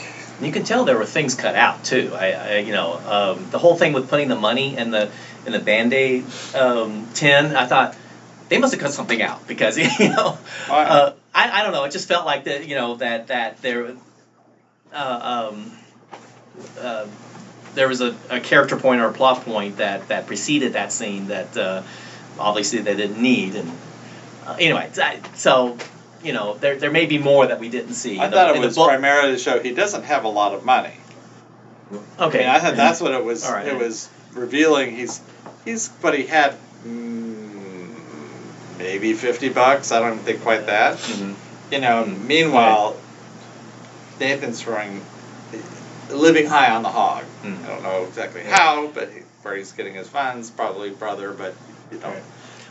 You 0.41 0.51
can 0.51 0.63
tell 0.63 0.84
there 0.84 0.97
were 0.97 1.05
things 1.05 1.36
cut 1.36 1.53
out 1.53 1.84
too. 1.84 2.11
I, 2.15 2.32
I 2.32 2.57
you 2.57 2.71
know, 2.71 2.93
um, 3.05 3.45
the 3.51 3.59
whole 3.59 3.75
thing 3.75 3.93
with 3.93 4.09
putting 4.09 4.27
the 4.27 4.36
money 4.36 4.75
in 4.75 4.89
the 4.89 5.07
in 5.45 5.51
the 5.51 5.59
band 5.59 5.93
aid 5.93 6.23
um, 6.55 7.05
tin. 7.13 7.51
I 7.55 7.65
thought 7.65 7.95
they 8.49 8.57
must 8.57 8.73
have 8.73 8.82
cut 8.82 8.91
something 8.91 9.21
out 9.21 9.47
because 9.47 9.77
you 9.99 10.09
know, 10.09 10.36
uh, 10.67 11.09
I, 11.34 11.59
I 11.59 11.63
don't 11.63 11.71
know. 11.71 11.84
It 11.84 11.91
just 11.91 12.07
felt 12.07 12.25
like 12.25 12.45
that 12.45 12.67
you 12.67 12.75
know 12.75 12.95
that 12.95 13.27
that 13.27 13.61
there, 13.61 13.95
uh, 14.93 15.51
um, 15.53 15.71
uh, 16.80 17.05
there 17.75 17.88
was 17.88 18.01
a, 18.01 18.15
a 18.30 18.39
character 18.39 18.75
point 18.75 19.01
or 19.01 19.05
a 19.07 19.13
plot 19.13 19.41
point 19.45 19.77
that 19.77 20.07
that 20.09 20.27
preceded 20.27 20.73
that 20.73 20.91
scene 20.91 21.27
that 21.27 21.55
uh, 21.55 21.84
obviously 22.39 22.80
they 22.80 22.95
didn't 22.95 23.21
need 23.21 23.55
and 23.55 23.71
uh, 24.45 24.55
anyway. 24.59 24.89
I- 24.97 25.19
So 25.36 25.77
you 26.23 26.34
know, 26.34 26.55
there 26.57 26.75
there 26.75 26.91
may 26.91 27.05
be 27.05 27.17
more 27.17 27.47
that 27.47 27.59
we 27.59 27.69
didn't 27.69 27.93
see. 27.93 28.19
I 28.19 28.27
the, 28.27 28.36
thought 28.36 28.55
it 28.55 28.59
was 28.59 28.75
primarily 28.75 29.34
to 29.34 29.38
show 29.38 29.59
he 29.59 29.71
doesn't 29.71 30.03
have 30.03 30.23
a 30.25 30.30
lot 30.30 30.53
of 30.53 30.65
money. 30.65 30.93
I 32.19 32.25
Okay, 32.25 32.39
mean, 32.39 32.47
I 32.47 32.59
thought 32.59 32.75
that's 32.75 33.01
what 33.01 33.13
it 33.13 33.23
was. 33.23 33.47
Right. 33.49 33.67
It 33.67 33.77
was 33.77 34.09
revealing 34.34 34.95
he's 34.95 35.21
he's 35.65 35.88
but 35.89 36.13
he 36.13 36.23
had 36.25 36.55
maybe 38.80 39.13
fifty 39.13 39.49
bucks. 39.49 39.91
I 39.91 39.99
don't 39.99 40.19
think 40.19 40.41
quite 40.41 40.65
that. 40.65 40.97
Mhm. 40.97 41.36
You 41.71 41.82
know. 41.82 42.05
Mm. 42.05 42.25
Meanwhile, 42.25 42.95
Nathan's 44.19 44.61
throwing 44.61 45.05
living 46.09 46.47
high 46.47 46.71
on 46.71 46.82
the 46.82 46.89
hog. 46.89 47.23
Mm. 47.43 47.63
I 47.63 47.67
don't 47.67 47.84
know 47.84 48.05
exactly 48.07 48.41
how, 48.41 48.88
but 48.88 49.11
where 49.43 49.55
he's 49.55 49.71
getting 49.73 49.93
his 49.93 50.07
funds, 50.07 50.49
probably 50.49 50.89
brother, 50.89 51.32
but 51.32 51.53
you 51.91 51.99
know. 51.99 52.13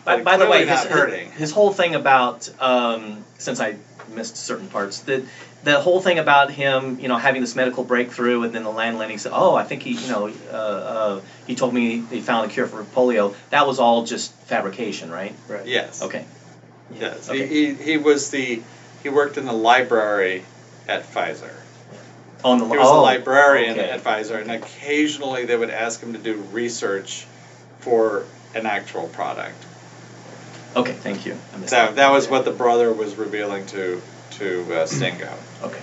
By, 0.05 0.17
but 0.17 0.25
by 0.25 0.37
the 0.39 0.47
way, 0.47 0.67
his, 0.67 0.85
hurting. 0.85 1.31
his 1.33 1.53
whole 1.53 1.73
thing 1.73 1.95
about 1.95 2.49
um, 2.61 3.25
since 3.39 3.61
I 3.61 3.77
missed 4.15 4.37
certain 4.37 4.69
parts, 4.69 5.01
the 5.01 5.23
the 5.65 5.81
whole 5.81 6.01
thing 6.01 6.19
about 6.19 6.51
him, 6.51 6.99
you 7.01 7.09
know, 7.09 7.17
having 7.17 7.41
this 7.41 7.57
medical 7.57 7.83
breakthrough, 7.83 8.43
and 8.43 8.55
then 8.55 8.63
the 8.63 8.71
landlady 8.71 9.19
said, 9.19 9.33
"Oh, 9.35 9.55
I 9.55 9.65
think 9.65 9.83
he, 9.83 9.93
you 9.93 10.09
know, 10.09 10.33
uh, 10.51 10.55
uh, 10.55 11.21
he 11.47 11.55
told 11.55 11.75
me 11.75 12.03
he 12.11 12.21
found 12.21 12.51
a 12.51 12.53
cure 12.53 12.67
for 12.67 12.83
polio." 12.85 13.35
That 13.51 13.67
was 13.67 13.79
all 13.79 14.05
just 14.05 14.33
fabrication, 14.47 15.11
right? 15.11 15.35
Right. 15.49 15.67
Yes. 15.67 16.03
Okay. 16.03 16.25
Yes, 16.99 17.29
Okay. 17.29 17.47
he, 17.47 17.67
he, 17.67 17.75
he 17.75 17.97
was 17.99 18.31
the, 18.31 18.63
he 19.03 19.09
worked 19.11 19.37
in 19.37 19.45
the 19.45 19.53
library 19.53 20.43
at 20.87 21.03
Pfizer. 21.03 21.53
On 22.45 22.59
the 22.59 22.65
He 22.65 22.79
was 22.79 22.89
a 22.89 22.93
oh, 22.93 23.03
librarian 23.03 23.79
okay. 23.79 23.91
at 23.91 24.03
Pfizer, 24.03 24.41
and 24.41 24.51
occasionally 24.51 25.45
they 25.45 25.57
would 25.57 25.71
ask 25.71 26.01
him 26.01 26.13
to 26.15 26.19
do 26.19 26.35
research 26.53 27.27
for 27.81 28.25
an 28.55 28.65
actual 28.65 29.09
product. 29.09 29.63
Okay, 30.77 30.93
thank 30.93 31.27
you. 31.27 31.37
I 31.53 31.59
missed 31.59 31.71
So 31.71 31.93
that 31.93 32.11
was 32.11 32.29
what 32.29 32.45
the 32.45 32.51
brother 32.53 32.93
was 32.93 33.17
revealing 33.17 33.67
to 33.67 34.01
to 34.39 34.75
uh, 34.75 34.87
Stingo. 34.87 35.33
Okay. 35.63 35.81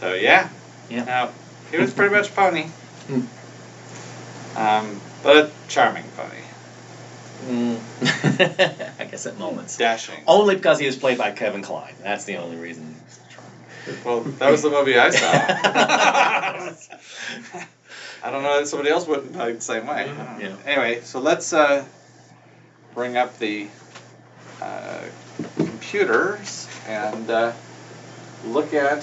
So 0.00 0.12
yeah, 0.14 0.46
Yeah. 0.88 1.02
Now 1.04 1.28
he 1.70 1.78
was 1.78 1.92
pretty 1.92 2.14
much 2.14 2.28
phony, 2.28 2.64
Hmm. 3.08 3.20
um, 4.56 5.00
but 5.22 5.44
a 5.44 5.46
charming 5.68 6.04
phony, 6.16 6.42
Mm. 7.46 7.78
I 9.00 9.04
guess 9.04 9.26
at 9.26 9.38
moments. 9.38 9.76
dashing. 9.76 10.20
Only 10.26 10.54
because 10.54 10.78
he 10.78 10.86
was 10.86 10.96
played 10.96 11.18
by 11.18 11.30
Kevin 11.30 11.62
Kline. 11.62 11.94
That's 12.02 12.24
the 12.24 12.36
only 12.36 12.56
reason. 12.56 12.94
Well, 14.04 14.20
that 14.38 14.50
was 14.50 14.62
the 14.62 14.70
movie 14.70 14.98
I 14.98 15.10
saw. 15.10 15.30
I 18.22 18.30
don't 18.30 18.42
know 18.42 18.58
that 18.58 18.66
somebody 18.68 18.90
else 18.90 19.06
wouldn't 19.06 19.32
play 19.32 19.52
the 19.52 19.60
same 19.62 19.86
way. 19.86 20.10
Yeah. 20.40 20.52
Anyway, 20.66 21.00
so 21.04 21.20
let's 21.20 21.52
uh, 21.52 21.82
bring 22.94 23.16
up 23.16 23.38
the 23.38 23.66
uh, 24.60 24.98
computers 25.56 26.67
and 26.88 27.30
uh, 27.30 27.52
look 28.48 28.72
at 28.72 29.02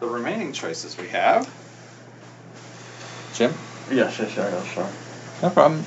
the 0.00 0.06
remaining 0.06 0.52
choices 0.52 0.96
we 0.98 1.08
have. 1.08 1.50
Jim? 3.34 3.54
Yeah, 3.90 4.10
sure, 4.10 4.28
sure, 4.28 4.44
yeah, 4.44 4.62
sure. 4.64 4.88
No 5.42 5.50
problem. 5.50 5.84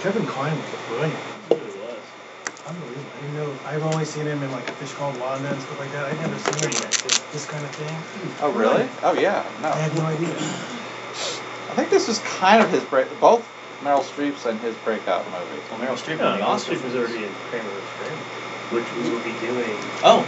Kevin 0.00 0.26
Kline 0.26 0.52
was 0.52 0.66
brilliant. 0.88 1.18
Was. 1.48 1.60
Unbelievable. 2.66 3.06
I 3.16 3.20
didn't 3.20 3.36
know. 3.36 3.56
I've 3.64 3.84
only 3.84 4.04
seen 4.04 4.26
him 4.26 4.42
in 4.42 4.50
like 4.52 4.68
a 4.68 4.72
fish 4.72 4.92
called 4.92 5.18
Wanda 5.20 5.48
and 5.48 5.62
stuff 5.62 5.78
like 5.78 5.92
that. 5.92 6.04
I'd 6.04 6.20
never 6.20 6.38
seen 6.38 6.54
him 6.54 6.64
in 6.64 6.72
this, 6.72 7.18
this 7.32 7.46
kind 7.46 7.64
of 7.64 7.70
thing. 7.70 7.96
Oh, 8.42 8.50
really? 8.50 8.88
Oh, 9.02 9.14
yeah. 9.14 9.44
No. 9.62 9.68
I 9.68 9.76
had 9.76 9.96
no 9.96 10.04
idea. 10.04 10.34
I 11.70 11.74
think 11.76 11.90
this 11.90 12.08
was 12.08 12.18
kind 12.18 12.62
of 12.62 12.70
his 12.70 12.84
break. 12.84 13.08
Both 13.20 13.48
Meryl 13.82 14.02
Streep's 14.02 14.46
and 14.46 14.58
his 14.60 14.74
breakout 14.76 15.24
movie. 15.26 15.60
Well, 15.70 15.80
Meryl 15.80 15.96
Streep 15.98 16.18
No, 16.18 16.32
the 16.36 16.42
Meryl 16.42 16.46
Oscar. 16.48 16.74
Streep 16.74 16.84
was 16.84 16.94
already 16.94 17.24
in 17.24 17.30
Kramer 17.50 17.68
vs. 17.68 17.90
Kramer, 17.98 18.16
which 18.70 18.84
we 18.96 19.10
will 19.10 19.20
be 19.24 19.32
doing. 19.40 19.76
Oh, 20.02 20.26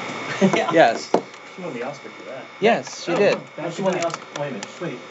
yeah. 0.57 0.71
Yes, 0.73 1.11
She 1.57 1.63
won 1.63 1.73
the 1.73 1.83
Oscar 1.85 2.09
for 2.11 2.31
that. 2.31 2.45
yes, 2.61 3.05
she 3.05 3.13
Oh, 3.13 3.17
did. 3.17 3.57
back 3.57 3.73
She 3.73 3.83
won 3.83 3.93
the 3.93 3.99
back. 3.99 4.07
Oscar. 4.09 4.41
Wait 4.41 4.49
a 4.49 4.53
minute. 4.53 4.67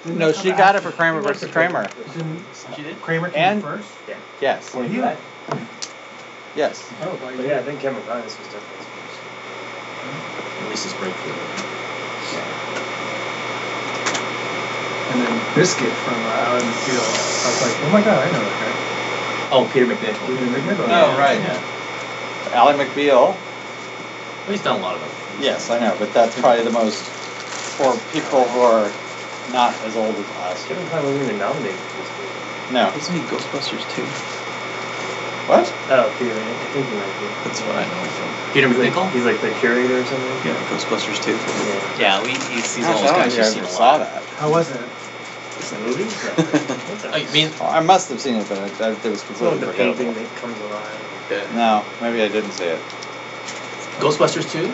Wait. 0.06 0.16
No, 0.18 0.32
she 0.32 0.52
got 0.52 0.76
it 0.76 0.82
for 0.82 0.92
Kramer 0.92 1.22
versus 1.22 1.50
Kramer. 1.52 1.88
Didn't 2.14 2.44
She 2.76 2.84
did. 2.84 3.02
Kramer 3.02 3.30
came 3.30 3.42
And- 3.44 3.62
first? 3.64 3.88
Yes, 4.42 4.74
When 4.76 4.92
you- 4.94 5.02
that? 5.02 5.18
yes. 6.56 6.84
Oh, 7.02 7.18
But 7.36 7.46
yeah, 7.46 7.60
I 7.60 7.64
think 7.64 7.80
Cameron 7.80 8.06
Dias 8.06 8.38
was 8.38 8.48
definitely 8.48 8.78
his 8.78 8.86
first. 8.86 10.62
At 10.64 10.70
least 10.70 10.84
his 10.84 10.94
breakthrough. 10.94 11.75
And 15.16 15.24
then 15.24 15.55
Biscuit 15.55 15.88
from 16.03 16.20
uh, 16.28 16.43
Ally 16.43 16.59
McBeal. 16.59 16.99
I 16.99 17.47
was 17.47 17.61
like, 17.63 17.76
oh 17.88 17.91
my 17.95 18.03
god, 18.03 18.20
I 18.20 18.28
know 18.36 18.43
that 18.43 18.57
guy. 18.59 18.74
Oh, 19.55 19.63
Peter 19.72 19.88
MacNicol. 19.88 20.28
Peter 20.28 20.51
MacNicol. 20.51 20.91
Oh, 20.91 21.16
right. 21.16 21.39
Yeah. 21.39 22.51
Ally 22.51 22.76
McBeal. 22.76 23.32
Well, 23.32 24.51
he's 24.51 24.59
done 24.59 24.76
a 24.76 24.84
lot 24.84 24.95
of 24.95 24.99
them. 24.99 25.09
Yes, 25.39 25.70
I 25.72 25.80
know, 25.80 25.95
but 25.97 26.11
that's 26.11 26.38
probably 26.38 26.68
the 26.68 26.76
most 26.76 26.99
for 27.80 27.95
people 28.11 28.43
who 28.43 28.59
are 28.59 28.91
not 29.55 29.72
as 29.88 29.95
old 29.95 30.20
as 30.20 30.28
us. 30.51 30.68
Kevin 30.68 30.84
Kline 30.91 31.03
wasn't 31.07 31.24
even 31.24 31.39
nominated 31.39 31.80
for 31.80 32.03
this 32.03 32.11
movie. 32.20 32.74
No. 32.76 32.91
Isn't 32.99 33.16
he 33.16 33.24
Ghostbusters 33.32 33.88
too? 33.95 34.03
What? 35.47 35.63
Oh, 35.95 36.11
Peter, 36.20 36.36
I 36.36 36.53
think 36.76 36.91
he 36.91 36.95
might 36.99 37.16
be. 37.24 37.28
That's 37.47 37.61
what 37.63 37.80
I 37.80 37.86
know 37.88 38.03
from. 38.20 38.51
Peter 38.51 38.68
He's 38.68 38.78
like, 38.80 38.91
MacNicol? 38.91 39.11
he's 39.16 39.24
like 39.24 39.39
the 39.39 39.51
curator 39.63 40.01
or 40.01 40.05
something. 40.05 40.36
Yeah, 40.43 40.59
Ghostbusters 40.68 41.24
too. 41.24 41.39
Yeah. 41.39 42.20
Yeah, 42.20 42.24
we, 42.24 42.32
he's, 42.51 42.76
he's 42.76 42.84
Gosh, 42.84 42.95
almost 42.95 43.13
I 43.13 43.18
guys 43.18 43.36
don't 43.36 43.45
you've 43.45 43.53
seen 43.53 43.63
I 43.63 43.63
a 43.63 43.68
ever 43.68 43.72
saw 43.72 43.97
that. 43.99 44.24
How 44.36 44.51
was 44.51 44.72
it? 44.72 44.89
It's 45.58 45.72
a 45.72 45.80
movie? 45.80 46.03
What's 46.03 47.06
Oh, 47.06 47.16
you 47.18 47.30
mean, 47.34 47.51
Oh, 47.60 47.68
I 47.68 47.80
must 47.80 48.10
have 48.10 48.20
seen 48.20 48.36
it, 48.36 48.47
but 48.49 48.58
it, 48.58 49.06
it 49.06 49.10
was 49.10 49.30
It's 49.30 49.39
one 49.39 49.60
completely 49.60 49.60
with 49.60 49.60
the 49.60 49.74
painting 49.74 50.14
that 50.14 50.36
comes 50.36 50.60
alive. 50.60 50.99
Yeah. 51.30 51.47
No, 51.53 51.86
maybe 52.01 52.22
I 52.22 52.28
didn't 52.28 52.51
see 52.51 52.66
it. 52.66 52.80
Ghostbusters 53.99 54.51
2? 54.51 54.60
You 54.60 54.68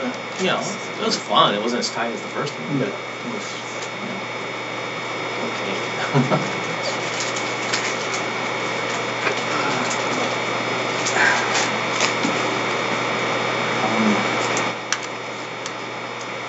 know, 0.50 0.60
it 1.00 1.06
was 1.06 1.18
fun. 1.18 1.54
It 1.54 1.62
wasn't 1.62 1.80
as 1.80 1.92
tight 1.92 2.12
as 2.12 2.22
the 2.22 2.28
first 2.30 2.58
one, 2.60 2.80
but 2.80 2.88
it 2.88 2.94
was, 3.32 3.46
you 4.02 4.08
know, 4.10 4.20
okay. 5.46 6.88
Um, 13.82 14.14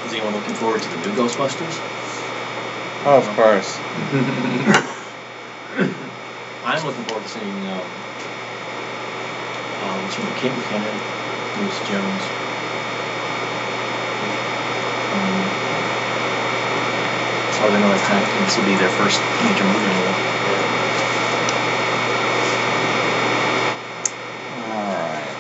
Is 0.05 0.12
anyone 0.12 0.35
looking 0.35 0.55
forward 0.55 0.83
to 0.83 0.89
the 0.89 0.97
new 1.09 1.14
Ghostbusters? 1.14 2.02
Oh, 3.05 3.19
of 3.19 3.29
course. 3.37 3.79
I'm 6.65 6.87
looking 6.87 7.05
forward 7.05 7.25
to 7.25 7.29
seeing, 7.29 7.67
um, 7.67 7.81
um, 9.83 10.03
what's 10.03 10.15
her 10.17 10.25
name? 10.25 10.35
Kate 10.37 10.53
McKinnon, 10.53 10.99
Bruce 11.57 11.81
Jones. 11.89 12.23
Um, 15.13 15.51
know, 17.83 17.99
kind 17.99 18.23
of, 18.23 18.29
this 18.47 18.57
will 18.57 18.65
be 18.65 18.77
their 18.77 18.89
first 18.89 19.21
major 19.45 19.65
movie 19.65 19.91
role. 20.01 20.15
All 24.59 25.09
right. 25.09 25.37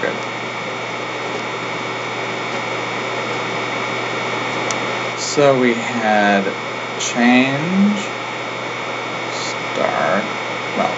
Good. 0.00 0.16
So 5.32 5.58
we 5.58 5.72
had 5.72 6.44
change, 7.00 7.96
start, 9.32 10.20
well, 10.76 10.92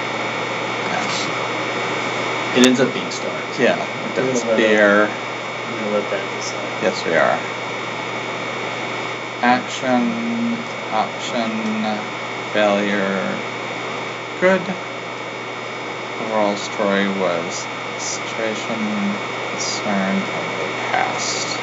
yeah. 0.90 2.58
It 2.58 2.66
ends 2.66 2.80
up 2.80 2.92
being 2.92 3.12
stars. 3.12 3.60
Yeah, 3.60 3.78
that's 4.16 4.42
beer. 4.42 5.06
I'm 5.06 5.78
gonna 5.78 5.90
let 5.94 6.10
that 6.10 6.26
decide. 6.34 6.82
Yes, 6.82 6.98
we 7.06 7.14
are. 7.14 7.38
Action, 9.46 10.58
option, 10.90 11.54
failure, 12.52 13.22
good. 14.40 14.62
Overall 16.26 16.56
story 16.56 17.06
was 17.06 17.54
situation, 18.02 18.82
concern 19.54 20.16
of 20.18 20.44
the 20.58 20.66
past. 20.90 21.60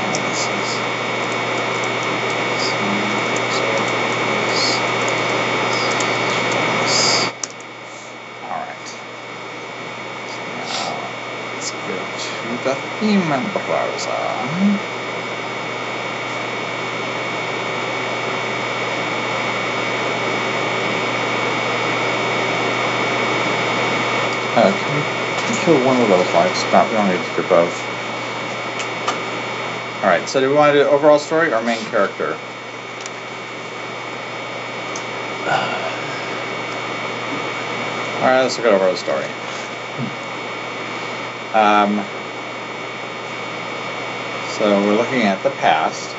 Oh, 0.00 0.10
this 0.10 0.48
is. 0.48 0.98
Alright. 8.44 8.88
Now, 10.56 10.96
let's 11.54 11.70
go 11.86 12.87
the 13.00 13.06
theme 13.06 13.20
browser. 13.66 14.10
Can 24.54 24.72
we 25.48 25.56
kill 25.60 25.86
one 25.86 26.00
of 26.00 26.08
those 26.08 26.34
lights? 26.34 26.64
No, 26.72 26.84
we 26.84 26.92
don't 26.92 27.08
need 27.08 27.24
to 27.24 27.42
do 27.42 27.48
both. 27.48 27.84
Alright, 30.02 30.28
so 30.28 30.40
do 30.40 30.48
we 30.48 30.54
want 30.54 30.72
to 30.72 30.82
do 30.82 30.88
overall 30.88 31.18
story 31.18 31.52
or 31.52 31.62
main 31.62 31.84
character? 31.86 32.32
Alright, 38.18 38.42
let's 38.42 38.56
look 38.56 38.66
at 38.66 38.72
overall 38.72 38.96
story. 38.96 39.24
Um, 41.54 42.04
so 44.58 44.82
we're 44.82 44.96
looking 44.96 45.22
at 45.22 45.42
the 45.42 45.50
past, 45.50 46.14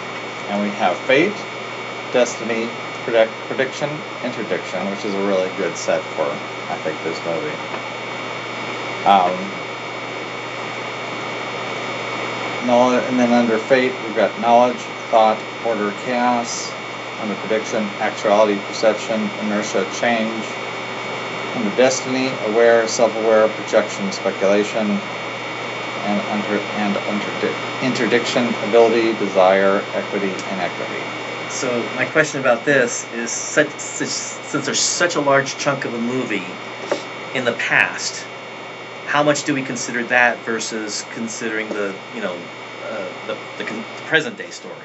and 0.47 0.61
we 0.61 0.69
have 0.69 0.97
fate, 0.99 1.35
destiny, 2.13 2.69
predict, 3.03 3.31
prediction, 3.47 3.89
interdiction, 4.23 4.89
which 4.89 5.03
is 5.05 5.13
a 5.13 5.27
really 5.27 5.49
good 5.57 5.75
set 5.75 6.01
for, 6.15 6.23
I 6.25 6.77
think, 6.83 6.97
this 7.03 7.19
movie. 7.25 7.55
Um, 9.05 9.59
and 13.09 13.19
then 13.19 13.33
under 13.33 13.57
fate, 13.57 13.91
we've 14.05 14.15
got 14.15 14.39
knowledge, 14.39 14.77
thought, 15.09 15.41
order, 15.65 15.91
chaos, 16.05 16.71
under 17.19 17.35
prediction, 17.35 17.83
actuality, 17.99 18.59
perception, 18.67 19.19
inertia, 19.41 19.85
change, 19.99 20.45
under 21.55 21.75
destiny, 21.75 22.29
aware, 22.45 22.87
self-aware, 22.87 23.47
projection, 23.49 24.11
speculation, 24.11 24.99
and 26.09 26.21
under 26.33 26.57
and 26.57 26.97
under 26.97 27.29
interdiction, 27.85 28.47
ability, 28.67 29.13
desire, 29.13 29.83
equity, 29.93 30.31
and 30.49 30.61
equity. 30.61 31.01
So 31.49 31.81
my 31.95 32.05
question 32.05 32.39
about 32.39 32.65
this 32.65 33.11
is 33.13 33.31
such, 33.31 33.69
such 33.79 34.07
since 34.07 34.65
there's 34.65 34.79
such 34.79 35.15
a 35.15 35.21
large 35.21 35.57
chunk 35.57 35.85
of 35.85 35.93
a 35.93 35.97
movie 35.99 36.45
in 37.33 37.45
the 37.45 37.53
past, 37.53 38.25
how 39.05 39.23
much 39.23 39.43
do 39.43 39.53
we 39.53 39.61
consider 39.63 40.03
that 40.05 40.37
versus 40.39 41.05
considering 41.13 41.67
the 41.69 41.95
you 42.15 42.21
know 42.21 42.35
uh, 42.85 43.07
the, 43.27 43.37
the, 43.57 43.63
con- 43.63 43.83
the 43.97 44.03
present 44.07 44.37
day 44.37 44.49
story? 44.49 44.75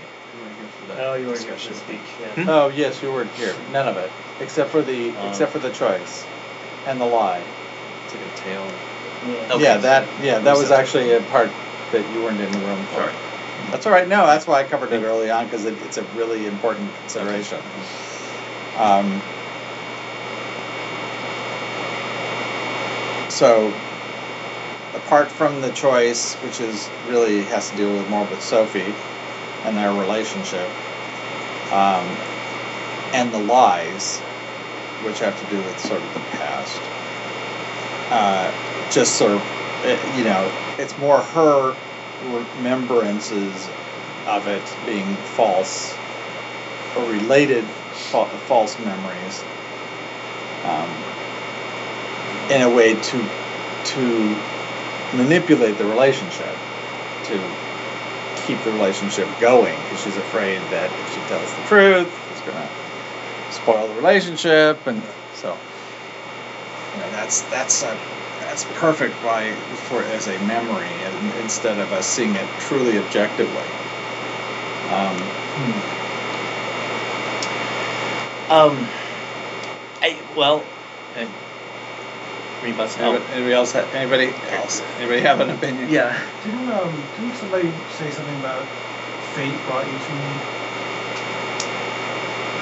Oh, 0.96 1.14
you 1.14 1.26
were 1.26 1.36
here 1.36 1.56
for 1.56 1.68
the 1.70 1.74
speech. 1.74 1.98
Yeah. 2.20 2.44
Hmm? 2.44 2.48
Oh 2.48 2.68
yes, 2.68 3.02
you 3.02 3.10
weren't 3.10 3.32
here. 3.32 3.54
None 3.72 3.88
of 3.88 3.96
it, 3.96 4.10
except 4.40 4.70
for 4.70 4.82
the 4.82 5.10
Um, 5.10 5.28
except 5.28 5.52
for 5.52 5.58
the 5.58 5.70
choice, 5.70 6.24
and 6.86 7.00
the 7.00 7.04
lie. 7.06 7.42
It's 8.04 8.14
like 8.14 8.22
a 8.22 8.36
tail. 8.38 8.66
Yeah. 9.26 9.54
Okay. 9.54 9.62
Yeah, 9.62 9.76
that 9.78 10.08
yeah, 10.22 10.38
that 10.40 10.56
was 10.56 10.70
actually 10.70 11.12
a 11.12 11.20
part 11.22 11.50
that 11.92 12.10
you 12.12 12.22
weren't 12.22 12.40
in 12.40 12.50
the 12.50 12.58
room 12.58 12.84
for. 12.86 12.96
Sorry. 12.96 13.12
That's 13.70 13.86
all 13.86 13.92
right. 13.92 14.06
No, 14.06 14.26
that's 14.26 14.46
why 14.46 14.60
I 14.60 14.64
covered 14.64 14.92
it 14.92 15.02
early 15.02 15.30
on 15.30 15.46
because 15.46 15.64
it, 15.64 15.74
it's 15.82 15.96
a 15.96 16.02
really 16.14 16.46
important 16.46 16.94
consideration. 16.96 17.60
Um, 18.76 19.22
so, 23.30 23.72
apart 24.94 25.30
from 25.30 25.60
the 25.60 25.70
choice, 25.70 26.34
which 26.36 26.60
is 26.60 26.88
really 27.06 27.42
has 27.42 27.70
to 27.70 27.76
deal 27.76 27.92
with 27.92 28.08
more 28.10 28.24
with 28.26 28.42
Sophie 28.42 28.94
and 29.64 29.76
their 29.76 29.92
relationship, 29.92 30.68
um, 31.72 32.06
and 33.12 33.32
the 33.32 33.38
lies, 33.38 34.18
which 35.02 35.20
have 35.20 35.40
to 35.40 35.50
do 35.50 35.62
with 35.62 35.78
sort 35.78 36.02
of 36.02 36.14
the 36.14 36.20
past, 36.36 36.80
uh, 38.10 38.52
just 38.94 39.16
sort 39.16 39.32
of, 39.32 39.42
uh, 39.84 40.16
you 40.16 40.22
know, 40.22 40.50
it's 40.78 40.96
more 40.98 41.20
her 41.20 41.76
remembrances 42.30 43.68
of 44.26 44.46
it 44.46 44.62
being 44.86 45.14
false 45.36 45.94
or 46.96 47.04
related 47.10 47.64
fa- 47.64 48.26
false 48.46 48.78
memories 48.78 49.42
um, 50.64 50.90
in 52.50 52.62
a 52.62 52.70
way 52.70 52.94
to 52.94 53.28
to 53.84 54.36
manipulate 55.14 55.76
the 55.76 55.84
relationship 55.84 56.54
to 57.24 57.42
keep 58.46 58.62
the 58.62 58.70
relationship 58.70 59.28
going 59.40 59.74
because 59.82 60.02
she's 60.02 60.16
afraid 60.16 60.58
that 60.70 60.90
if 60.90 61.14
she 61.14 61.20
tells 61.28 61.52
the 61.54 61.62
truth 61.66 62.08
it's 62.32 62.40
going 62.42 62.56
to 62.56 63.52
spoil 63.52 63.88
the 63.88 63.94
relationship 63.94 64.86
and 64.86 65.02
so 65.34 65.56
you 66.94 67.00
know 67.00 67.10
that's 67.10 67.42
that's 67.42 67.82
a 67.82 67.98
that's 68.54 68.78
perfect 68.78 69.20
by 69.20 69.50
for 69.90 70.04
as 70.14 70.28
a 70.28 70.38
memory 70.46 70.86
and, 70.86 71.40
instead 71.42 71.76
of 71.80 71.92
us 71.92 72.06
seeing 72.06 72.36
it 72.36 72.46
truly 72.60 72.98
objectively. 72.98 73.66
Um, 74.94 75.16
Um, 78.48 78.86
I 80.02 80.22
well, 80.36 80.64
rebuts. 82.62 82.96
Oh, 83.00 83.14
anybody, 83.14 83.32
anybody 83.32 83.54
else? 83.54 83.72
ha- 83.72 83.88
Anybody 83.92 84.32
else? 84.52 84.82
Anybody 84.98 85.20
have 85.22 85.40
an 85.40 85.50
opinion? 85.50 85.88
yeah. 85.88 86.14
Didn't 86.44 86.70
um 86.70 86.94
didn't 87.18 87.34
somebody 87.34 87.72
say 87.98 88.08
something 88.12 88.38
about 88.38 88.62
fate 89.34 89.56
brought 89.66 89.84
you 89.84 89.98
to 89.98 90.12
me? 90.14 90.30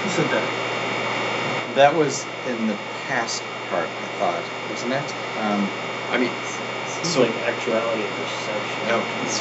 Who 0.01 0.09
said 0.09 0.31
that? 0.31 1.75
That 1.75 1.95
was 1.95 2.25
in 2.49 2.67
the 2.67 2.79
past 3.05 3.43
part, 3.69 3.89
I 3.89 4.09
thought, 4.17 4.45
wasn't 4.73 4.93
it? 4.97 5.09
Um, 5.39 5.61
I 6.11 6.17
mean, 6.19 6.33
Seems 6.89 7.13
So- 7.15 7.23
like 7.23 7.37
actuality 7.45 8.03
and 8.03 8.15
perception. 8.17 8.81
no, 8.89 8.99
it's, 9.25 9.39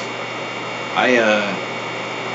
I 0.95 1.17
uh, 1.17 1.47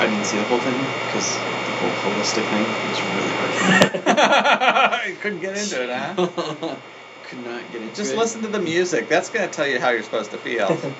I 0.00 0.06
didn't 0.08 0.24
see 0.24 0.38
the 0.38 0.44
whole 0.44 0.58
thing 0.60 0.76
because 1.06 1.36
the 1.36 1.72
whole 1.80 1.92
holistic 2.04 2.44
thing 2.48 2.64
was 2.88 2.98
really 3.12 3.32
hard 3.36 3.52
for 3.52 5.06
me. 5.06 5.10
you 5.12 5.16
couldn't 5.20 5.40
get 5.40 5.56
into 5.56 5.82
it, 5.84 5.90
huh? 5.92 6.76
Could 7.28 7.44
not 7.44 7.60
get 7.72 7.82
into 7.82 7.96
Just 7.96 8.12
it. 8.12 8.14
Just 8.14 8.16
listen 8.16 8.42
to 8.42 8.48
the 8.48 8.60
music. 8.60 9.08
That's 9.08 9.30
going 9.30 9.48
to 9.48 9.52
tell 9.54 9.66
you 9.66 9.80
how 9.80 9.90
you're 9.90 10.02
supposed 10.04 10.30
to 10.32 10.38
feel. 10.38 10.68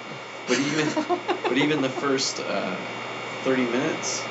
But 0.49 0.61
even, 0.61 0.87
but 1.43 1.59
even 1.59 1.83
the 1.83 1.89
first 1.89 2.39
uh, 2.39 2.77
thirty 3.43 3.65
minutes. 3.65 4.23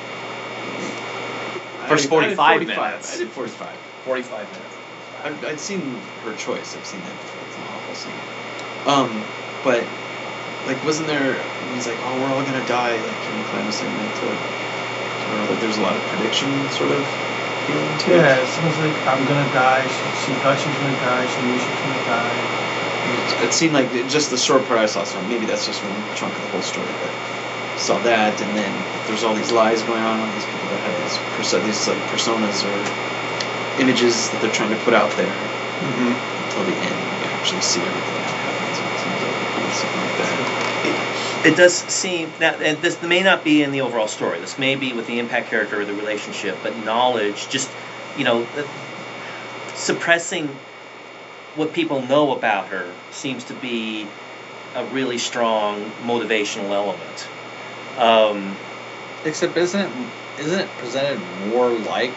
First 1.88 2.08
did- 2.08 2.12
I 2.12 2.28
did 2.28 2.36
45 2.36 2.36
45. 2.36 2.66
minutes. 2.90 3.14
I 3.14 3.18
did 3.18 3.28
forty-five. 3.28 3.76
Forty-five 4.06 4.46
minutes. 4.50 4.74
I've, 5.24 5.44
I'd 5.44 5.60
seen 5.60 5.80
her 6.24 6.34
choice. 6.36 6.74
I've 6.74 6.86
seen 6.86 7.00
that 7.00 7.12
before. 7.20 7.35
It's 7.96 8.04
an 8.04 8.12
awful 8.12 8.12
scene. 8.12 8.84
Um, 8.84 9.24
but 9.64 9.84
like, 10.66 10.84
wasn't 10.84 11.08
there? 11.08 11.40
He's 11.72 11.86
like, 11.86 11.96
oh, 12.04 12.20
we're 12.20 12.28
all 12.28 12.42
gonna 12.42 12.66
die. 12.66 12.92
Like, 12.92 13.20
can 13.24 13.38
you 13.38 13.44
plan 13.48 13.66
was 13.66 13.76
saying 13.76 13.96
that 13.96 14.14
to, 14.20 14.26
her? 14.28 15.50
Like, 15.50 15.60
there's 15.60 15.78
a 15.78 15.82
lot 15.82 15.96
of 15.96 16.02
prediction 16.12 16.48
sort 16.70 16.92
of 16.92 17.06
feeling 17.66 17.98
to 17.98 18.12
it. 18.12 18.20
Yeah, 18.20 18.44
someone's 18.44 18.78
like, 18.78 18.96
I'm 19.08 19.24
gonna 19.26 19.48
die. 19.52 19.82
She, 19.86 20.04
she 20.26 20.32
thought 20.44 20.58
she 20.60 20.68
was 20.68 20.78
gonna 20.78 21.00
die. 21.00 21.24
She 21.26 21.40
knew 21.42 21.58
she 21.58 21.70
was 21.72 21.80
gonna 21.88 22.04
die. 22.06 22.36
It 23.46 23.52
seemed 23.54 23.74
like 23.74 23.88
just 24.08 24.30
the 24.30 24.36
short 24.36 24.66
part 24.66 24.80
I 24.80 24.86
saw. 24.86 25.04
So 25.04 25.20
maybe 25.22 25.46
that's 25.46 25.66
just 25.66 25.82
one 25.82 26.16
chunk 26.16 26.34
of 26.36 26.42
the 26.42 26.48
whole 26.48 26.62
story. 26.62 26.92
But 27.00 27.12
saw 27.80 27.98
that, 28.02 28.40
and 28.40 28.56
then 28.56 28.72
there's 29.06 29.24
all 29.24 29.34
these 29.34 29.52
lies 29.52 29.82
going 29.82 30.02
on. 30.02 30.20
All 30.20 30.32
these 30.34 30.44
people 30.44 30.68
that 30.68 30.80
have 30.80 30.96
these 31.02 31.18
perso- 31.36 31.60
these 31.64 31.88
like 31.88 32.02
personas 32.12 32.64
or 32.66 32.76
images 33.80 34.30
that 34.30 34.40
they're 34.42 34.50
trying 34.52 34.70
to 34.70 34.76
put 34.84 34.94
out 34.94 35.10
there 35.16 35.32
hmm 35.32 36.12
until 36.44 36.64
the 36.64 36.76
end. 36.84 37.15
You 37.46 37.52
actually 37.52 37.62
see 37.62 37.80
everything 37.80 38.14
that 38.14 38.34
happens. 38.42 38.78
It 38.82 38.98
seems 38.98 39.22
like 39.22 39.68
it's 39.68 39.78
something 39.78 40.00
like 40.00 40.16
that. 40.18 41.46
It 41.46 41.56
does 41.56 41.74
seem 41.74 42.32
that 42.40 42.60
and 42.60 42.82
this 42.82 43.00
may 43.02 43.22
not 43.22 43.44
be 43.44 43.62
in 43.62 43.70
the 43.70 43.82
overall 43.82 44.08
story. 44.08 44.40
This 44.40 44.58
may 44.58 44.74
be 44.74 44.92
with 44.92 45.06
the 45.06 45.20
impact 45.20 45.48
character 45.48 45.80
or 45.80 45.84
the 45.84 45.94
relationship, 45.94 46.56
but 46.64 46.76
knowledge, 46.84 47.48
just 47.48 47.70
you 48.18 48.24
know, 48.24 48.48
suppressing 49.74 50.48
what 51.54 51.72
people 51.72 52.02
know 52.02 52.34
about 52.36 52.66
her 52.68 52.92
seems 53.12 53.44
to 53.44 53.54
be 53.54 54.08
a 54.74 54.84
really 54.86 55.18
strong 55.18 55.88
motivational 56.02 56.70
element. 56.70 57.28
Um, 57.96 58.56
Except 59.24 59.56
isn't 59.56 59.80
it 59.80 59.90
isn't 60.40 60.58
it 60.60 60.68
presented 60.78 61.20
more 61.48 61.70
like 61.70 62.14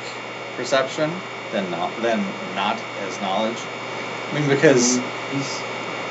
perception 0.58 1.12
than 1.52 1.70
not 1.70 1.96
than 2.02 2.20
not 2.56 2.80
as 3.02 3.22
knowledge? 3.22 3.58
I 4.32 4.40
mean, 4.40 4.50
because 4.50 4.98
He's 5.32 5.60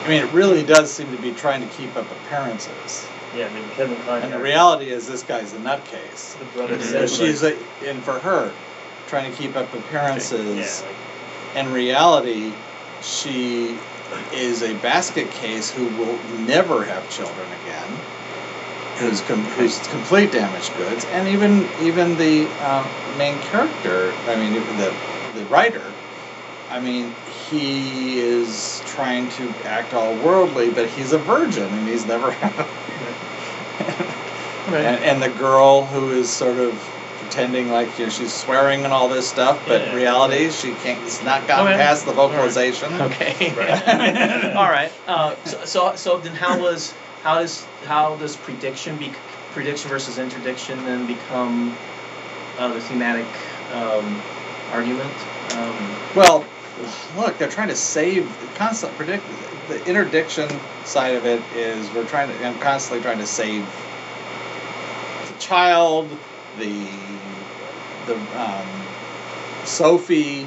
I 0.04 0.08
mean, 0.08 0.24
it 0.24 0.32
really 0.32 0.62
does 0.62 0.90
seem 0.92 1.10
to 1.14 1.20
be 1.20 1.32
trying 1.32 1.60
to 1.60 1.74
keep 1.76 1.94
up 1.96 2.06
appearances, 2.10 3.06
yeah. 3.36 3.46
I 3.46 3.50
mean 3.52 3.64
Kevin 3.76 3.96
Kline. 4.02 4.22
and 4.22 4.32
the 4.32 4.38
reality 4.38 4.88
is 4.90 5.06
this 5.06 5.22
guy's 5.22 5.52
a 5.52 5.58
nutcase. 5.58 6.38
The 6.38 6.44
brother 6.46 6.78
So 6.80 7.06
says 7.06 7.16
she's 7.16 7.42
like, 7.42 7.58
a, 7.82 7.90
and 7.90 8.02
for 8.02 8.18
her, 8.20 8.52
trying 9.08 9.30
to 9.30 9.36
keep 9.36 9.54
up 9.56 9.72
appearances. 9.74 10.56
yeah, 10.56 10.86
like, 11.56 11.66
In 11.66 11.72
reality, 11.72 12.52
she 13.02 13.76
is 14.32 14.62
a 14.62 14.74
basket 14.76 15.30
case 15.32 15.70
who 15.70 15.86
will 15.98 16.18
never 16.46 16.84
have 16.84 17.08
children 17.10 17.46
again. 17.62 17.90
Who's 18.96 19.20
com- 19.22 19.44
who's 19.44 19.78
complete 19.88 20.32
damaged 20.32 20.74
goods, 20.76 21.04
and 21.12 21.28
even 21.28 21.68
even 21.82 22.16
the 22.16 22.46
um, 22.66 22.86
main 23.16 23.38
character. 23.40 24.12
I 24.26 24.34
mean, 24.36 24.54
the 24.54 24.92
the 25.36 25.44
writer. 25.46 25.84
I 26.70 26.80
mean, 26.80 27.14
he 27.50 28.18
is 28.20 28.82
trying 28.86 29.28
to 29.30 29.48
act 29.64 29.94
all 29.94 30.14
worldly, 30.16 30.70
but 30.70 30.88
he's 30.88 31.12
a 31.12 31.18
virgin, 31.18 31.64
and 31.64 31.88
he's 31.88 32.04
never 32.06 32.30
had. 32.40 32.66
and, 34.68 35.02
and 35.04 35.22
the 35.22 35.30
girl 35.38 35.86
who 35.86 36.10
is 36.12 36.28
sort 36.28 36.58
of 36.58 36.72
pretending 37.20 37.70
like 37.70 37.98
you 37.98 38.06
know 38.06 38.10
she's 38.10 38.32
swearing 38.32 38.84
and 38.84 38.92
all 38.92 39.08
this 39.08 39.28
stuff, 39.28 39.62
but 39.66 39.82
in 39.82 39.88
Yeah. 39.88 39.94
reality 39.94 40.50
she 40.50 40.72
can't. 40.82 41.02
It's 41.04 41.22
not 41.24 41.46
gotten 41.46 41.68
Okay. 41.68 41.76
past 41.76 42.06
the 42.06 42.12
vocalization. 42.12 42.92
okay. 43.00 43.52
Right. 43.56 44.54
All 44.56 44.68
right. 44.70 44.92
Uh, 45.06 45.34
so, 45.44 45.64
so 45.64 45.96
so 45.96 46.18
then 46.18 46.34
how 46.34 46.58
was 46.60 46.92
how 47.22 47.38
does 47.40 47.64
how 47.86 48.16
does 48.16 48.36
prediction 48.36 48.96
be 48.96 49.12
prediction 49.52 49.88
versus 49.88 50.18
interdiction 50.18 50.84
then 50.84 51.06
become 51.06 51.76
uh, 52.58 52.68
the 52.68 52.80
thematic 52.80 53.26
um, 53.72 54.20
argument? 54.72 55.12
Um, 55.52 55.96
Well, 56.14 56.46
look, 57.16 57.38
they're 57.38 57.48
trying 57.48 57.68
to 57.68 57.76
save 57.76 58.26
constant 58.56 58.94
predict. 58.96 59.24
The 59.68 59.84
interdiction 59.86 60.48
side 60.84 61.14
of 61.14 61.26
it 61.26 61.42
is 61.56 61.88
we're 61.94 62.06
trying 62.06 62.30
to. 62.30 62.46
I'm 62.46 62.58
constantly 62.60 63.02
trying 63.02 63.18
to 63.18 63.26
save 63.26 63.64
the 65.28 65.40
child, 65.40 66.08
the 66.58 66.86
the 68.06 68.14
um, 68.40 68.66
Sophie, 69.64 70.46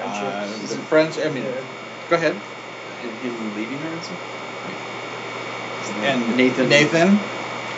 uh, 0.00 0.46
the 0.46 0.76
French. 0.88 1.18
I 1.18 1.28
mean, 1.28 1.44
Yeah. 1.44 1.50
go 2.10 2.16
ahead. 2.16 2.34
And 3.02 3.12
him 3.18 3.56
leaving 3.56 3.78
her 3.78 3.88
and 3.88 4.02
stuff. 4.02 4.18
And 6.02 6.36
Nathan. 6.36 6.68
Nathan 6.68 7.20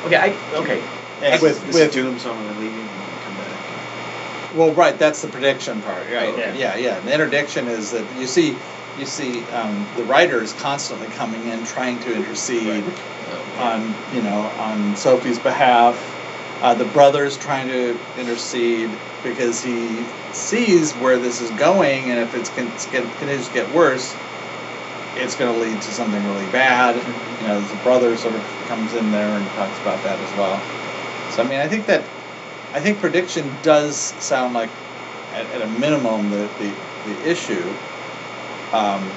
okay. 0.05 0.17
I 0.17 0.57
okay. 0.57 0.83
and 1.23 1.43
with 1.43 1.59
with 1.73 1.93
Doom, 1.93 2.19
so 2.19 2.33
I'm 2.33 2.37
gonna 2.47 2.61
leave 2.61 2.73
you 2.73 2.81
and 2.81 2.89
then 2.89 3.25
come 3.25 3.37
back. 3.37 3.59
Well, 4.55 4.73
right, 4.73 4.99
that's 4.99 5.23
the 5.23 5.29
prediction 5.29 5.81
part, 5.83 6.05
right? 6.11 6.37
Yeah. 6.37 6.55
Yeah, 6.55 6.77
yeah. 6.77 6.99
And 6.99 7.09
the 7.09 7.15
interdiction 7.15 7.69
is 7.69 7.91
that 7.93 8.05
you 8.19 8.27
see, 8.27 8.57
you 8.99 9.07
see, 9.07 9.45
um, 9.47 9.87
the 9.97 10.05
writer 10.05 10.43
is 10.43 10.53
constantly 10.55 11.09
coming 11.09 11.47
in 11.49 11.65
trying 11.65 11.99
to 12.01 12.15
intercede 12.15 12.85
on, 13.59 13.95
you 14.15 14.23
know, 14.23 14.41
on 14.59 14.97
Sophie's 14.97 15.39
behalf. 15.39 15.97
Uh, 16.63 16.75
the 16.75 16.87
brother's 16.87 17.37
trying 17.37 17.69
to 17.69 17.99
intercede 18.19 18.91
because 19.23 19.63
he 19.63 20.05
sees 20.33 20.93
where 20.95 21.19
this 21.19 21.41
is 21.41 21.51
going, 21.53 22.11
and 22.11 22.19
if 22.19 22.35
it's, 22.35 22.51
con- 22.51 22.67
it's 22.69 22.87
get, 22.87 23.05
continues 23.19 23.47
to 23.49 23.55
get 23.55 23.73
worse, 23.73 24.17
it's 25.17 25.37
going 25.37 25.53
to 25.53 25.61
lead 25.61 25.81
to 25.81 25.91
something 25.91 26.25
really 26.27 26.51
bad. 26.51 26.97
You 27.41 27.47
know, 27.49 27.61
the 27.61 27.77
brother 27.77 28.17
sort 28.17 28.35
of 28.35 28.43
comes 28.67 28.95
in 28.95 29.11
there 29.13 29.29
and 29.29 29.47
talks 29.51 29.79
about 29.81 30.03
that 30.03 30.19
as 30.19 30.37
well. 30.37 30.61
So 31.33 31.43
I 31.43 31.47
mean, 31.49 31.61
I 31.61 31.69
think 31.69 31.87
that 31.87 32.03
I 32.75 32.81
think 32.81 33.01
prediction 33.01 33.51
does 33.63 33.97
sound 33.97 34.55
like, 34.55 34.71
at, 35.33 35.47
at 35.47 35.63
a 35.63 35.67
minimum, 35.67 36.31
the 36.31 36.49
the, 36.59 36.73
the 37.07 37.31
issue. 37.31 37.65
Um, 38.73 39.11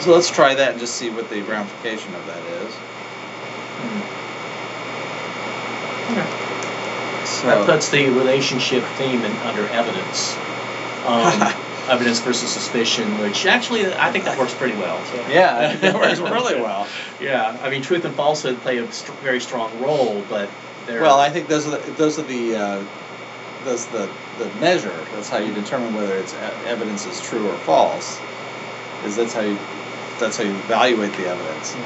so 0.00 0.12
let's 0.12 0.30
try 0.30 0.54
that 0.54 0.72
and 0.72 0.80
just 0.80 0.96
see 0.96 1.10
what 1.10 1.30
the 1.30 1.42
ramification 1.42 2.14
of 2.14 2.26
that 2.26 2.42
is. 2.44 2.74
So 7.24 7.46
That 7.46 7.66
puts 7.66 7.88
the 7.88 8.08
relationship 8.10 8.84
theme 8.96 9.24
in, 9.24 9.32
under 9.38 9.66
evidence. 9.68 10.36
Um, 11.06 11.40
evidence 11.88 12.20
versus 12.20 12.50
suspicion, 12.50 13.18
which 13.18 13.46
actually 13.46 13.92
I 13.92 14.10
think 14.10 14.24
that 14.24 14.38
works 14.38 14.54
pretty 14.54 14.76
well. 14.76 15.02
So. 15.06 15.26
yeah, 15.28 15.56
I 15.58 15.68
think 15.74 15.80
that 15.80 15.94
works 15.94 16.18
really 16.20 16.60
well. 16.60 16.86
Yeah, 17.20 17.56
I 17.62 17.70
mean, 17.70 17.82
truth 17.82 18.04
and 18.04 18.14
falsehood 18.16 18.60
play 18.62 18.78
a 18.78 18.90
st- 18.90 19.16
very 19.20 19.40
strong 19.40 19.80
role, 19.80 20.24
but 20.28 20.48
they're 20.48 20.71
Well, 20.88 21.18
I 21.18 21.30
think 21.30 21.48
those 21.48 21.66
are 21.66 21.78
the, 21.78 21.90
those 21.92 22.18
are 22.18 22.22
the 22.22 22.56
uh, 22.56 22.84
those 23.64 23.86
the 23.86 24.10
the 24.38 24.48
measure. 24.60 24.96
That's 25.14 25.28
how 25.28 25.38
you 25.38 25.52
determine 25.54 25.94
whether 25.94 26.16
it's 26.16 26.34
evidence 26.66 27.06
is 27.06 27.20
true 27.20 27.48
or 27.48 27.54
false. 27.58 28.20
Is 29.04 29.16
that's 29.16 29.34
how 29.34 29.40
you 29.42 29.58
that's 30.18 30.36
how 30.36 30.44
you 30.44 30.50
evaluate 30.50 31.12
the 31.14 31.28
evidence 31.28 31.76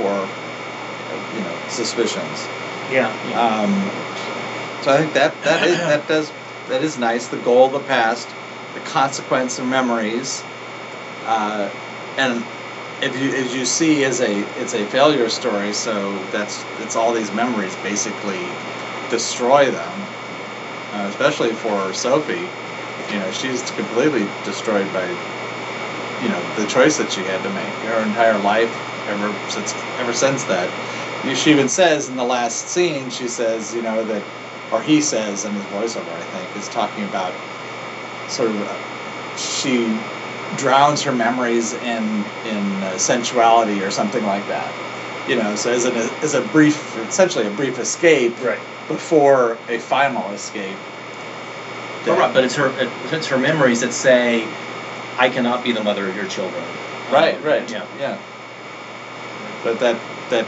or 0.00 0.28
you 1.34 1.40
know 1.42 1.58
suspicions. 1.68 2.46
yeah, 2.90 3.12
yeah. 3.28 3.60
Um, 3.60 3.72
so 4.82 4.92
I 4.92 4.98
think 4.98 5.14
that 5.14 5.42
that 5.42 5.66
is 5.66 5.78
that 5.78 6.08
does 6.08 6.32
that 6.68 6.82
is 6.82 6.98
nice. 6.98 7.28
The 7.28 7.38
goal 7.38 7.66
of 7.66 7.72
the 7.72 7.80
past, 7.80 8.28
the 8.74 8.80
consequence 8.80 9.58
of 9.58 9.66
memories, 9.66 10.42
uh, 11.24 11.70
and 12.16 12.44
if 13.02 13.18
you 13.20 13.30
as 13.34 13.54
you 13.54 13.64
see 13.64 14.04
as 14.04 14.20
a 14.20 14.40
it's 14.60 14.74
a 14.74 14.84
failure 14.86 15.28
story. 15.28 15.72
So 15.72 16.18
that's 16.32 16.64
it's 16.80 16.96
all 16.96 17.12
these 17.12 17.32
memories 17.32 17.74
basically 17.76 18.40
destroy 19.10 19.70
them, 19.70 20.00
uh, 20.92 21.06
especially 21.10 21.52
for 21.52 21.92
Sophie. 21.92 22.48
You 23.12 23.18
know 23.20 23.30
she's 23.32 23.62
completely 23.72 24.26
destroyed 24.44 24.90
by 24.92 25.06
you 26.22 26.28
know 26.28 26.42
the 26.56 26.66
choice 26.66 26.96
that 26.98 27.10
she 27.12 27.20
had 27.22 27.42
to 27.42 27.50
make 27.50 27.72
her 27.90 28.02
entire 28.02 28.38
life 28.38 28.72
ever 29.08 29.32
since 29.50 29.74
ever 30.00 30.12
since 30.12 30.44
that. 30.44 30.68
She 31.34 31.50
even 31.50 31.68
says 31.68 32.08
in 32.08 32.16
the 32.16 32.24
last 32.24 32.68
scene, 32.68 33.10
she 33.10 33.26
says, 33.26 33.74
you 33.74 33.82
know, 33.82 34.04
that, 34.04 34.22
or 34.72 34.80
he 34.80 35.00
says 35.00 35.44
in 35.44 35.52
his 35.52 35.64
voiceover, 35.64 36.12
I 36.12 36.20
think, 36.20 36.56
is 36.56 36.68
talking 36.68 37.02
about 37.04 37.32
sort 38.30 38.50
of, 38.50 38.62
uh, 38.62 39.36
she 39.36 39.86
drowns 40.56 41.02
her 41.02 41.12
memories 41.12 41.72
in 41.74 42.24
in 42.46 42.62
uh, 42.82 42.98
sensuality 42.98 43.82
or 43.82 43.90
something 43.90 44.24
like 44.24 44.46
that. 44.48 44.72
You 45.28 45.36
know, 45.36 45.56
so 45.56 45.72
as, 45.72 45.84
an, 45.84 45.96
as 45.96 46.34
a 46.34 46.40
brief, 46.40 46.96
essentially 47.08 47.46
a 47.48 47.50
brief 47.50 47.80
escape 47.80 48.40
right. 48.40 48.60
before 48.86 49.58
a 49.68 49.78
final 49.78 50.30
escape. 50.30 50.76
But, 52.04 52.16
right, 52.18 52.32
but 52.32 52.44
it's 52.44 52.54
her 52.54 52.72
it's 53.10 53.26
her 53.26 53.38
memories 53.38 53.80
that 53.80 53.92
say, 53.92 54.46
"I 55.18 55.28
cannot 55.28 55.64
be 55.64 55.72
the 55.72 55.82
mother 55.82 56.06
of 56.08 56.14
your 56.14 56.26
children." 56.28 56.62
Right, 57.10 57.34
Um, 57.36 57.42
right, 57.42 57.68
Yeah. 57.70 57.84
yeah. 57.98 58.18
But 59.64 59.80
that 59.80 59.98
that 60.30 60.46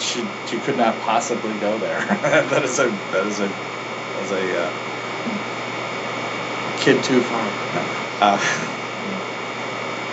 she 0.00 0.26
she 0.48 0.56
could 0.60 0.78
not 0.78 0.98
possibly 1.00 1.52
go 1.60 1.76
there. 1.78 2.00
that 2.50 2.62
is 2.64 2.78
a 2.78 2.88
that 3.12 3.26
is 3.26 3.40
a 3.40 3.50
as 4.22 4.30
a 4.32 4.62
uh, 4.62 4.70
kid 6.78 7.04
too 7.04 7.20
far. 7.20 7.92
Uh, 8.18 8.38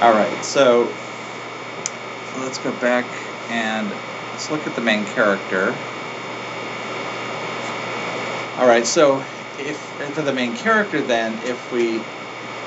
all 0.03 0.11
right, 0.11 0.43
so 0.43 0.93
let's 2.39 2.57
go 2.57 2.73
back 2.81 3.05
and 3.49 3.89
let's 4.31 4.51
look 4.51 4.67
at 4.67 4.75
the 4.75 4.81
main 4.81 5.05
character. 5.05 5.73
All 8.57 8.67
right, 8.67 8.85
so 8.85 9.23
if 9.59 9.77
for 10.13 10.21
the 10.21 10.33
main 10.33 10.57
character, 10.57 11.01
then 11.01 11.41
if 11.45 11.71
we 11.71 12.01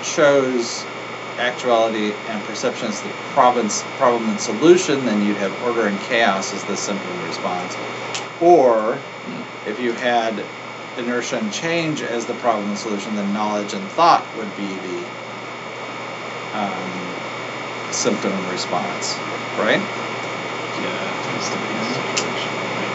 chose 0.03 0.87
actuality 1.37 2.15
and 2.29 2.43
perception 2.45 2.89
as 2.89 3.03
the 3.03 3.11
problem, 3.35 3.69
problem 3.99 4.31
and 4.31 4.41
solution, 4.41 5.05
then 5.05 5.23
you'd 5.27 5.37
have 5.37 5.53
order 5.65 5.89
and 5.89 6.01
chaos 6.01 6.55
as 6.55 6.65
the 6.65 6.75
symptom 6.75 7.23
response. 7.27 7.77
Or 8.41 8.99
if 9.67 9.79
you 9.79 9.93
had 9.93 10.43
inertia 10.97 11.37
and 11.37 11.53
change 11.53 12.01
as 12.01 12.25
the 12.25 12.35
problem 12.37 12.71
and 12.71 12.79
solution, 12.79 13.15
then 13.15 13.35
knowledge 13.35 13.75
and 13.75 13.87
thought 13.91 14.27
would 14.39 14.57
be 14.57 14.69
the 14.69 15.05
um, 16.55 17.06
symptom 17.97 18.33
and 18.33 18.47
response. 18.53 19.17
Right? 19.59 19.81
Yeah, 19.81 20.85
it 20.85 21.27
has 21.33 21.49
to 21.49 21.57
be 21.57 21.73
a 21.73 21.85
situation, 21.97 22.51
right? 22.77 22.93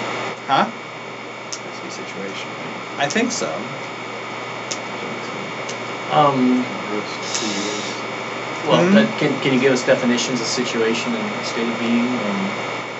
Huh? 0.47 0.65
It 0.69 1.57
has 1.57 1.77
a 1.81 1.91
situation, 2.05 2.47
right? 2.61 3.05
I 3.05 3.07
think 3.09 3.31
so. 3.31 3.49
Um, 6.11 6.65
well, 8.67 8.83
Hmm? 8.83 8.97
uh, 8.97 9.17
can, 9.17 9.31
can 9.41 9.53
you 9.53 9.59
give 9.59 9.71
us 9.73 9.85
definitions 9.85 10.39
of 10.41 10.45
situation 10.45 11.15
and 11.15 11.45
state 11.45 11.67
of 11.67 11.79
being? 11.79 12.05
Um, 12.05 12.51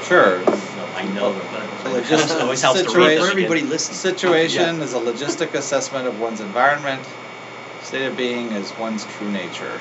Sure. 0.08 0.40
no, 0.40 0.86
I 0.96 1.06
know 1.14 1.32
them, 1.32 1.46
but 1.52 1.86
Well, 1.86 1.96
it 1.96 2.00
it 2.00 2.08
just 2.08 2.30
just- 2.30 2.40
always 2.42 2.62
helps 2.62 2.82
to 2.82 2.86
read 2.86 2.92
situation- 2.94 3.16
them 3.16 3.26
For 3.26 3.32
everybody 3.32 3.62
listening. 3.62 3.98
Situation 3.98 4.82
is 4.82 4.94
a 4.94 5.00
logistic 5.00 5.54
assessment 5.54 6.08
of 6.08 6.20
one's 6.20 6.40
environment. 6.42 7.04
State 7.84 8.06
of 8.08 8.18
being 8.18 8.52
is 8.54 8.72
one's 8.80 9.06
true 9.18 9.30
nature. 9.30 9.80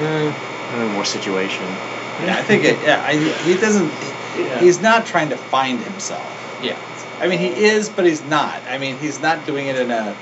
Hmm. 0.00 0.92
more 0.94 1.04
situation. 1.04 1.64
Yeah, 1.64 2.36
I 2.38 2.42
think 2.42 2.64
it. 2.64 2.78
Yeah, 2.82 3.02
I, 3.04 3.16
he 3.16 3.54
doesn't. 3.54 3.90
Yeah. 4.38 4.60
He's 4.60 4.80
not 4.80 5.06
trying 5.06 5.30
to 5.30 5.36
find 5.36 5.80
himself. 5.80 6.60
Yeah. 6.62 6.78
I 7.20 7.28
mean, 7.28 7.38
he 7.38 7.48
is, 7.48 7.88
but 7.88 8.06
he's 8.06 8.22
not. 8.24 8.62
I 8.68 8.78
mean, 8.78 8.98
he's 8.98 9.20
not 9.20 9.46
doing 9.46 9.66
it 9.66 9.76
in 9.76 9.90
a. 9.90 10.16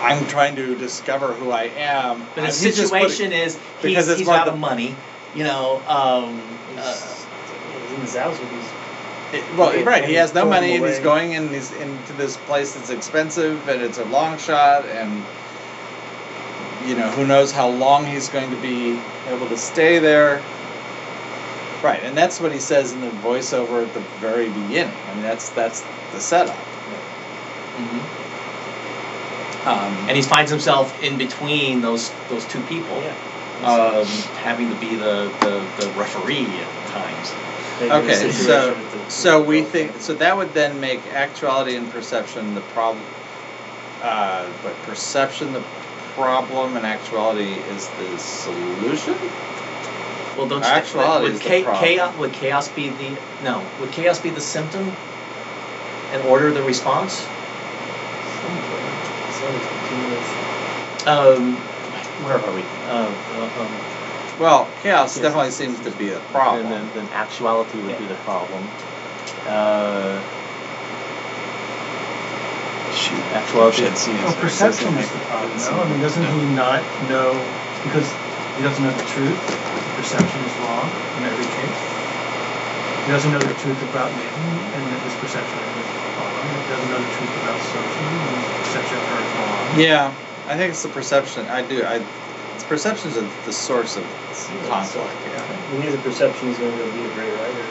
I'm 0.00 0.26
trying 0.26 0.56
to 0.56 0.74
discover 0.74 1.32
who 1.32 1.50
I 1.50 1.64
am. 1.76 2.26
But 2.34 2.38
I'm- 2.40 2.46
his 2.46 2.60
he's 2.62 2.76
just 2.76 2.92
putting- 2.92 3.08
situation 3.08 3.32
is 3.32 3.56
because 3.80 4.06
he's, 4.06 4.08
it's 4.08 4.18
he's 4.20 4.26
one 4.26 4.36
of 4.36 4.40
out 4.42 4.46
the- 4.46 4.52
of 4.52 4.58
money. 4.58 4.96
You 5.34 5.44
know, 5.44 5.76
um, 5.86 6.42
uh, 6.76 6.92
He's 6.92 7.92
in 7.94 8.00
his 8.02 8.16
house 8.16 8.38
with 8.38 8.48
his. 8.50 9.40
It- 9.40 9.56
well, 9.56 9.74
Yeah, 9.74 9.84
right. 9.84 10.04
He 10.04 10.14
has 10.14 10.34
no 10.34 10.42
throwing 10.42 10.50
money, 10.50 10.76
and 10.76 10.84
he's 10.86 10.98
going 10.98 11.34
and 11.36 11.48
he's 11.50 11.72
into 11.72 12.12
this 12.14 12.36
place 12.36 12.72
that's 12.74 12.90
expensive, 12.90 13.66
and 13.68 13.80
it's 13.80 13.98
a 13.98 14.04
long 14.06 14.38
shot, 14.38 14.84
and 14.86 15.24
you 16.86 16.94
know 16.94 17.10
who 17.10 17.26
knows 17.26 17.52
how 17.52 17.68
long 17.68 18.06
he's 18.06 18.28
going 18.28 18.50
to 18.50 18.60
be 18.60 19.00
able 19.28 19.48
to 19.48 19.56
stay 19.56 19.98
there. 19.98 20.42
Right, 21.82 22.00
and 22.02 22.16
that's 22.16 22.40
what 22.40 22.52
he 22.52 22.60
says 22.60 22.92
in 22.92 23.00
the 23.00 23.08
voiceover 23.08 23.84
at 23.84 23.92
the 23.92 24.00
very 24.20 24.48
beginning. 24.48 24.94
I 25.08 25.14
mean, 25.14 25.22
that's 25.22 25.48
that's 25.50 25.84
the 26.12 26.20
setup. 26.20 26.56
Um, 29.64 29.94
and 30.08 30.16
he 30.16 30.22
finds 30.22 30.50
himself 30.50 31.02
in 31.02 31.18
between 31.18 31.82
those 31.82 32.10
those 32.28 32.44
two 32.46 32.60
people, 32.62 33.00
Yeah. 33.00 33.14
um, 33.64 34.06
having 34.42 34.68
to 34.70 34.80
be 34.80 34.96
the, 34.96 35.30
the, 35.40 35.64
the 35.78 35.88
referee 35.96 36.46
at 36.46 36.88
times. 36.88 37.32
Okay, 37.80 38.32
so 38.32 38.76
so 39.08 39.40
we 39.42 39.62
think 39.62 40.00
so 40.00 40.14
that 40.14 40.36
would 40.36 40.52
then 40.52 40.80
make 40.80 41.00
actuality 41.12 41.76
and 41.76 41.90
perception 41.92 42.54
the 42.54 42.60
problem. 42.60 43.04
Uh, 44.02 44.48
but 44.64 44.74
perception 44.82 45.52
the 45.52 45.62
problem 46.14 46.76
and 46.76 46.84
actuality 46.84 47.52
is 47.52 47.88
the 47.88 48.18
solution. 48.18 49.14
Well, 50.36 50.46
don't 50.46 50.62
you 50.62 50.68
Actuality 50.68 51.24
would, 51.24 51.32
is 51.34 51.40
the 51.40 51.48
chaos 51.78 52.16
would 52.16 52.32
chaos 52.32 52.68
be 52.68 52.88
the 52.88 53.16
no? 53.42 53.66
Would 53.80 53.92
chaos 53.92 54.18
be 54.18 54.30
the 54.30 54.40
symptom, 54.40 54.90
and 56.12 56.22
order 56.22 56.50
the 56.50 56.62
response? 56.62 57.26
Um, 61.06 61.56
where 62.24 62.38
are 62.38 62.54
we? 62.54 62.62
Uh, 62.86 63.12
uh, 63.34 63.60
um, 63.60 64.38
Well, 64.38 64.70
chaos 64.82 65.16
Yes. 65.16 65.22
definitely 65.22 65.50
seems 65.50 65.80
to 65.80 65.90
be 65.90 66.12
a 66.12 66.20
problem. 66.20 66.66
And 66.66 66.88
then, 66.94 67.06
then 67.06 67.12
actuality 67.12 67.78
would 67.78 67.98
be 67.98 68.06
the 68.06 68.14
problem. 68.16 68.68
Uh, 69.46 70.20
Shoot. 72.92 73.18
Actuality. 73.32 73.88
Should 73.88 73.96
see 73.96 74.12
Well, 74.12 74.20
it. 74.20 74.24
Well, 74.24 74.36
perception 74.36 74.92
is 75.00 75.08
the 75.08 75.18
problem, 75.32 75.56
no? 75.56 75.80
I 75.80 75.88
mean, 75.88 76.00
doesn't 76.00 76.24
he 76.24 76.44
not 76.52 76.84
know, 77.08 77.32
because 77.88 78.04
he 78.56 78.62
doesn't 78.62 78.84
know 78.84 78.92
the 78.92 79.08
truth, 79.16 79.40
perception 79.96 80.40
is 80.44 80.54
wrong 80.60 80.86
in 81.18 81.24
every 81.24 81.48
case? 81.56 81.80
He 83.02 83.10
doesn't 83.10 83.32
know 83.32 83.40
the 83.40 83.56
truth 83.64 83.80
about 83.90 84.12
Nathan 84.14 84.46
and 84.76 84.82
that 84.92 85.00
his 85.02 85.16
perception 85.18 85.58
of 85.58 85.72
his 85.74 85.88
mom. 86.20 86.46
He 86.52 86.68
doesn't 86.70 86.90
know 86.92 87.00
the 87.00 87.12
truth 87.16 87.34
about 87.42 87.58
Sophie 87.64 88.12
and 88.12 88.36
his 88.38 88.50
perception 88.60 88.96
of 89.00 89.06
her 89.08 89.22
mom. 89.40 89.80
Yeah, 89.80 90.14
I 90.46 90.56
think 90.56 90.70
it's 90.70 90.82
the 90.82 90.92
perception. 90.92 91.46
I 91.48 91.62
do. 91.66 91.82
I. 91.82 92.04
It's 92.54 92.64
perceptions 92.64 93.16
of 93.16 93.26
the 93.46 93.52
source 93.52 93.96
of 93.96 94.04
conflict. 94.68 95.08
Yeah. 95.26 95.40
When 95.72 95.82
he 95.82 95.88
the 95.88 95.98
a 95.98 96.02
perception 96.02 96.48
he's 96.48 96.58
going 96.58 96.76
to 96.76 96.84
be 96.92 97.00
a 97.00 97.12
great 97.16 97.32
writer. 97.32 97.66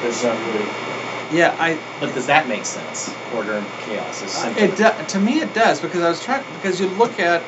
But 0.00 0.08
it's 0.08 0.24
not 0.24 0.34
really. 0.34 0.91
Yeah. 1.32 1.56
I. 1.58 1.78
But 2.00 2.14
does 2.14 2.26
that 2.26 2.48
make 2.48 2.64
sense? 2.64 3.14
Order 3.34 3.54
and 3.54 3.66
chaos 3.86 4.22
is 4.22 4.30
simple. 4.30 4.62
It 4.62 4.76
do, 4.76 4.90
to 5.08 5.18
me 5.20 5.40
it 5.40 5.54
does 5.54 5.80
because 5.80 6.02
I 6.02 6.08
was 6.08 6.22
trying 6.22 6.44
because 6.54 6.80
you 6.80 6.88
look 6.88 7.18
at. 7.18 7.42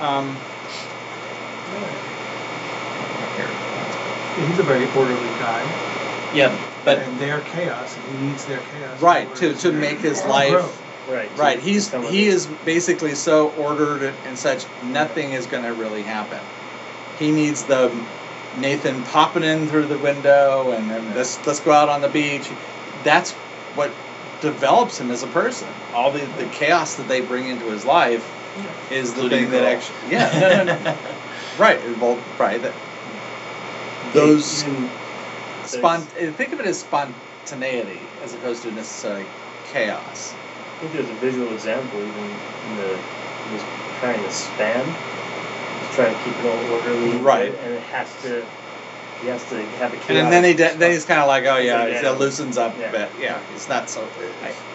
Um. 0.00 0.36
He's 4.36 4.58
a 4.58 4.62
very 4.64 4.84
orderly 4.94 5.28
guy. 5.40 5.62
Yeah, 6.34 6.54
but 6.84 6.98
and 6.98 7.18
their 7.18 7.40
chaos, 7.40 7.96
and 7.96 8.18
he 8.18 8.26
needs 8.26 8.44
their 8.44 8.58
chaos. 8.58 9.00
Right 9.00 9.34
to 9.36 9.54
to 9.54 9.72
make 9.72 9.98
his 9.98 10.22
life. 10.24 10.50
grow. 10.50 10.68
Right. 11.08 11.30
Right, 11.38 11.58
he's 11.60 11.90
he 12.10 12.26
is 12.26 12.46
basically 12.64 13.14
so 13.14 13.50
ordered 13.50 14.02
and- 14.02 14.16
and 14.26 14.38
such. 14.38 14.64
Nothing 14.82 15.32
is 15.32 15.46
going 15.46 15.62
to 15.62 15.72
really 15.72 16.02
happen. 16.02 16.40
He 17.18 17.30
needs 17.30 17.62
the 17.62 17.92
Nathan 18.58 19.02
popping 19.04 19.44
in 19.44 19.68
through 19.68 19.86
the 19.86 19.98
window 19.98 20.72
and, 20.72 20.90
and 20.90 21.14
let's 21.14 21.38
let's 21.46 21.60
go 21.60 21.72
out 21.72 21.88
on 21.88 22.00
the 22.00 22.08
beach. 22.08 22.46
That's 23.06 23.30
what 23.78 23.90
develops 24.40 24.98
him 25.00 25.10
as 25.12 25.22
a 25.22 25.28
person. 25.28 25.68
All 25.94 26.10
the, 26.10 26.18
the 26.38 26.46
chaos 26.46 26.96
that 26.96 27.06
they 27.06 27.20
bring 27.20 27.48
into 27.48 27.66
his 27.66 27.84
life 27.84 28.24
is 28.90 29.14
the 29.14 29.22
Including 29.22 29.44
thing 29.44 29.50
that 29.52 29.60
girl. 29.60 29.68
actually 29.76 30.10
yeah 30.10 30.40
no 30.40 30.64
no 30.64 30.82
no 30.82 30.96
right 31.58 31.78
well 32.00 32.18
right 32.38 32.60
that 32.62 32.72
those 34.12 34.64
Even- 34.64 34.88
spont 35.64 36.06
eh, 36.18 36.30
think 36.32 36.52
of 36.52 36.60
it 36.60 36.66
as 36.66 36.80
spontaneity 36.80 38.00
as 38.24 38.34
opposed 38.34 38.62
to 38.62 38.72
necessarily 38.72 39.26
chaos. 39.72 40.32
I 40.32 40.80
think 40.80 40.92
there's 40.94 41.08
a 41.08 41.20
visual 41.20 41.52
example 41.52 41.98
even 41.98 42.24
in 42.24 42.76
the 42.78 42.96
he 42.96 43.52
was 43.54 43.62
trying 44.00 44.22
to 44.22 44.30
span. 44.30 44.84
He's 44.84 45.94
trying 45.94 46.14
to 46.14 46.20
keep 46.24 46.34
it 46.38 46.46
all 46.46 46.72
orderly. 46.74 47.16
Right. 47.18 47.54
And 47.54 47.74
it 47.74 47.82
has 47.84 48.08
to. 48.22 48.44
He 49.22 49.28
has 49.28 49.42
to 49.50 49.62
have 49.78 49.92
a 49.92 49.96
chaos. 49.96 50.24
And 50.24 50.32
then 50.32 50.44
he 50.44 50.52
de- 50.54 50.74
then 50.76 50.90
he's 50.90 51.04
kind 51.04 51.20
of 51.20 51.26
like, 51.26 51.44
oh 51.46 51.56
yeah, 51.56 51.80
like, 51.84 51.92
it 51.94 52.18
loosens 52.18 52.58
up 52.58 52.76
Yeah. 52.78 52.88
a 52.88 52.92
bit. 52.92 53.10
Yeah, 53.20 53.40
it's 53.54 53.68
not 53.68 53.88
so. 53.88 54.06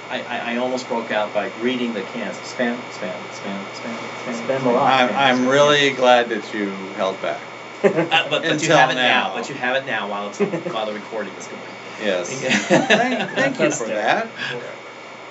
I, 0.09 0.21
I, 0.23 0.53
I 0.53 0.57
almost 0.57 0.87
broke 0.89 1.11
out 1.11 1.33
by 1.33 1.49
reading 1.61 1.93
the 1.93 2.01
cans. 2.01 2.35
Spam, 2.37 2.75
spam, 2.91 3.13
spam, 3.31 3.63
spam, 3.75 3.93
spam. 4.25 4.47
Spam 4.47 4.65
a 4.65 4.69
lot. 4.69 4.91
I'm 4.91 5.15
I'm 5.15 5.47
really 5.47 5.91
glad 5.91 6.29
that 6.29 6.53
you 6.53 6.69
held 6.95 7.21
back. 7.21 7.39
Uh, 7.83 8.29
but, 8.29 8.43
but 8.43 8.61
you 8.61 8.69
have 8.69 8.91
it 8.91 8.95
now. 8.95 9.29
now. 9.29 9.33
But 9.33 9.49
you 9.49 9.55
have 9.55 9.75
it 9.75 9.87
now 9.87 10.07
while 10.07 10.29
it's 10.29 10.37
while 10.71 10.85
the 10.85 10.93
recording 10.93 11.33
is 11.33 11.47
going. 11.47 11.61
Yes. 11.99 12.43
Yeah. 12.43 12.49
thank, 12.87 13.31
thank 13.31 13.59
you 13.59 13.71
for 13.71 13.87
that. 13.87 14.27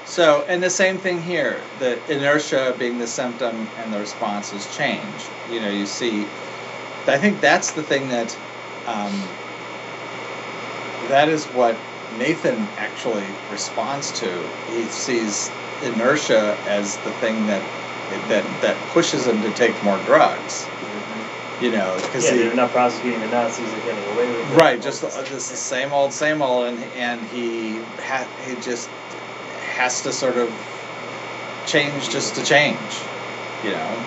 So, 0.05 0.45
and 0.49 0.61
the 0.61 0.71
same 0.71 0.99
thing 0.99 1.23
here. 1.23 1.61
The 1.79 2.01
inertia 2.13 2.75
being 2.77 2.99
the 2.99 3.07
symptom 3.07 3.69
and 3.79 3.93
the 3.93 4.01
response 4.01 4.53
is 4.53 4.67
change. 4.77 5.05
You 5.49 5.61
know, 5.61 5.71
you 5.71 5.87
see. 5.87 6.23
I 7.07 7.19
think 7.19 7.41
that's 7.41 7.71
the 7.73 7.83
thing 7.85 8.09
that. 8.09 8.37
Um, 8.87 9.13
that 11.09 11.29
is 11.29 11.47
what 11.47 11.77
Nathan 12.19 12.69
actually 12.77 13.27
responds 13.51 14.19
to. 14.21 14.49
He 14.69 14.85
sees 14.85 15.51
inertia 15.83 16.57
as 16.67 16.97
the 16.99 17.11
thing 17.13 17.47
that 17.47 17.63
that 18.29 18.45
that 18.61 18.77
pushes 18.93 19.27
him 19.27 19.41
to 19.43 19.51
take 19.51 19.83
more 19.85 19.99
drugs. 19.99 20.67
You 21.61 21.73
know, 21.73 21.95
because 21.97 22.25
Yeah, 22.25 22.33
he 22.33 22.39
they're 22.39 22.55
not 22.55 22.71
prosecuting 22.71 23.21
the 23.21 23.29
Nazis. 23.29 23.71
They're 23.71 23.85
getting 23.93 24.13
away 24.13 24.27
with 24.31 24.51
it. 24.51 24.57
Right, 24.57 24.81
just 24.81 25.03
this 25.03 25.51
is 25.51 25.59
same 25.59 25.93
old, 25.93 26.13
same 26.13 26.41
old, 26.41 26.69
and 26.69 26.83
and 26.97 27.21
he 27.29 27.81
ha- 28.03 28.29
he 28.47 28.55
just 28.63 28.89
has 29.77 30.03
to 30.03 30.13
sort 30.13 30.37
of 30.39 30.51
change 31.67 32.09
just 32.09 32.37
to 32.37 32.45
change, 32.45 32.79
you 33.65 33.73
know. 33.73 34.05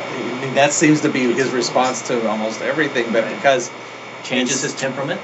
I 0.00 0.40
mean, 0.40 0.54
that 0.54 0.72
seems 0.72 1.02
to 1.02 1.08
be 1.10 1.32
his 1.32 1.50
response 1.50 2.08
to 2.08 2.26
almost 2.28 2.62
everything, 2.62 3.12
but 3.12 3.24
Right. 3.24 3.36
because 3.36 3.70
Changes 4.24 4.62
his 4.62 4.74
temperament. 4.74 5.20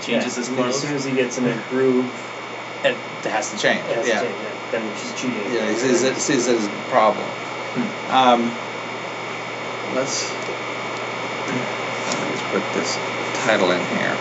Changes 0.00 0.36
his 0.36 0.48
I 0.48 0.52
mean, 0.52 0.66
as 0.66 0.80
soon 0.80 0.94
as 0.94 1.04
he 1.04 1.12
gets 1.12 1.38
in 1.38 1.46
a 1.46 1.62
groove, 1.68 2.06
it 2.84 2.96
has 3.24 3.50
to 3.52 3.58
change. 3.58 3.84
it 3.88 3.96
has 3.96 4.08
yeah, 4.08 4.20
to 4.20 4.26
change. 4.26 4.38
Yeah, 4.42 4.70
Then 4.70 4.96
she's 4.96 5.12
cheating. 5.20 5.52
yeah, 5.52 5.68
he 5.68 5.74
sees 5.74 6.02
it, 6.02 6.16
sees 6.16 6.46
it 6.46 6.56
as 6.56 6.66
a 6.66 6.70
problem. 6.90 7.26
Hmm. 7.26 8.14
Um, 8.14 8.52
let's 9.94 10.32
let's 12.28 12.42
put 12.50 12.62
this 12.74 12.96
title 13.44 13.70
in 13.72 13.84
here. 13.86 14.16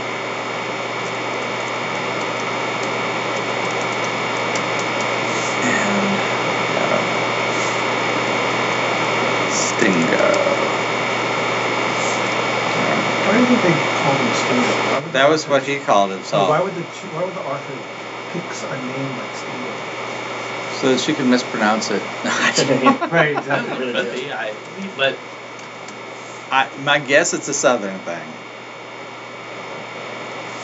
And 5.64 6.18
uh, 6.78 7.04
Stingo. 9.50 10.78
Why 13.28 13.34
do 13.34 13.42
you 13.42 13.48
think 13.48 13.62
they 13.62 13.87
called 14.08 14.20
him 14.20 14.34
Stingo? 14.34 15.06
Would 15.06 15.14
That 15.14 15.30
was 15.30 15.48
what 15.48 15.64
he 15.64 15.80
called 15.80 16.12
So 16.12 16.18
himself, 16.18 16.50
why 16.50 16.62
would 16.62 16.74
the 16.74 16.82
why 17.12 17.24
would 17.26 17.36
the 17.36 17.44
author 17.44 17.76
pick 18.32 18.44
a 18.72 18.78
name 18.88 19.12
like 19.18 19.34
Stingo? 19.36 19.74
so 20.80 20.94
that 20.94 21.00
she 21.00 21.14
could 21.14 21.26
mispronounce 21.26 21.90
it. 21.90 22.02
Right, 23.12 23.36
exactly. 23.36 23.78
Really 23.80 23.94
But, 23.94 24.14
good. 24.14 24.32
I, 24.32 24.54
but 24.96 25.18
I, 26.52 26.70
my 26.84 27.00
guess 27.00 27.34
it's 27.34 27.48
a 27.48 27.54
southern 27.54 27.98
thing. 28.00 28.30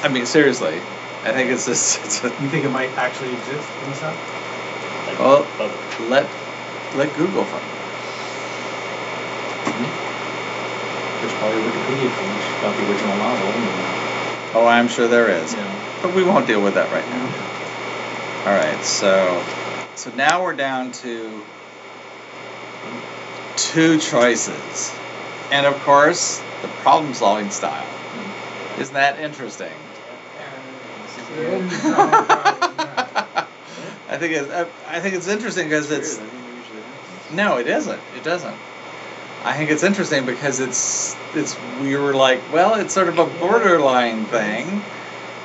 I 0.04 0.10
mean, 0.10 0.26
seriously, 0.26 0.76
I 1.24 1.32
think 1.32 1.50
it's 1.50 1.66
this. 1.66 1.98
It's 2.06 2.24
a, 2.24 2.28
You 2.28 2.50
think 2.50 2.66
it 2.66 2.70
might 2.70 2.92
actually 2.98 3.34
exist 3.34 3.68
in 3.84 3.90
the 3.90 3.96
South? 3.96 4.18
Well- 5.20 5.48
oh. 5.60 6.08
let 6.10 6.30
let 6.96 7.16
Google 7.18 7.44
find. 7.46 7.64
it 9.82 9.90
there's 11.24 11.34
probably 11.40 11.58
a 11.58 11.72
Wikipedia 11.72 12.12
page 12.20 12.53
about 12.64 12.78
the 12.78 12.90
original 12.90 13.18
novel. 13.18 13.50
Oh, 14.56 14.66
I'm 14.66 14.88
sure 14.88 15.10
there 15.10 15.30
is, 15.30 15.54
know, 15.54 15.82
but 16.02 16.16
we 16.16 16.24
won't 16.24 16.48
deal 16.48 16.64
with 16.64 16.76
that 16.76 16.90
right 16.94 17.06
now. 17.10 18.50
All 18.50 18.56
right, 18.56 18.86
so 18.86 19.44
so 19.96 20.12
now 20.16 20.42
we're 20.44 20.54
down 20.54 20.94
to 20.94 21.44
two 23.58 24.00
choices, 24.00 24.96
and 25.52 25.66
of 25.66 25.78
course 25.82 26.42
the 26.62 26.70
problem-solving 26.70 27.52
style. 27.52 27.86
Mm. 27.86 28.80
Isn't 28.80 28.94
that 28.94 29.20
interesting? 29.20 29.74
I 34.08 34.18
think 34.18 34.34
it's 34.34 34.50
I, 34.88 35.00
think 35.02 35.16
it's 35.16 35.28
interesting 35.28 35.68
because 35.68 35.92
it's 35.92 36.18
Weird, 36.18 36.28
I 36.28 36.32
think 36.32 36.46
we 36.48 36.56
usually 36.60 36.82
have. 36.82 37.34
No, 37.34 37.58
it 37.58 37.68
isn't. 37.68 38.00
It 38.16 38.24
doesn't. 38.24 38.56
I 39.46 39.58
think 39.58 39.72
it's 39.72 39.84
interesting 39.84 40.26
because 40.26 40.60
it's 40.60 41.16
it's 41.36 41.58
we 41.82 41.96
were 41.98 42.14
like, 42.14 42.40
well, 42.52 42.76
it's 42.76 42.94
sort 42.94 43.10
of 43.10 43.20
a 43.20 43.26
borderline 43.26 44.26
thing. 44.26 44.82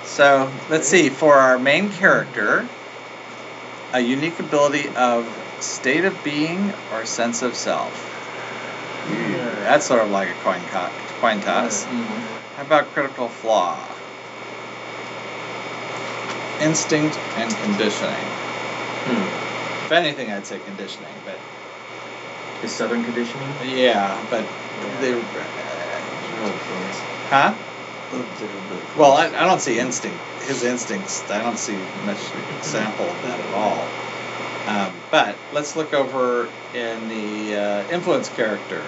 So 0.04 0.50
let's 0.70 0.86
see. 0.86 1.08
For 1.08 1.34
our 1.34 1.58
main 1.58 1.90
character, 1.90 2.66
a 3.92 4.00
unique 4.00 4.38
ability 4.38 4.88
of 4.94 5.26
state 5.60 6.04
of 6.04 6.22
being 6.22 6.72
or 6.92 7.04
sense 7.04 7.42
of 7.42 7.54
self. 7.56 8.04
That's 9.62 9.86
sort 9.86 10.02
of 10.02 10.10
like 10.10 10.28
a 10.28 10.34
coin 10.44 10.60
co- 10.70 10.90
coin 11.20 11.40
toss. 11.40 11.84
How 11.84 12.62
about 12.62 12.86
critical 12.92 13.28
flaw? 13.28 13.76
Instinct 16.60 17.16
and 17.36 17.50
conditioning. 17.62 18.26
hmm. 19.06 19.84
If 19.86 19.92
anything, 19.92 20.30
I'd 20.30 20.46
say 20.46 20.58
conditioning, 20.58 21.14
but 21.24 21.38
Is 22.62 22.72
Southern 22.72 23.04
conditioning? 23.04 23.48
yeah, 23.64 24.24
but 24.30 24.44
they. 25.00 25.12
Really 25.12 25.24
close. 26.52 27.00
Huh? 27.30 27.54
They're 28.10 28.20
really 28.20 28.82
close. 28.82 28.96
Well, 28.96 29.12
I, 29.12 29.26
I 29.26 29.46
don't 29.46 29.60
see 29.60 29.78
instinct. 29.78 30.18
His 30.42 30.64
instincts. 30.64 31.28
I 31.30 31.42
don't 31.42 31.58
see 31.58 31.76
much 32.04 32.18
example 32.58 33.06
of 33.06 33.22
that 33.22 33.38
at 33.38 33.54
all. 33.54 33.86
Um, 34.66 34.92
but 35.10 35.36
let's 35.52 35.76
look 35.76 35.94
over 35.94 36.48
in 36.74 37.08
the 37.08 37.56
uh, 37.56 37.90
influence 37.90 38.28
character. 38.28 38.82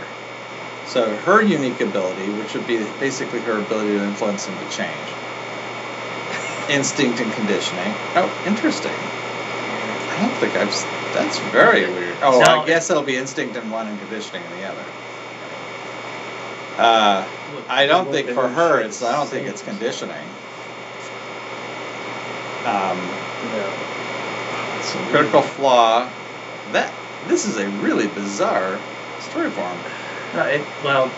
So 0.86 1.14
her 1.18 1.40
unique 1.40 1.80
ability, 1.80 2.28
which 2.32 2.54
would 2.54 2.66
be 2.66 2.78
basically 2.98 3.40
her 3.40 3.58
ability 3.60 3.96
to 3.96 4.04
influence 4.04 4.46
him 4.46 4.58
to 4.58 4.76
change. 4.76 5.08
Instinct 6.68 7.20
and 7.20 7.32
conditioning. 7.32 7.94
Oh, 8.16 8.30
interesting. 8.46 8.92
I 8.92 10.18
don't 10.20 10.34
think 10.38 10.56
I've. 10.56 10.70
That's 11.14 11.38
very 11.50 11.88
weird. 11.88 12.09
Oh, 12.22 12.40
No, 12.40 12.62
I 12.62 12.66
guess 12.66 12.90
it'll 12.90 13.02
be 13.02 13.16
instinct 13.16 13.56
in 13.56 13.70
one 13.70 13.86
and 13.86 13.98
conditioning 14.00 14.42
in 14.44 14.60
the 14.60 14.68
other. 14.68 14.84
Uh, 16.78 17.26
I 17.68 17.86
don't 17.86 18.10
think 18.10 18.30
for 18.30 18.48
her 18.48 18.80
it's 18.80 19.02
I 19.02 19.12
don't 19.12 19.28
think 19.28 19.48
it's 19.48 19.62
conditioning. 19.62 20.26
Um, 22.64 22.98
Yeah. 23.54 24.82
So 24.82 24.98
weird. 24.98 25.10
critical 25.10 25.42
flaw. 25.42 26.08
That 26.72 26.92
this 27.28 27.46
is 27.46 27.58
a 27.58 27.68
really 27.68 28.06
bizarre 28.06 28.78
story 29.20 29.50
form. 29.50 29.76
No, 30.34 30.44
it, 30.44 30.62
well, 30.84 31.10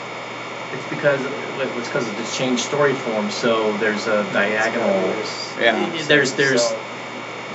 It's 0.72 0.88
because 0.88 1.20
it's 1.20 1.88
because 1.88 2.08
of 2.08 2.16
the 2.16 2.36
changed 2.36 2.62
story 2.62 2.94
form. 2.94 3.30
So 3.30 3.76
there's 3.78 4.06
a 4.06 4.24
diagonal. 4.32 5.14
Yeah. 5.60 5.90
There's 6.06 6.32
there's 6.32 6.72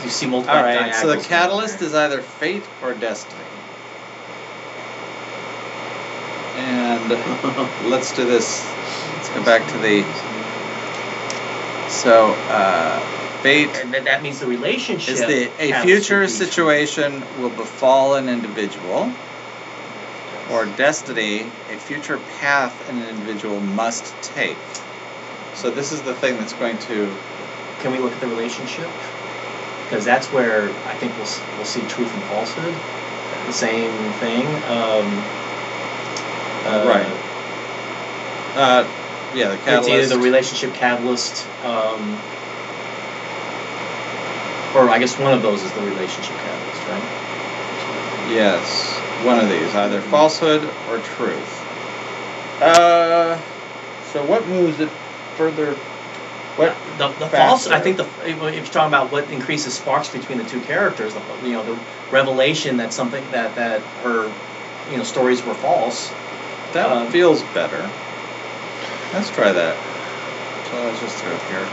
you 0.08 0.12
see 0.12 0.26
multiple. 0.26 0.56
All 0.56 0.64
right. 0.64 0.96
So 0.96 1.08
the 1.08 1.22
catalyst 1.22 1.82
is 1.82 1.94
either 1.94 2.22
fate 2.22 2.64
or 2.82 2.94
destiny. 2.94 3.44
And 6.56 7.10
let's 7.92 8.16
do 8.16 8.26
this. 8.26 8.66
Let's 9.16 9.30
go 9.30 9.44
back 9.44 9.70
to 9.70 9.78
the. 9.80 10.04
So, 11.90 12.32
uh, 12.50 13.00
fate 13.42 13.70
And 13.76 13.94
then 13.94 14.06
that 14.06 14.22
means 14.24 14.40
the 14.40 14.48
relationship 14.48 15.16
is 15.16 15.20
the 15.22 15.52
a 15.60 15.82
future 15.82 16.28
situation 16.28 17.22
will 17.40 17.50
befall 17.50 18.16
an 18.16 18.30
individual, 18.30 19.12
or 20.52 20.66
destiny, 20.66 21.42
a 21.70 21.78
future 21.78 22.18
path 22.40 22.90
an 22.90 23.04
individual 23.08 23.60
must 23.60 24.14
take. 24.24 24.58
So 25.54 25.70
this 25.70 25.92
is 25.92 26.02
the 26.02 26.14
thing 26.14 26.38
that's 26.38 26.54
going 26.54 26.78
to. 26.78 27.14
Can 27.82 27.92
we 27.92 28.00
look 28.00 28.14
at 28.14 28.22
the 28.22 28.28
relationship? 28.28 28.90
Because 29.88 30.04
that's 30.04 30.28
where 30.28 30.70
I 30.70 30.94
think 30.96 31.16
we'll 31.16 31.32
we'll 31.56 31.66
see 31.66 31.82
truth 31.88 32.14
and 32.14 32.24
falsehood. 32.24 32.76
The 33.46 33.54
same 33.54 33.92
thing. 34.20 34.46
Um, 34.68 35.24
uh, 36.68 36.84
Right. 36.86 37.08
Uh, 38.58 38.88
yeah, 39.34 39.50
the 39.50 39.58
catalyst. 39.58 39.90
It's 39.90 40.12
either 40.12 40.18
the 40.18 40.24
relationship 40.24 40.74
catalyst, 40.74 41.48
um, 41.64 42.20
or 44.76 44.90
I 44.90 44.98
guess 45.00 45.18
one 45.18 45.34
of 45.34 45.42
those 45.42 45.64
is 45.64 45.72
the 45.72 45.82
relationship 45.82 46.36
catalyst, 46.36 46.88
right? 46.90 48.32
Yes, 48.32 48.98
one 49.24 49.40
of 49.40 49.48
these, 49.48 49.74
either 49.74 50.02
falsehood 50.02 50.64
or 50.90 51.00
truth. 51.00 51.64
Uh, 52.62 53.40
so 54.12 54.26
what 54.26 54.46
moves 54.48 54.80
it 54.80 54.90
further? 55.38 55.78
What? 56.58 56.76
The, 56.98 57.10
the 57.20 57.28
false. 57.28 57.68
I 57.68 57.80
think 57.80 57.98
the 57.98 58.08
if 58.26 58.42
you're 58.42 58.66
talking 58.66 58.88
about 58.88 59.12
what 59.12 59.30
increases 59.30 59.76
sparks 59.76 60.10
between 60.10 60.40
the 60.40 60.44
two 60.44 60.60
characters, 60.62 61.14
the, 61.14 61.22
you 61.44 61.54
know, 61.54 61.64
the 61.64 61.80
revelation 62.12 62.78
that 62.78 62.94
something 62.94 63.24
that 63.32 63.56
that 63.56 63.82
her, 64.02 64.32
you 64.90 64.98
know, 64.98 65.04
stories 65.04 65.44
were 65.46 65.54
false. 65.54 66.12
That 66.74 66.92
Um, 66.92 67.12
feels 67.12 67.44
better. 67.54 67.90
Let's 69.14 69.30
try 69.30 69.52
that. 69.52 69.78
So 70.70 70.84
let's 70.84 71.00
just 71.00 71.18
throw 71.24 71.32
it 71.32 71.42
here. 71.44 71.68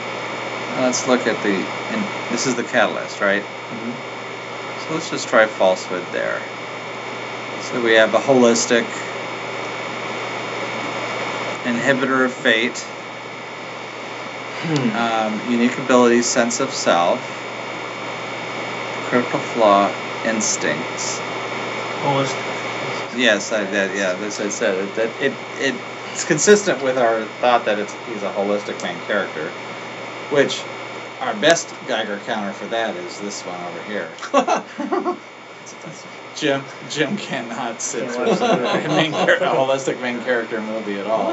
Let's 0.79 1.09
look 1.09 1.27
at 1.27 1.43
the. 1.43 1.55
And 1.57 2.31
this 2.31 2.47
is 2.47 2.55
the 2.55 2.63
catalyst, 2.65 3.21
right? 3.21 3.43
Mm-hmm. 3.43 4.87
So 4.87 4.95
let's 4.95 5.09
just 5.09 5.29
try 5.29 5.47
falsehood 5.47 6.05
there. 6.13 6.43
So 7.63 7.81
we 7.83 7.95
have 7.95 8.13
a 8.13 8.19
holistic 8.19 8.85
inhibitor 11.65 12.27
of 12.27 12.35
fate. 12.35 12.85
Um, 14.95 15.51
unique 15.51 15.77
ability, 15.79 16.23
sense 16.23 16.61
of 16.61 16.73
self, 16.73 17.21
critical 19.09 19.41
flaw, 19.41 19.93
instincts. 20.25 21.21
Holistic. 22.03 22.55
Yes, 23.17 23.53
I, 23.53 23.65
that, 23.65 23.95
yeah, 23.97 24.15
that's 24.15 24.39
what 24.39 24.47
I 24.47 24.51
said. 24.51 24.79
It, 24.79 24.95
that 24.97 25.11
it, 25.21 25.33
it, 25.61 25.75
it's 26.13 26.25
consistent 26.25 26.83
with 26.83 26.99
our 26.99 27.25
thought 27.41 27.67
that 27.67 27.79
it's, 27.79 27.95
he's 28.09 28.23
a 28.23 28.31
holistic 28.33 28.83
main 28.83 28.99
character, 29.07 29.49
which 30.31 30.63
our 31.21 31.35
best 31.35 31.73
Geiger 31.87 32.21
counter 32.27 32.53
for 32.53 32.67
that 32.67 32.97
is 32.97 33.21
this 33.21 33.43
one 33.43 33.61
over 33.65 33.83
here. 33.85 34.11
Jim 36.37 36.65
Jim 36.91 37.17
cannot 37.17 37.81
sit 37.81 38.11
through 38.11 38.25
a, 38.25 38.89
main 38.89 39.13
char- 39.13 39.37
a 39.37 39.55
holistic 39.55 40.01
main 40.01 40.21
character 40.25 40.61
movie 40.61 40.99
at 40.99 41.07
all. 41.07 41.29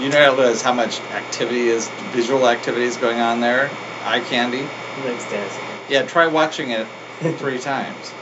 You 0.00 0.10
realize 0.10 0.62
how 0.62 0.72
much 0.72 1.00
activity 1.12 1.68
is 1.68 1.88
visual 2.12 2.46
activity 2.46 2.84
is 2.84 2.96
going 2.96 3.20
on 3.20 3.40
there? 3.40 3.70
Eye 4.04 4.20
candy. 4.20 4.58
He 4.58 5.08
likes 5.08 5.30
dancing. 5.30 5.64
Yeah, 5.88 6.02
try 6.02 6.26
watching 6.26 6.70
it 6.70 6.86
three 7.38 7.58
times. 7.58 8.12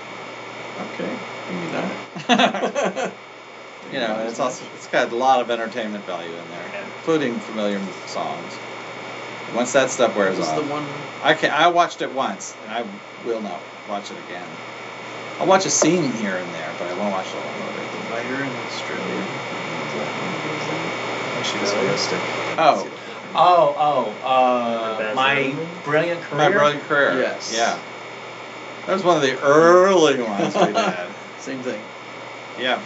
Okay, 0.94 1.10
give 1.48 1.60
me 1.60 1.66
that. 2.28 3.12
You 3.92 4.00
know, 4.00 4.26
it's 4.26 4.40
also 4.40 4.64
it's 4.74 4.88
got 4.88 5.12
a 5.12 5.14
lot 5.14 5.40
of 5.40 5.52
entertainment 5.52 6.02
value 6.04 6.28
in 6.30 6.50
there, 6.50 6.84
including 6.98 7.38
familiar 7.38 7.80
songs. 8.06 8.58
Once 9.54 9.72
that 9.74 9.90
stuff 9.90 10.16
wears 10.16 10.36
What 10.36 10.38
was 10.38 10.48
off, 10.48 10.56
the 10.56 10.72
one? 10.72 10.84
I 11.22 11.34
can 11.34 11.52
I 11.52 11.68
watched 11.68 12.02
it 12.02 12.10
once, 12.10 12.56
and 12.64 12.72
I 12.72 12.84
will 13.24 13.40
not 13.40 13.60
watch 13.88 14.10
it 14.10 14.16
again. 14.26 14.46
I'll 15.38 15.46
watch 15.46 15.64
a 15.66 15.70
scene 15.70 16.10
here 16.10 16.34
and 16.34 16.54
there, 16.54 16.70
but 16.78 16.90
I 16.90 16.94
won't 16.98 17.12
watch 17.12 17.26
the 17.30 17.38
whole 17.38 17.54
movie. 17.54 17.86
The 17.86 18.14
writer 18.14 18.42
in 18.42 18.50
Australia. 18.66 19.13
She 21.44 21.58
was 21.58 21.70
holistic. 21.70 22.20
Oh, 22.58 22.88
Oh, 23.36 23.74
oh, 24.22 24.26
uh, 24.28 25.12
my 25.16 25.54
brilliant 25.84 26.22
career. 26.22 26.50
my 26.50 26.56
brilliant 26.56 26.86
career. 26.86 27.18
Yes. 27.20 27.52
Yeah. 27.52 27.76
That 28.86 28.92
was 28.92 29.02
one 29.02 29.16
of 29.16 29.22
the 29.22 29.36
early 29.40 30.22
ones 30.22 30.54
we 30.54 30.72
did. 30.72 30.94
Same 31.40 31.58
thing. 31.60 31.80
Yeah. 32.60 32.78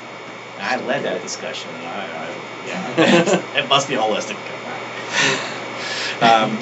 I 0.58 0.76
led 0.76 1.04
that 1.04 1.22
discussion, 1.22 1.68
and 1.78 1.86
I, 1.86 2.02
I 2.02 2.28
yeah, 2.66 3.40
it 3.58 3.68
must 3.68 3.88
be 3.88 3.94
holistic. 3.94 4.36
Um, 6.20 6.58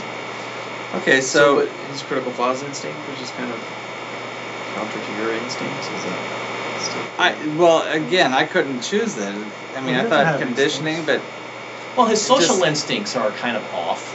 okay, 0.97 1.23
so, 1.23 1.57
but 1.61 1.69
his 1.91 2.03
critical 2.03 2.31
flaws 2.33 2.63
instinct, 2.63 2.99
which 3.09 3.21
is 3.23 3.31
kind 3.31 3.51
of 3.51 3.59
counter 4.75 4.99
to 4.99 5.23
your 5.23 5.33
instincts, 5.33 5.87
is 5.87 6.05
that 6.05 6.19
still? 6.81 7.03
I 7.19 7.35
well 7.57 7.83
again 7.91 8.35
I 8.35 8.45
couldn't 8.45 8.83
choose 8.83 9.15
that. 9.15 9.35
I 9.75 9.81
mean 9.81 9.95
He 9.95 10.01
I 10.01 10.09
thought 10.09 10.27
have 10.27 10.41
conditioning, 10.41 11.05
but 11.07 11.23
Well, 11.97 12.07
his 12.07 12.21
social 12.21 12.57
just- 12.57 12.67
instincts 12.67 13.17
are 13.17 13.31
kind 13.33 13.57
of 13.57 13.65
off. 13.75 14.15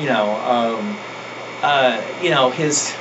You 0.00 0.06
know, 0.06 0.30
um, 0.36 0.96
uh, 1.62 2.00
you 2.22 2.30
know 2.30 2.50
his. 2.50 2.94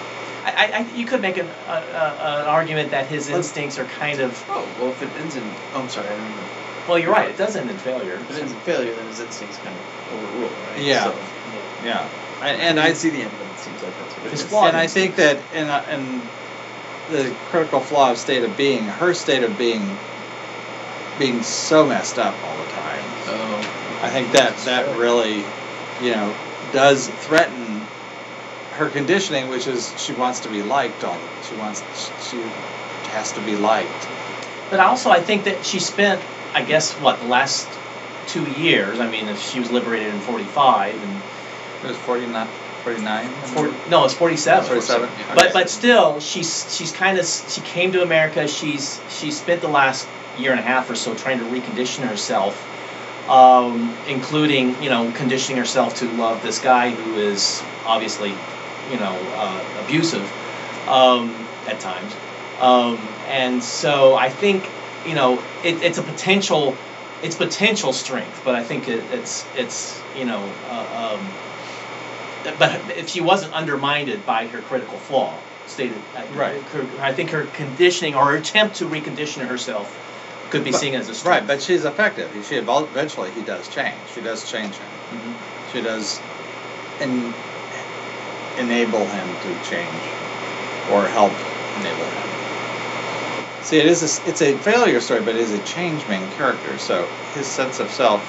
I, 0.44 0.52
I, 0.52 0.78
I- 0.80 0.96
you 0.96 1.06
could 1.06 1.22
make 1.22 1.38
an, 1.38 1.48
a, 1.68 1.72
a, 1.72 2.42
an 2.42 2.48
argument 2.48 2.92
that 2.92 3.08
his 3.08 3.30
instincts 3.30 3.78
are 3.80 3.86
kind 3.86 4.20
of. 4.20 4.44
Oh 4.50 4.68
well, 4.80 4.90
if 4.92 5.02
it 5.02 5.10
ends 5.22 5.36
in 5.36 5.44
oh, 5.74 5.82
I'm 5.82 5.90
sorry, 5.90 6.08
I 6.08 6.12
didn't 6.12 6.30
Know. 6.36 6.48
Well, 6.88 6.98
you're 7.00 7.12
right. 7.12 7.30
It 7.30 7.38
does 7.38 7.56
end 7.56 7.70
in 7.70 7.78
failure. 7.78 8.16
If 8.16 8.32
it 8.32 8.40
ends 8.42 8.52
in 8.52 8.58
failure, 8.60 8.94
then 8.94 9.08
his 9.08 9.20
instincts 9.20 9.58
kind 9.58 9.70
of 9.70 10.14
overrule, 10.14 10.50
right? 10.74 10.82
Yeah. 10.82 11.04
So, 11.06 11.16
yeah, 11.86 12.10
and, 12.42 12.62
and 12.62 12.80
I 12.80 12.88
I 12.88 12.94
see 12.94 13.10
the 13.12 13.22
end, 13.22 13.32
but 13.38 13.48
it 13.54 13.60
seems 13.60 13.82
like 13.84 13.94
that's 14.00 14.14
what 14.18 14.26
it 14.26 14.32
His 14.32 14.42
is. 14.42 14.48
flaw- 14.48 14.68
and 14.68 14.76
I 14.76 14.88
think 14.88 15.16
that 15.18 15.38
in 15.54 15.68
uh, 15.70 15.86
in 15.90 16.22
the 17.12 17.36
critical 17.50 17.80
flaw 17.80 18.12
of 18.12 18.18
state 18.18 18.44
of 18.44 18.58
being, 18.58 18.84
her 18.84 19.14
state 19.14 19.44
of 19.44 19.58
being 19.58 19.98
being 21.20 21.44
so 21.44 21.86
messed 21.86 22.18
up 22.20 22.34
all 22.44 22.58
the 22.58 22.70
time. 22.72 23.04
Oh. 23.28 23.61
I 24.02 24.10
think 24.10 24.32
that 24.34 24.58
that 24.66 24.98
really, 24.98 25.44
you 26.02 26.16
know, 26.16 26.36
does 26.74 27.08
threaten 27.08 27.82
her 28.74 28.90
conditioning, 28.90 29.50
which 29.50 29.68
is 29.68 29.94
she 30.02 30.14
wants 30.14 30.42
to 30.42 30.50
be 30.50 30.64
liked. 30.64 31.04
All 31.04 31.18
she 31.48 31.56
wants, 31.56 31.84
she 32.30 32.38
has 33.12 33.32
to 33.34 33.42
be 33.42 33.56
liked. 33.56 34.08
But 34.70 34.80
also, 34.80 35.10
I 35.10 35.20
think 35.20 35.44
that 35.44 35.66
she 35.66 35.80
spent, 35.80 36.22
I 36.54 36.64
guess, 36.64 36.94
what 36.94 37.20
the 37.20 37.28
last 37.28 37.68
two 38.28 38.44
years. 38.52 39.00
I 39.00 39.10
mean, 39.10 39.28
if 39.28 39.42
she 39.42 39.60
was 39.60 39.72
liberated 39.72 40.14
in 40.14 40.20
'45 40.22 40.96
and 40.96 41.22
It 41.84 41.88
was 41.90 41.98
49, 41.98 42.48
49? 42.84 43.30
four, 43.30 43.74
no, 43.90 44.06
it's 44.06 44.14
'47. 44.14 44.66
47. 44.66 45.10
Yeah. 45.10 45.36
But 45.36 45.54
but 45.54 45.70
still, 45.70 46.20
she's 46.20 46.76
she's 46.76 46.92
kind 46.92 47.20
of 47.20 47.26
she 47.26 47.62
came 47.62 47.92
to 47.92 48.02
America. 48.02 48.48
She's 48.48 49.00
she 49.10 49.32
spent 49.32 49.62
the 49.62 49.68
last 49.68 50.08
year 50.38 50.52
and 50.52 50.60
a 50.60 50.64
half 50.64 50.90
or 50.90 50.96
so 50.96 51.14
trying 51.14 51.40
to 51.40 51.46
recondition 51.46 52.08
herself, 52.08 52.56
um, 53.30 53.96
including 54.08 54.82
you 54.82 54.90
know 54.90 55.12
conditioning 55.16 55.58
herself 55.58 55.96
to 55.96 56.06
love 56.06 56.42
this 56.44 56.60
guy 56.60 56.92
who 56.92 57.18
is 57.18 57.62
obviously, 57.86 58.30
you 58.90 58.98
know, 58.98 59.16
uh, 59.36 59.64
abusive 59.84 60.30
um, 60.88 61.48
at 61.68 61.80
times, 61.80 62.14
um, 62.60 62.98
and 63.28 63.64
so 63.64 64.16
I 64.16 64.30
think 64.30 64.68
you 65.06 65.16
know 65.16 65.42
it, 65.64 65.82
it's 65.84 65.98
a 65.98 66.02
potential 66.04 66.76
it's 67.22 67.36
potential 67.36 67.94
strength, 67.94 68.42
but 68.44 68.56
I 68.56 68.64
think 68.64 68.88
it, 68.88 69.04
it's 69.12 69.46
it's 69.56 70.02
you 70.16 70.26
know. 70.26 70.52
Uh, 70.70 71.16
um, 71.16 71.28
but 72.58 72.82
if 72.98 73.10
she 73.10 73.22
wasn't 73.22 73.54
undermined 73.54 74.26
by 74.26 74.48
her 74.48 74.62
critical 74.62 74.98
flaw, 74.98 75.38
stated 75.68 75.98
Right. 76.34 76.60
her- 76.74 76.86
I 77.00 77.12
think 77.12 77.30
her 77.32 77.44
conditioning 77.54 78.16
or 78.16 78.26
her 78.32 78.36
attempt 78.36 78.78
to 78.78 78.86
recondition 78.86 79.46
herself 79.46 79.88
could 80.52 80.64
be 80.64 80.72
But- 80.72 80.80
seen 80.80 80.96
as 80.96 81.10
a 81.10 81.28
Right, 81.28 81.46
but 81.46 81.62
she's 81.62 81.86
effective. 81.86 82.30
She 82.48 82.56
eventually 82.58 83.32
he 83.32 83.42
does 83.42 83.68
change. 83.70 83.96
She 84.14 84.22
does 84.22 84.50
change 84.50 84.76
him. 84.76 84.88
Mhm. 85.14 85.34
She 85.74 85.82
does 85.82 86.20
en- 87.00 87.34
enable 88.58 89.06
him 89.08 89.28
to 89.44 89.70
change 89.70 90.04
or 90.92 91.08
help 91.08 91.32
enable 91.80 92.06
him. 92.06 92.28
See, 93.64 93.78
it 93.78 93.86
is 93.86 94.02
a, 94.04 94.30
it's 94.30 94.42
a 94.42 94.58
failure 94.58 95.00
story, 95.00 95.22
but 95.22 95.36
it 95.36 95.42
is 95.42 95.52
a 95.52 95.60
change 95.60 96.08
main 96.08 96.28
character. 96.32 96.78
So 96.78 97.08
his 97.36 97.46
sense 97.48 97.80
of 97.80 97.90
self, 97.92 98.22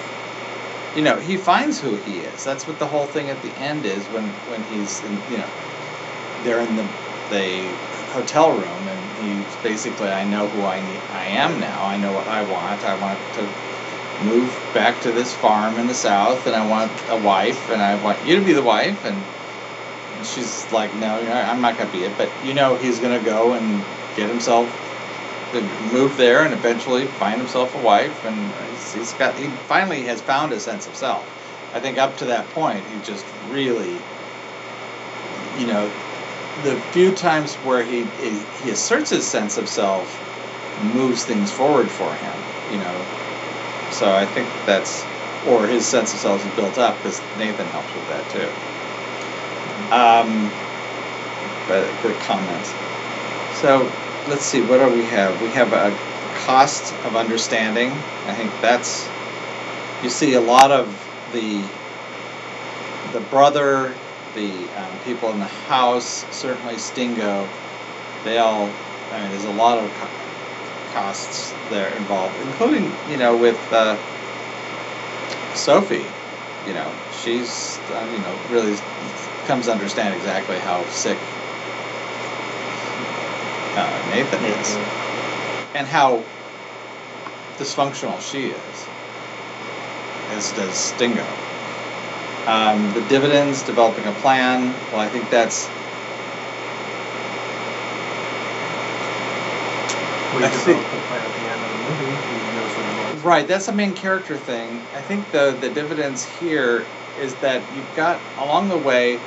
you 0.94 1.02
know, 1.02 1.16
he 1.16 1.36
finds 1.36 1.80
who 1.80 1.96
he 1.96 2.18
is. 2.18 2.44
That's 2.44 2.66
what 2.66 2.78
the 2.78 2.86
whole 2.86 3.06
thing 3.06 3.30
at 3.30 3.40
the 3.42 3.50
end 3.58 3.84
is 3.86 4.04
when 4.08 4.24
when 4.48 4.62
he's 4.64 5.02
in, 5.04 5.18
you 5.30 5.38
know, 5.38 5.48
they're 6.44 6.60
in 6.60 6.76
the 6.76 6.86
the 7.30 7.64
hotel 8.12 8.52
room 8.52 8.88
basically, 9.62 10.08
I 10.08 10.24
know 10.24 10.46
who 10.48 10.62
I 10.62 10.80
need, 10.80 11.00
I 11.12 11.26
am 11.26 11.60
now. 11.60 11.84
I 11.84 11.96
know 11.96 12.12
what 12.12 12.26
I 12.26 12.42
want. 12.42 12.84
I 12.84 12.94
want 13.00 13.18
to 13.34 13.42
move 14.24 14.48
back 14.74 15.00
to 15.02 15.12
this 15.12 15.32
farm 15.34 15.78
in 15.78 15.86
the 15.86 15.94
south, 15.94 16.46
and 16.46 16.54
I 16.54 16.66
want 16.66 16.92
a 17.08 17.16
wife, 17.16 17.70
and 17.70 17.82
I 17.82 18.02
want 18.02 18.24
you 18.26 18.36
to 18.36 18.44
be 18.44 18.52
the 18.52 18.62
wife. 18.62 19.04
And, 19.04 19.16
she's 20.24 20.70
like, 20.70 20.94
no, 20.94 21.16
I'm 21.16 21.60
not 21.60 21.76
gonna 21.76 21.90
be 21.90 22.04
it. 22.04 22.12
But 22.16 22.30
you 22.44 22.54
know, 22.54 22.76
he's 22.76 23.00
gonna 23.00 23.18
go 23.18 23.54
and 23.54 23.82
get 24.14 24.28
himself 24.28 24.68
to 25.52 25.60
move 25.92 26.16
there, 26.16 26.44
and 26.44 26.54
eventually 26.54 27.06
find 27.06 27.40
himself 27.40 27.74
a 27.74 27.82
wife, 27.82 28.24
and 28.24 28.52
he's 28.94 29.12
got. 29.14 29.34
He 29.36 29.48
finally 29.66 30.02
has 30.04 30.20
found 30.20 30.52
a 30.52 30.60
sense 30.60 30.86
of 30.86 30.94
self. 30.94 31.24
I 31.74 31.80
think 31.80 31.98
up 31.98 32.18
to 32.18 32.26
that 32.26 32.48
point, 32.50 32.84
he 32.86 33.00
just 33.04 33.24
really, 33.50 33.96
you 35.58 35.66
know, 35.66 35.90
the 36.62 36.76
few 36.92 37.12
times 37.14 37.54
where 37.56 37.82
he 37.82 38.04
he, 38.04 38.70
asserts 38.70 39.10
his 39.10 39.26
sense 39.26 39.56
of 39.58 39.68
self, 39.68 40.06
moves 40.94 41.24
things 41.24 41.50
forward 41.50 41.90
for 41.90 42.12
him. 42.14 42.34
You 42.70 42.78
know, 42.78 43.06
so 43.90 44.12
I 44.12 44.26
think 44.26 44.48
that's 44.66 45.04
or 45.46 45.66
his 45.66 45.84
sense 45.86 46.12
of 46.14 46.20
self 46.20 46.46
is 46.46 46.54
built 46.54 46.78
up 46.78 46.96
because 46.98 47.20
Nathan 47.38 47.66
helps 47.66 47.92
with 47.94 48.08
that 48.08 48.28
too. 48.30 48.48
Um, 49.92 50.50
but 51.68 51.86
good 52.02 52.18
comment. 52.20 52.66
So 53.60 53.90
let's 54.28 54.44
see, 54.44 54.62
what 54.62 54.78
do 54.78 54.94
we 54.94 55.04
have? 55.04 55.40
We 55.42 55.48
have 55.48 55.72
a 55.72 55.96
cost 56.44 56.92
of 57.04 57.16
understanding. 57.16 57.90
I 57.90 58.34
think 58.34 58.50
that's 58.60 59.08
you 60.02 60.10
see 60.10 60.34
a 60.34 60.40
lot 60.40 60.70
of 60.70 60.88
the 61.32 61.62
the 63.12 63.20
brother, 63.20 63.94
the 64.34 64.68
um, 64.76 64.98
people 65.04 65.30
in 65.30 65.38
the 65.38 65.46
house, 65.46 66.24
certainly 66.34 66.78
Stingo. 66.78 67.48
They 68.24 68.38
all. 68.38 68.70
I 69.10 69.20
mean, 69.20 69.30
there's 69.30 69.44
a 69.44 69.52
lot 69.52 69.78
of 69.78 69.92
co- 69.94 70.94
costs 70.94 71.52
there 71.70 71.94
involved, 71.96 72.34
including 72.42 72.92
you 73.10 73.16
know 73.16 73.36
with 73.36 73.58
uh, 73.72 73.96
Sophie. 75.54 76.06
You 76.66 76.74
know, 76.74 76.90
she's 77.22 77.78
uh, 77.90 78.08
you 78.12 78.18
know 78.18 78.38
really 78.50 78.76
comes 79.46 79.66
to 79.66 79.72
understand 79.72 80.14
exactly 80.14 80.58
how 80.58 80.84
sick 80.86 81.18
uh, 83.76 84.10
Nathan 84.10 84.44
is 84.44 84.76
and 85.74 85.86
how 85.86 86.22
dysfunctional 87.58 88.20
she 88.20 88.46
is, 88.46 88.86
as 90.30 90.52
does 90.52 90.74
Stingo. 90.74 91.26
Um, 92.46 92.92
the 92.94 93.00
dividends, 93.02 93.62
developing 93.62 94.04
a 94.06 94.12
plan. 94.12 94.74
Well, 94.90 95.00
I 95.00 95.08
think 95.08 95.30
that's 95.30 95.68
We 100.36 100.44
I 100.44 100.48
think- 100.48 100.78
the 100.90 100.96
plan 101.08 101.20
at 101.20 101.34
the 101.34 101.46
end 101.52 101.62
of 101.62 101.70
the 101.70 101.78
movie. 101.78 102.16
He 102.16 102.56
knows 102.56 102.76
what 102.76 102.86
he 102.86 102.92
wants. 103.04 103.22
right. 103.24 103.46
That's 103.46 103.68
a 103.68 103.72
main 103.72 103.92
character 103.94 104.36
thing. 104.36 104.80
I 104.96 105.00
think 105.02 105.30
the 105.30 105.56
the 105.60 105.68
dividends 105.68 106.24
here 106.40 106.86
is 107.20 107.34
that 107.36 107.60
you've 107.76 107.94
got 107.96 108.18
along 108.38 108.68
the 108.70 108.78
way, 108.78 109.20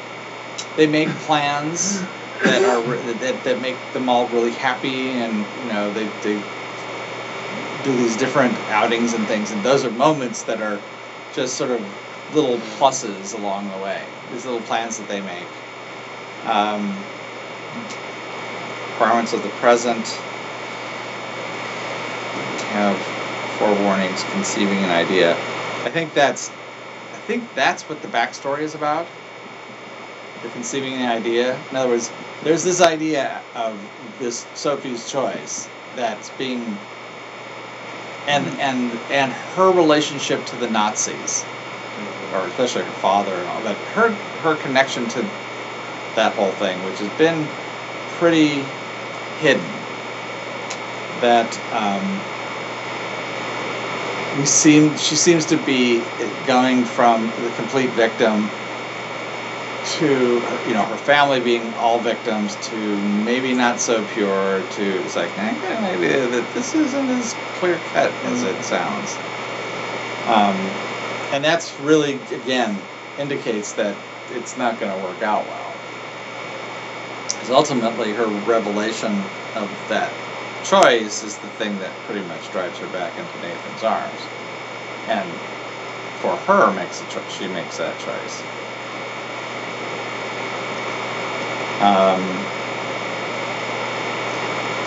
they 0.76 0.88
make 0.88 1.10
plans 1.28 2.02
that 2.44 2.64
are 2.64 2.82
that, 2.82 3.44
that 3.44 3.62
make 3.62 3.78
them 3.94 4.10
all 4.10 4.28
really 4.28 4.52
happy, 4.52 5.12
and 5.12 5.46
you 5.64 5.74
know 5.74 5.94
they 5.94 6.06
they 6.24 6.42
do 7.84 7.96
these 7.96 8.18
different 8.18 8.58
outings 8.72 9.14
and 9.14 9.26
things, 9.28 9.52
and 9.52 9.62
those 9.64 9.86
are 9.86 9.92
moments 9.92 10.42
that 10.44 10.60
are 10.62 10.80
just 11.36 11.56
sort 11.56 11.70
of 11.70 11.82
little 12.34 12.58
pluses 12.78 13.38
along 13.38 13.70
the 13.72 13.78
way. 13.78 14.02
These 14.32 14.46
little 14.46 14.62
plans 14.62 14.98
that 15.00 15.08
they 15.08 15.22
make. 15.22 15.48
Um, 16.46 16.96
requirements 18.92 19.34
of 19.34 19.44
the 19.44 19.50
present. 19.50 20.06
Have 22.76 22.98
forewarnings, 23.58 24.30
conceiving 24.32 24.80
an 24.80 24.90
idea. 24.90 25.34
I 25.84 25.90
think 25.90 26.14
that's, 26.14 26.50
I 26.50 27.20
think 27.28 27.54
that's 27.56 27.84
what 27.84 28.02
the 28.02 28.08
backstory 28.08 28.62
is 28.62 28.76
about. 28.76 29.08
The 30.44 30.50
conceiving 30.50 30.94
an 30.94 31.10
idea. 31.10 31.60
In 31.72 31.78
other 31.78 31.90
words, 31.90 32.12
there's 32.44 32.64
this 32.64 32.82
idea 32.82 33.42
of 33.54 33.80
this 34.20 34.46
Sophie's 34.56 35.10
choice 35.10 35.70
that's 35.96 36.30
being 36.32 36.78
and 38.28 38.46
and 38.60 38.92
and 39.10 39.32
her 39.32 39.72
relationship 39.72 40.46
to 40.48 40.56
the 40.58 40.70
Nazis, 40.70 41.46
or 42.36 42.48
especially 42.48 42.84
her 42.84 42.92
father 42.92 43.34
and 43.34 43.48
all 43.50 43.62
that. 43.62 43.76
Her 43.94 44.10
her 44.42 44.56
connection 44.56 45.08
to 45.10 45.22
that 46.16 46.34
whole 46.34 46.52
thing, 46.52 46.84
which 46.86 47.00
has 47.00 47.10
been 47.18 47.48
pretty 48.18 48.64
hidden. 49.40 49.66
That 51.22 51.58
um, 51.74 52.22
we 54.38 54.46
seem 54.46 54.98
she 54.98 55.16
seems 55.16 55.46
to 55.46 55.58
be 55.58 56.04
going 56.46 56.86
from 56.86 57.28
the 57.42 57.50
complete 57.56 57.90
victim 57.92 58.50
to 59.86 60.42
you 60.68 60.74
know 60.74 60.84
her 60.84 60.98
family 60.98 61.40
being 61.40 61.74
all 61.76 62.00
victims 62.00 62.56
to 62.68 62.76
maybe 63.24 63.54
not 63.54 63.80
so 63.80 64.04
pure 64.14 64.64
to 64.72 65.04
it's 65.04 65.16
like 65.16 65.30
eh, 65.38 65.80
maybe 65.82 66.08
that 66.08 66.54
this 66.54 66.74
isn't 66.74 67.10
as 67.10 67.36
clear 67.60 67.80
cut 67.94 68.12
as 68.26 68.44
it 68.44 68.62
sounds 68.64 69.16
um, 70.28 70.58
and 71.32 71.44
that's 71.44 71.78
really 71.82 72.16
again 72.32 72.78
indicates 73.20 73.74
that 73.74 73.96
it's 74.32 74.58
not 74.58 74.80
going 74.80 74.92
to 74.92 75.04
work 75.04 75.22
out 75.22 75.46
well. 75.46 75.72
Because 77.28 77.50
ultimately 77.50 78.12
her 78.14 78.26
revelation 78.48 79.12
of 79.56 79.70
that 79.90 80.12
choice 80.64 81.24
is 81.24 81.38
the 81.38 81.48
thing 81.60 81.78
that 81.80 81.92
pretty 82.08 82.26
much 82.28 82.52
drives 82.52 82.78
her 82.80 82.88
back 82.88 83.18
into 83.18 83.38
Nathan's 83.42 83.84
arms. 83.84 84.22
And 85.08 85.30
for 86.22 86.36
her 86.48 86.74
makes 86.74 87.02
a 87.02 87.30
she 87.30 87.48
makes 87.48 87.78
that 87.78 87.98
choice. 88.00 88.42
Um, 91.82 92.24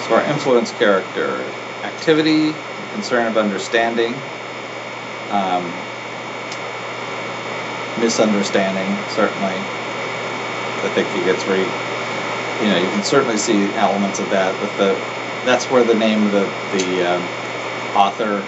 so 0.09 0.15
our 0.17 0.25
influence 0.25 0.73
character 0.73 1.45
activity, 1.85 2.55
concern 2.95 3.29
of 3.29 3.37
understanding, 3.37 4.15
um, 5.31 5.71
misunderstanding 8.01 8.89
certainly. 9.11 9.57
I 9.57 10.89
think 10.95 11.09
he 11.09 11.25
gets 11.25 11.45
re. 11.47 11.61
You 12.63 12.73
know, 12.73 12.79
you 12.79 12.91
can 12.91 13.03
certainly 13.03 13.37
see 13.37 13.67
elements 13.75 14.21
of 14.21 14.31
that 14.31 14.59
with 14.61 14.77
the. 14.79 14.95
That's 15.45 15.67
where 15.67 15.85
the 15.85 15.95
name 15.95 16.27
of 16.27 16.33
the 16.33 16.47
the 16.79 17.03
um, 17.03 17.23
author 17.97 18.45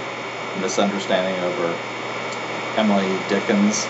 misunderstanding 0.60 1.42
over 1.42 1.76
Emily 2.76 3.10
Dickens. 3.28 3.86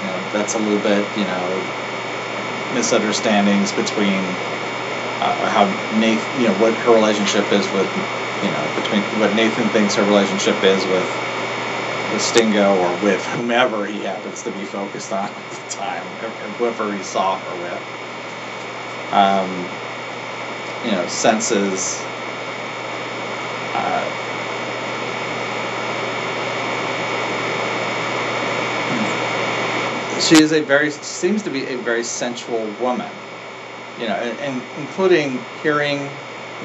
You 0.00 0.06
know, 0.08 0.30
that's 0.32 0.54
a 0.54 0.58
little 0.58 0.80
bit. 0.80 1.04
You 1.16 1.24
know, 1.24 1.62
misunderstandings 2.74 3.72
between 3.72 4.22
uh, 5.20 5.48
how 5.50 5.66
Nathan, 5.98 6.40
you 6.40 6.48
know, 6.48 6.54
what 6.54 6.74
her 6.74 6.94
relationship 6.94 7.50
is 7.52 7.70
with, 7.72 7.88
you 8.42 8.50
know, 8.50 8.64
between 8.76 9.02
what 9.18 9.34
Nathan 9.34 9.68
thinks 9.70 9.96
her 9.96 10.04
relationship 10.04 10.62
is 10.62 10.86
with 10.86 11.06
with 12.12 12.22
Stingo 12.22 12.76
or 12.78 13.04
with 13.04 13.24
whomever 13.26 13.86
he 13.86 14.00
happens 14.00 14.42
to 14.42 14.50
be 14.52 14.64
focused 14.64 15.12
on 15.12 15.28
at 15.28 15.50
the 15.50 15.70
time, 15.70 16.02
or 16.22 16.30
whoever 16.58 16.94
he 16.96 17.02
saw 17.02 17.38
her 17.38 17.62
with. 17.62 19.12
Um, 19.12 19.50
you 20.84 20.92
know, 20.92 21.06
senses. 21.08 22.02
Uh, 23.74 24.28
she 30.20 30.42
is 30.42 30.52
a 30.52 30.60
very 30.60 30.90
seems 30.90 31.42
to 31.42 31.50
be 31.50 31.64
a 31.66 31.76
very 31.76 32.02
sensual 32.02 32.66
woman 32.80 33.10
you 34.00 34.06
know 34.06 34.14
and, 34.14 34.38
and 34.40 34.62
including 34.78 35.38
hearing 35.62 36.08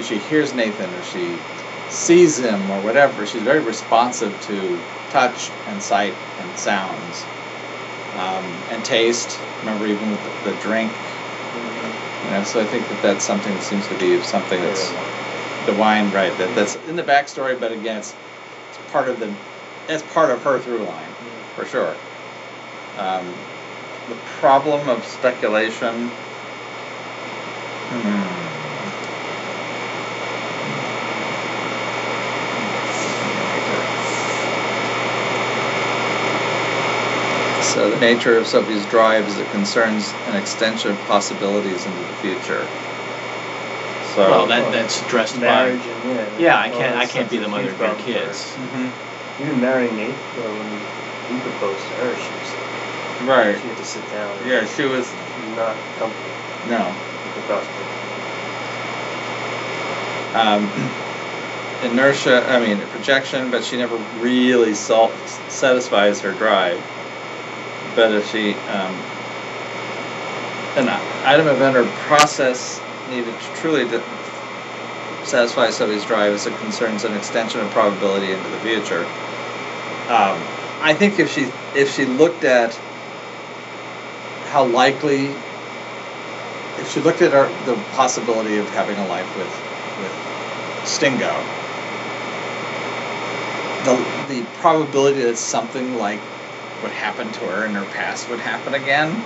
she 0.01 0.17
hears 0.17 0.53
nathan 0.53 0.89
or 0.93 1.03
she 1.03 1.37
sees 1.89 2.39
him 2.39 2.59
or 2.71 2.81
whatever 2.81 3.25
she's 3.25 3.43
very 3.43 3.59
responsive 3.59 4.39
to 4.41 4.79
touch 5.13 5.49
and 5.67 5.81
sight 5.81 6.13
and 6.39 6.57
sounds 6.57 7.23
um, 8.15 8.43
and 8.69 8.83
taste. 8.83 9.39
Remember 9.61 9.87
even 9.87 10.11
with 10.11 10.23
the, 10.23 10.51
the 10.51 10.61
drink. 10.61 10.91
You 12.25 12.31
know 12.31 12.43
so 12.43 12.61
i 12.61 12.65
think 12.65 12.87
that 12.87 13.01
that's 13.01 13.23
something 13.23 13.53
that 13.53 13.63
seems 13.63 13.87
to 13.87 13.97
be 13.99 14.21
something 14.21 14.59
that's 14.61 14.89
the 15.65 15.73
wine 15.77 16.11
right 16.11 16.35
that, 16.37 16.55
that's 16.55 16.75
in 16.87 16.95
the 16.95 17.03
backstory 17.03 17.59
but 17.59 17.71
again 17.71 17.97
it's, 17.97 18.15
it's 18.69 18.91
part 18.91 19.09
of 19.09 19.19
the 19.19 19.31
that's 19.87 20.03
part 20.13 20.31
of 20.31 20.41
her 20.43 20.57
through 20.59 20.79
line 20.79 21.13
for 21.55 21.65
sure. 21.65 21.95
Um, 22.97 23.25
the 24.09 24.15
problem 24.39 24.89
of 24.89 25.03
speculation. 25.05 26.09
Hmm. 27.89 28.32
So 37.73 37.89
the 37.89 37.99
nature 37.99 38.37
of 38.37 38.45
Sophie's 38.45 38.85
drive 38.85 39.27
is 39.27 39.37
it 39.39 39.49
concerns 39.49 40.13
an 40.27 40.35
extension 40.35 40.91
of 40.91 40.99
possibilities 41.05 41.85
into 41.85 41.99
the 41.99 42.13
future. 42.21 42.67
So. 44.13 44.29
well, 44.29 44.45
that 44.47 44.71
that's 44.71 45.01
addressed 45.01 45.39
Marriage 45.39 45.79
by. 45.81 45.87
and 45.89 46.39
yeah. 46.39 46.39
Yeah, 46.39 46.59
I 46.59 46.69
can't. 46.69 46.95
I 46.97 47.05
can't 47.07 47.29
be 47.31 47.37
the 47.39 47.47
mother 47.47 47.63
of 47.63 47.69
your 47.69 47.75
problem 47.75 47.97
for 48.05 48.11
her. 48.11 48.25
kids. 48.27 48.53
Mhm. 48.53 48.91
Even 49.41 49.61
marrying 49.61 49.95
Nate, 49.97 50.13
well, 50.37 50.53
when 50.53 50.69
he 51.33 51.41
proposed 51.41 51.81
to 51.81 51.93
her, 52.05 52.13
she 52.13 52.29
was 52.29 53.27
Right. 53.27 53.57
she 53.59 53.67
had 53.67 53.77
to 53.77 53.85
sit 53.85 54.11
down. 54.11 54.37
Yeah, 54.45 54.65
she 54.67 54.85
was. 54.85 55.09
Not 55.57 55.75
comfortable 55.97 56.69
No. 56.69 56.85
with 57.25 57.35
the 57.35 57.41
prospect. 57.41 57.89
um, 60.35 60.69
inertia, 61.83 62.45
I 62.49 62.59
mean, 62.59 62.79
projection, 62.91 63.49
but 63.51 63.63
she 63.63 63.77
never 63.77 63.95
really 64.19 64.73
sal- 64.73 65.11
satisfies 65.49 66.21
her 66.21 66.31
drive. 66.33 66.79
But 67.95 68.11
if 68.11 68.29
she, 68.31 68.53
um, 68.53 68.93
an 70.77 70.89
item, 71.25 71.47
event, 71.47 71.77
or 71.77 71.85
process 72.07 72.81
needed 73.09 73.33
to 73.39 73.55
truly 73.55 73.87
to 73.89 74.01
satisfy 75.25 75.69
somebody's 75.69 76.05
drive 76.05 76.33
is 76.33 76.47
it 76.47 76.57
concerns 76.59 77.03
an 77.03 77.15
extension 77.15 77.59
of 77.59 77.69
probability 77.71 78.31
into 78.31 78.49
the 78.49 78.59
future. 78.59 79.05
Um, 80.09 80.41
I 80.81 80.93
think 80.97 81.19
if 81.19 81.31
she 81.31 81.51
if 81.75 81.93
she 81.95 82.05
looked 82.05 82.43
at 82.43 82.73
how 84.51 84.65
likely 84.65 85.27
if 86.79 86.91
she 86.91 86.99
looked 86.99 87.21
at 87.21 87.33
our, 87.33 87.47
the 87.65 87.75
possibility 87.93 88.57
of 88.57 88.69
having 88.71 88.97
a 88.97 89.07
life 89.07 89.37
with 89.37 89.47
with 90.01 90.87
Stingo, 90.87 91.33
the 93.85 93.95
the 94.27 94.45
probability 94.59 95.21
that 95.23 95.37
something 95.37 95.95
like 95.97 96.19
what 96.83 96.91
happened 96.91 97.33
to 97.33 97.39
her 97.39 97.65
in 97.65 97.73
her 97.73 97.85
past 97.91 98.29
would 98.29 98.41
happen 98.41 98.73
again, 98.73 99.23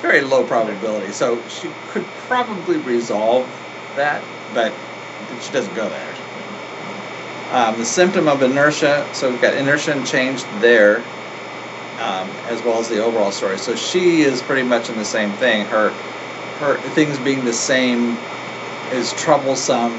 very 0.00 0.22
low 0.22 0.42
probability. 0.42 1.12
So 1.12 1.46
she 1.48 1.70
could 1.88 2.04
probably 2.26 2.78
resolve 2.78 3.46
that, 3.96 4.24
but 4.54 4.72
she 5.42 5.52
doesn't 5.52 5.74
go 5.74 5.88
there. 5.88 6.14
Um, 7.52 7.78
the 7.78 7.84
symptom 7.84 8.26
of 8.26 8.42
inertia, 8.42 9.06
so 9.12 9.30
we've 9.30 9.42
got 9.42 9.54
inertia 9.54 9.92
and 9.92 10.06
change 10.06 10.42
there, 10.60 10.98
um, 11.98 12.30
as 12.48 12.62
well 12.62 12.78
as 12.78 12.88
the 12.88 13.02
overall 13.04 13.32
story. 13.32 13.58
So 13.58 13.76
she 13.76 14.22
is 14.22 14.40
pretty 14.40 14.62
much 14.62 14.88
in 14.88 14.96
the 14.96 15.04
same 15.04 15.32
thing. 15.32 15.66
Her 15.66 15.90
her 16.60 16.76
things 16.90 17.18
being 17.18 17.44
the 17.44 17.52
same 17.52 18.16
is 18.92 19.12
troublesome, 19.14 19.92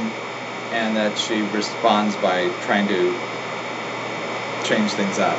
and 0.72 0.96
that 0.96 1.18
she 1.18 1.42
responds 1.42 2.16
by 2.16 2.50
trying 2.62 2.88
to 2.88 3.14
change 4.64 4.92
things 4.92 5.20
up. 5.20 5.38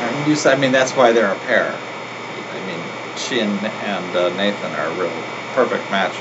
And 0.00 0.28
you 0.28 0.36
said, 0.36 0.56
I 0.56 0.60
mean, 0.60 0.72
that's 0.72 0.92
why 0.92 1.12
they're 1.12 1.32
a 1.32 1.38
pair. 1.40 1.70
I 1.72 2.66
mean, 2.66 2.80
she 3.16 3.40
and 3.40 3.58
uh, 4.16 4.28
Nathan 4.36 4.72
are 4.72 4.86
a 4.86 4.94
real 4.94 5.12
perfect 5.54 5.90
match. 5.90 6.14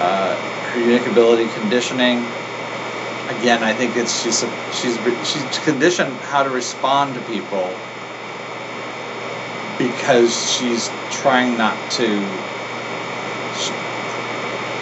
Uh, 0.00 0.34
her 0.70 0.80
unique 0.80 1.06
ability 1.06 1.48
conditioning. 1.60 2.18
Again, 3.38 3.62
I 3.62 3.72
think 3.72 3.96
it's 3.96 4.22
she's 4.22 4.40
she's 4.74 4.98
she's 5.26 5.58
conditioned 5.64 6.12
how 6.32 6.42
to 6.42 6.50
respond 6.50 7.14
to 7.14 7.20
people 7.22 7.72
because 9.78 10.32
she's 10.50 10.88
trying 11.10 11.56
not 11.56 11.76
to. 11.92 12.06
She, 13.58 13.72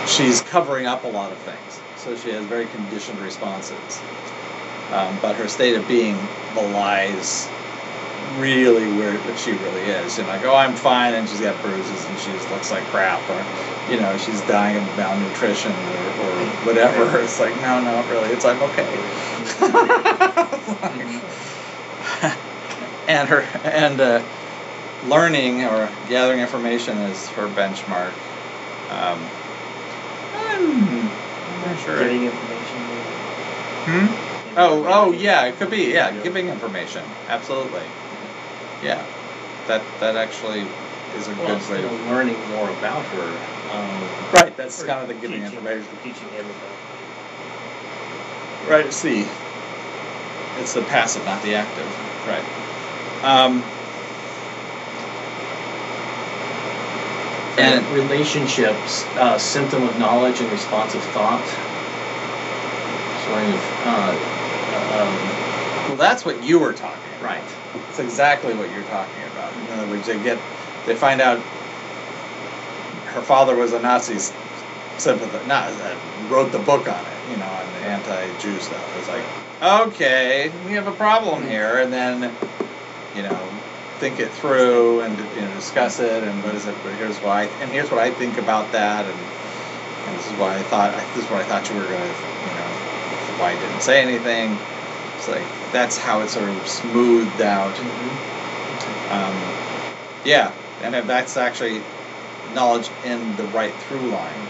she's 0.06 0.40
covering 0.42 0.86
up 0.86 1.04
a 1.04 1.08
lot 1.08 1.32
of 1.32 1.38
things, 1.38 1.80
so 1.96 2.16
she 2.16 2.30
has 2.30 2.44
very 2.46 2.66
conditioned 2.66 3.18
responses. 3.20 4.00
Um, 4.92 5.16
but 5.22 5.36
her 5.36 5.48
state 5.48 5.76
of 5.76 5.86
being 5.86 6.18
belies 6.54 7.48
really 8.38 8.86
where 8.98 9.14
what 9.14 9.38
she 9.38 9.52
really 9.52 9.82
is. 9.82 10.18
And 10.18 10.26
like, 10.28 10.44
oh, 10.44 10.54
I'm 10.54 10.74
fine, 10.74 11.14
and 11.14 11.28
she's 11.28 11.40
got 11.40 11.60
bruises, 11.62 12.04
and 12.06 12.18
she 12.18 12.30
just 12.32 12.50
looks 12.50 12.70
like 12.70 12.82
crap, 12.84 13.20
or 13.30 13.42
you 13.92 14.00
know, 14.00 14.16
she's 14.18 14.40
dying 14.42 14.76
of 14.76 14.96
malnutrition 14.96 15.72
or, 15.72 15.76
or 15.76 16.32
whatever. 16.66 17.18
It's 17.20 17.40
like, 17.40 17.54
no, 17.56 17.82
no, 17.82 18.08
really, 18.10 18.28
it's 18.30 18.44
I'm 18.44 18.62
okay. 18.62 18.86
and 23.08 23.28
her 23.28 23.40
and 23.64 24.00
uh, 24.00 24.22
learning 25.06 25.64
or 25.64 25.88
gathering 26.08 26.40
information 26.40 26.98
is 26.98 27.28
her 27.30 27.48
benchmark. 27.48 28.12
Um, 28.90 29.18
I'm 30.44 31.10
not 31.66 31.78
sure. 31.84 31.98
Getting 31.98 32.24
information. 32.24 32.78
Hmm? 33.86 34.29
Oh, 34.56 34.84
oh, 34.88 35.12
yeah, 35.12 35.44
it 35.46 35.56
could 35.58 35.70
be. 35.70 35.92
Yeah, 35.92 36.10
giving 36.22 36.48
information. 36.48 37.04
Absolutely. 37.28 37.82
Yeah, 38.82 39.04
that 39.68 39.82
that 40.00 40.16
actually 40.16 40.66
is 41.16 41.28
a 41.28 41.34
Well, 41.34 41.58
good 41.58 41.70
way. 41.70 41.84
of 41.84 42.06
learning 42.08 42.36
more 42.50 42.68
about 42.70 43.04
her. 43.04 43.38
Um, 43.72 44.08
right. 44.32 44.56
That's 44.56 44.82
kind 44.82 45.00
of 45.02 45.08
the 45.08 45.14
giving 45.14 45.42
teaching, 45.42 45.58
information. 45.58 45.86
Teaching 46.02 46.28
him. 46.30 46.46
Right. 48.68 48.92
See, 48.92 49.26
it's 50.58 50.74
the 50.74 50.82
passive, 50.82 51.24
not 51.24 51.42
the 51.42 51.54
active. 51.54 51.86
Right. 52.26 52.44
Um, 53.22 53.62
and 57.58 57.84
and 57.84 57.94
relationships, 57.94 59.04
uh, 59.16 59.38
symptom 59.38 59.84
of 59.84 59.98
knowledge 59.98 60.40
and 60.40 60.50
responsive 60.50 61.02
thought. 61.12 61.46
Sort 63.24 63.44
of. 63.44 63.60
Uh, 63.86 64.36
um, 64.90 65.14
well, 65.88 65.96
that's 65.96 66.24
what 66.24 66.42
you 66.42 66.58
were 66.58 66.72
talking. 66.72 67.00
about. 67.18 67.24
right. 67.24 67.44
It's 67.88 67.98
exactly 67.98 68.54
what 68.54 68.70
you're 68.72 68.84
talking 68.84 69.22
about. 69.32 69.52
In 69.54 69.78
other 69.78 69.90
words, 69.90 70.06
they 70.06 70.20
get, 70.22 70.38
they 70.86 70.94
find 70.94 71.20
out 71.20 71.38
her 73.14 73.22
father 73.22 73.56
was 73.56 73.72
a 73.72 73.80
Nazi 73.80 74.18
sympathizer, 74.98 75.46
not 75.46 75.70
uh, 75.70 75.96
wrote 76.28 76.52
the 76.52 76.58
book 76.58 76.88
on 76.88 77.04
it, 77.04 77.30
you 77.30 77.36
know, 77.36 77.46
on 77.46 77.72
the 77.74 77.86
anti-Jew 77.86 78.58
stuff. 78.60 78.98
It's 78.98 79.08
like, 79.08 79.86
okay, 79.88 80.52
we 80.66 80.72
have 80.72 80.86
a 80.86 80.92
problem 80.92 81.46
here, 81.46 81.78
and 81.78 81.92
then, 81.92 82.34
you 83.16 83.22
know, 83.22 83.48
think 83.98 84.18
it 84.18 84.30
through 84.32 85.02
and 85.02 85.16
you 85.36 85.42
know 85.42 85.54
discuss 85.54 86.00
it, 86.00 86.24
and 86.24 86.42
what 86.42 86.54
is 86.54 86.66
it? 86.66 86.74
But 86.82 86.94
here's 86.94 87.18
why, 87.18 87.44
and 87.60 87.70
here's 87.70 87.90
what 87.90 88.00
I 88.00 88.10
think 88.10 88.38
about 88.38 88.72
that, 88.72 89.04
and, 89.04 89.20
and 90.08 90.18
this 90.18 90.26
is 90.26 90.38
why 90.38 90.56
I 90.56 90.62
thought 90.62 90.92
this 91.14 91.24
is 91.24 91.30
what 91.30 91.42
I 91.42 91.44
thought 91.44 91.68
you 91.68 91.76
were 91.76 91.84
gonna, 91.84 91.96
you 91.96 92.54
know, 92.56 92.70
why 93.36 93.52
I 93.52 93.60
didn't 93.60 93.82
say 93.82 94.00
anything. 94.00 94.56
It's 95.20 95.28
like 95.28 95.44
that's 95.70 95.98
how 95.98 96.22
it 96.22 96.30
sort 96.30 96.48
of 96.48 96.66
smoothed 96.66 97.42
out. 97.42 97.78
Um, 99.12 99.36
yeah, 100.24 100.50
and 100.80 100.94
that's 100.94 101.36
actually 101.36 101.82
knowledge 102.54 102.88
in 103.04 103.36
the 103.36 103.44
right 103.52 103.74
through 103.84 104.00
line. 104.08 104.40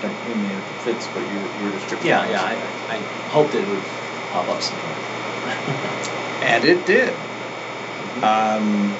I 0.00 0.08
mean, 0.32 0.46
it 0.46 0.64
fits 0.80 1.04
what 1.08 1.20
you 1.28 1.36
you 1.36 1.70
were 1.70 1.78
describing. 1.78 2.06
Yeah, 2.08 2.26
yeah. 2.30 2.40
I, 2.88 2.94
I 2.94 2.98
hoped 3.28 3.54
it 3.54 3.68
would 3.68 3.84
pop 4.32 4.48
up 4.48 4.62
somewhere. 4.62 4.96
and 6.48 6.64
it 6.64 6.86
did. 6.86 7.12
Um, 8.24 8.96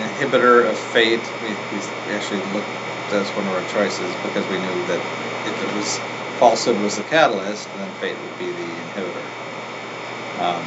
inhibitor 0.00 0.64
of 0.64 0.78
fate. 0.78 1.20
We, 1.42 1.48
we 1.48 1.84
we 2.08 2.12
actually 2.16 2.40
looked 2.56 2.72
as 3.12 3.28
one 3.36 3.46
of 3.46 3.52
our 3.52 3.68
choices 3.68 4.08
because 4.24 4.48
we 4.48 4.56
knew 4.56 4.86
that 4.86 5.02
if 5.44 5.62
it 5.62 5.76
was 5.76 5.98
falsehood 6.38 6.80
was 6.80 6.96
the 6.96 7.04
catalyst, 7.04 7.68
then 7.74 7.90
fate 8.00 8.16
would 8.16 8.38
be 8.38 8.46
the 8.46 8.62
inhibitor. 8.62 9.41
Um, 10.38 10.64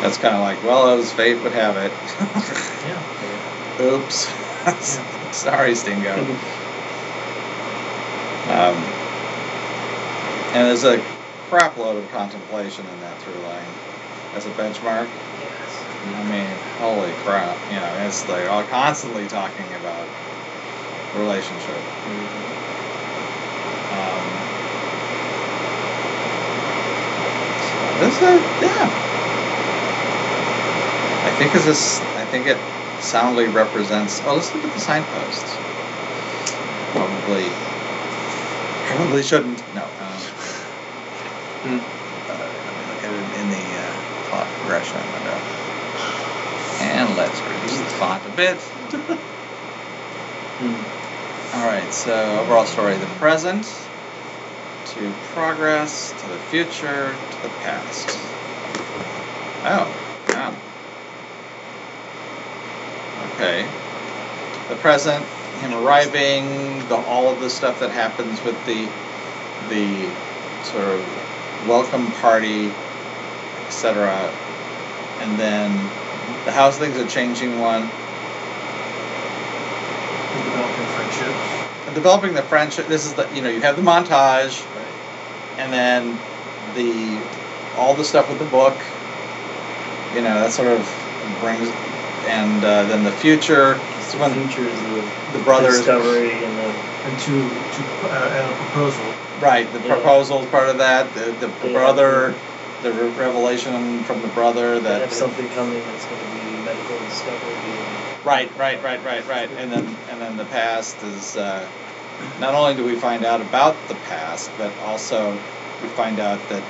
that's 0.00 0.18
kind 0.18 0.34
of 0.34 0.42
like, 0.42 0.62
well, 0.64 0.98
as 0.98 1.12
fate 1.12 1.42
would 1.42 1.52
have 1.52 1.76
it. 1.76 1.92
Yeah. 2.86 3.02
Oops. 3.80 4.30
Sorry, 5.36 5.74
Stingo. 5.74 6.12
um, 8.50 8.76
and 10.54 10.68
there's 10.68 10.84
a 10.84 11.02
crap 11.48 11.76
load 11.76 11.96
of 11.96 12.10
contemplation 12.12 12.86
in 12.86 13.00
that 13.00 13.18
through 13.22 13.40
line 13.42 13.66
as 14.34 14.46
a 14.46 14.50
benchmark. 14.50 15.08
Yes. 15.40 15.84
I 16.14 16.24
mean, 16.30 16.50
holy 16.78 17.12
crap. 17.24 17.58
You 17.70 17.76
know, 17.80 18.06
it's 18.06 18.28
like 18.28 18.48
all 18.48 18.62
constantly 18.64 19.26
talking 19.26 19.66
about 19.80 20.06
relationship. 21.16 21.80
Um, 23.90 24.26
is, 28.04 28.20
yeah. 28.62 28.90
I 31.24 31.30
think 31.38 31.54
is 31.54 31.64
this. 31.64 32.00
I 32.00 32.24
think 32.26 32.46
it 32.46 32.58
soundly 33.00 33.46
represents. 33.48 34.20
Oh, 34.24 34.34
let's 34.34 34.54
look 34.54 34.64
at 34.64 34.72
the 34.74 34.80
signposts. 34.80 35.56
Probably. 36.92 37.48
Probably 38.86 39.22
shouldn't. 39.22 39.62
No. 39.74 39.82
Um, 39.82 39.90
Hmm. 41.64 41.80
uh, 42.28 42.48
look 42.92 43.00
at 43.04 43.10
it 43.10 43.40
in 43.40 43.48
the 43.48 43.56
uh, 43.56 44.28
plot 44.28 44.46
progression 44.60 45.00
window. 45.16 45.38
And 46.84 47.16
let's 47.16 47.40
reduce 47.40 47.78
the 47.78 47.86
font 47.96 48.22
a 48.26 48.30
bit. 48.36 48.58
hmm. 50.60 50.76
All 51.56 51.66
right. 51.66 51.90
So 51.90 52.40
overall 52.40 52.66
story: 52.66 52.96
the 52.96 53.06
present 53.16 53.64
to 54.94 55.12
progress 55.32 56.12
to 56.22 56.28
the 56.28 56.38
future 56.38 57.14
to 57.30 57.42
the 57.42 57.48
past. 57.62 58.08
Oh. 59.66 60.00
Wow. 60.28 60.54
Okay. 63.34 63.66
the 64.68 64.76
present, 64.76 65.24
him 65.60 65.74
arriving, 65.74 66.86
the 66.88 66.96
all 66.96 67.28
of 67.28 67.40
the 67.40 67.50
stuff 67.50 67.80
that 67.80 67.90
happens 67.90 68.42
with 68.44 68.54
the 68.66 68.88
the 69.68 70.08
sort 70.64 70.84
of 70.84 71.66
welcome 71.66 72.10
party, 72.12 72.70
etc. 73.66 74.12
And 75.20 75.38
then 75.38 75.72
the 76.44 76.52
house 76.52 76.78
things 76.78 76.96
are 76.98 77.08
changing 77.08 77.58
one. 77.58 77.82
Developing 80.44 80.86
friendships. 80.94 81.94
Developing 81.94 82.34
the 82.34 82.42
friendship. 82.42 82.86
This 82.86 83.06
is 83.06 83.14
the 83.14 83.28
you 83.34 83.42
know 83.42 83.48
you 83.50 83.60
have 83.60 83.76
the 83.76 83.82
montage, 83.82 84.64
and 85.58 85.72
then 85.72 86.18
the 86.74 87.20
all 87.76 87.94
the 87.94 88.04
stuff 88.04 88.28
with 88.28 88.38
the 88.38 88.44
book. 88.46 88.76
You 90.14 90.22
know 90.22 90.40
that 90.40 90.52
sort 90.52 90.68
of 90.68 90.80
brings, 91.40 91.68
and 92.26 92.62
uh, 92.64 92.84
then 92.84 93.02
the 93.04 93.10
future. 93.12 93.78
So 94.00 94.18
when 94.20 94.30
the 94.30 94.46
future 94.46 94.68
is 94.68 94.80
the, 94.80 95.38
the 95.38 95.44
brothers 95.44 95.78
discovery 95.78 96.30
and 96.32 96.58
the 96.58 96.70
And 97.04 97.18
to, 97.18 97.32
to, 97.32 97.82
uh, 98.08 98.38
and 98.38 98.52
a 98.52 98.56
proposal. 98.56 99.04
Right, 99.40 99.70
the 99.72 99.80
Yeah. 99.80 99.94
proposal 99.94 100.42
is 100.44 100.50
part 100.50 100.68
of 100.68 100.78
that. 100.78 101.12
The, 101.14 101.32
the 101.44 101.50
Yeah. 101.66 101.72
brother, 101.72 102.34
the 102.82 102.92
re- 102.92 103.10
revelation 103.18 104.04
from 104.04 104.22
the 104.22 104.28
brother 104.28 104.78
they 104.78 104.88
that. 104.88 105.00
have 105.00 105.12
something 105.12 105.48
coming 105.50 105.82
that's 105.90 106.04
going 106.06 106.20
to 106.20 106.46
be 106.46 106.64
medical 106.64 106.98
discovery. 107.08 107.54
And, 107.54 108.24
Right, 108.24 108.50
right, 108.56 108.82
right, 108.82 109.04
right, 109.04 109.26
right. 109.28 109.50
And 109.58 109.72
then 109.72 109.96
and 110.10 110.20
then 110.20 110.36
the 110.36 110.46
past 110.46 110.96
is. 111.02 111.36
Uh, 111.36 111.66
not 112.40 112.54
only 112.54 112.74
do 112.74 112.84
we 112.84 112.96
find 112.96 113.24
out 113.24 113.40
about 113.40 113.76
the 113.88 113.94
past, 114.06 114.50
but 114.58 114.72
also 114.78 115.32
we 115.82 115.88
find 115.90 116.20
out 116.20 116.40
that 116.48 116.62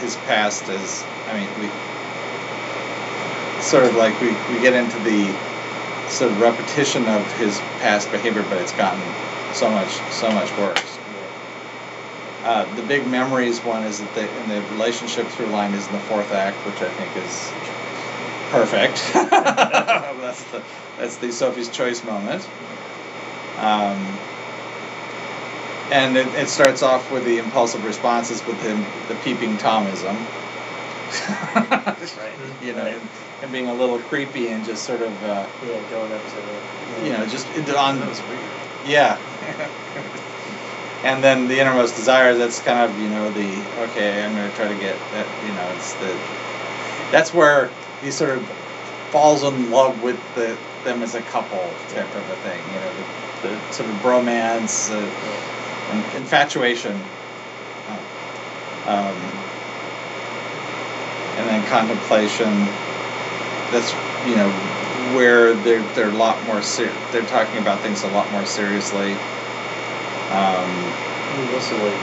his 0.00 0.16
past 0.26 0.68
is. 0.68 1.04
I 1.28 1.38
mean, 1.38 1.48
we 1.60 1.68
sort 3.62 3.84
of 3.84 3.96
like 3.96 4.18
we, 4.20 4.28
we 4.54 4.60
get 4.60 4.74
into 4.74 4.98
the 5.00 5.26
sort 6.08 6.30
of 6.30 6.40
repetition 6.40 7.06
of 7.06 7.38
his 7.38 7.58
past 7.80 8.10
behavior, 8.10 8.44
but 8.48 8.58
it's 8.58 8.72
gotten 8.72 9.02
so 9.54 9.70
much 9.70 9.90
so 10.12 10.30
much 10.30 10.50
worse. 10.58 10.98
Uh, 12.44 12.64
the 12.76 12.82
big 12.82 13.04
memories 13.08 13.58
one 13.60 13.82
is 13.82 13.98
that 13.98 14.14
the 14.14 14.42
in 14.42 14.48
the 14.48 14.60
relationship 14.72 15.26
through 15.26 15.46
line 15.46 15.74
is 15.74 15.84
in 15.86 15.92
the 15.92 16.00
fourth 16.00 16.30
act, 16.32 16.56
which 16.58 16.80
I 16.80 16.88
think 16.90 17.16
is 17.16 17.52
perfect. 18.52 19.02
that's 20.22 20.42
the 20.44 20.62
that's 20.96 21.16
the 21.16 21.32
Sophie's 21.32 21.68
Choice 21.68 22.04
moment. 22.04 22.48
Um, 23.58 24.18
and 25.90 26.16
it, 26.16 26.26
it 26.34 26.48
starts 26.48 26.82
off 26.82 27.10
with 27.12 27.24
the 27.24 27.38
impulsive 27.38 27.84
responses 27.84 28.44
with 28.46 28.60
him, 28.62 28.84
the 29.08 29.14
peeping 29.22 29.56
Tomism. 29.58 30.16
Right. 31.54 31.96
You 32.62 32.72
know, 32.72 32.82
Right. 32.82 32.94
and, 32.94 33.08
and 33.42 33.52
being 33.52 33.68
a 33.68 33.74
little 33.74 33.98
creepy 33.98 34.48
and 34.48 34.64
just 34.64 34.84
sort 34.84 35.00
of, 35.02 35.12
uh, 35.24 35.46
yeah, 35.64 35.80
going 35.90 36.12
up 36.12 36.22
to 36.24 36.34
the. 36.34 37.06
you 37.06 37.12
know, 37.12 37.26
just 37.26 37.46
on 37.76 38.00
That 38.00 38.08
was 38.08 38.20
weird. 38.22 38.40
yeah. 38.86 39.18
and 41.04 41.22
then 41.22 41.46
the 41.48 41.60
innermost 41.60 41.94
desire, 41.96 42.34
that's 42.34 42.60
kind 42.60 42.90
of, 42.90 42.98
you 42.98 43.08
know, 43.08 43.30
the, 43.30 43.46
okay, 43.90 44.24
I'm 44.24 44.34
going 44.34 44.50
to 44.50 44.56
try 44.56 44.68
to 44.68 44.74
get 44.80 44.96
that, 45.12 45.26
you 45.46 45.52
know, 45.52 45.68
it's 45.76 45.94
the, 45.94 46.16
that's 47.12 47.32
where 47.32 47.70
he 48.02 48.10
sort 48.10 48.30
of 48.30 48.42
falls 49.10 49.44
in 49.44 49.70
love 49.70 50.02
with 50.02 50.18
the, 50.34 50.56
them 50.84 51.02
as 51.02 51.14
a 51.14 51.22
couple 51.22 51.58
type 51.90 52.12
of 52.16 52.30
a 52.30 52.36
thing, 52.36 52.60
you 52.66 52.80
know, 52.80 52.92
the, 53.42 53.48
the 53.48 53.72
sort 53.72 53.88
of 53.88 53.96
bromance, 53.96 54.90
uh, 54.90 54.96
and 54.98 55.55
infatuation. 56.16 56.94
Um, 58.86 59.14
and 61.36 61.48
then 61.48 61.66
contemplation, 61.66 62.50
that's, 63.72 63.92
you 64.28 64.36
know, 64.36 64.48
where 65.14 65.54
they're 65.54 65.82
they're 65.94 66.08
a 66.10 66.12
lot 66.12 66.36
more 66.46 66.62
ser- 66.62 66.92
they're 67.12 67.22
talking 67.26 67.58
about 67.58 67.80
things 67.80 68.02
a 68.04 68.08
lot 68.08 68.30
more 68.32 68.46
seriously. 68.46 69.12
Um, 70.30 70.70
also 71.54 71.74
like. 71.84 71.94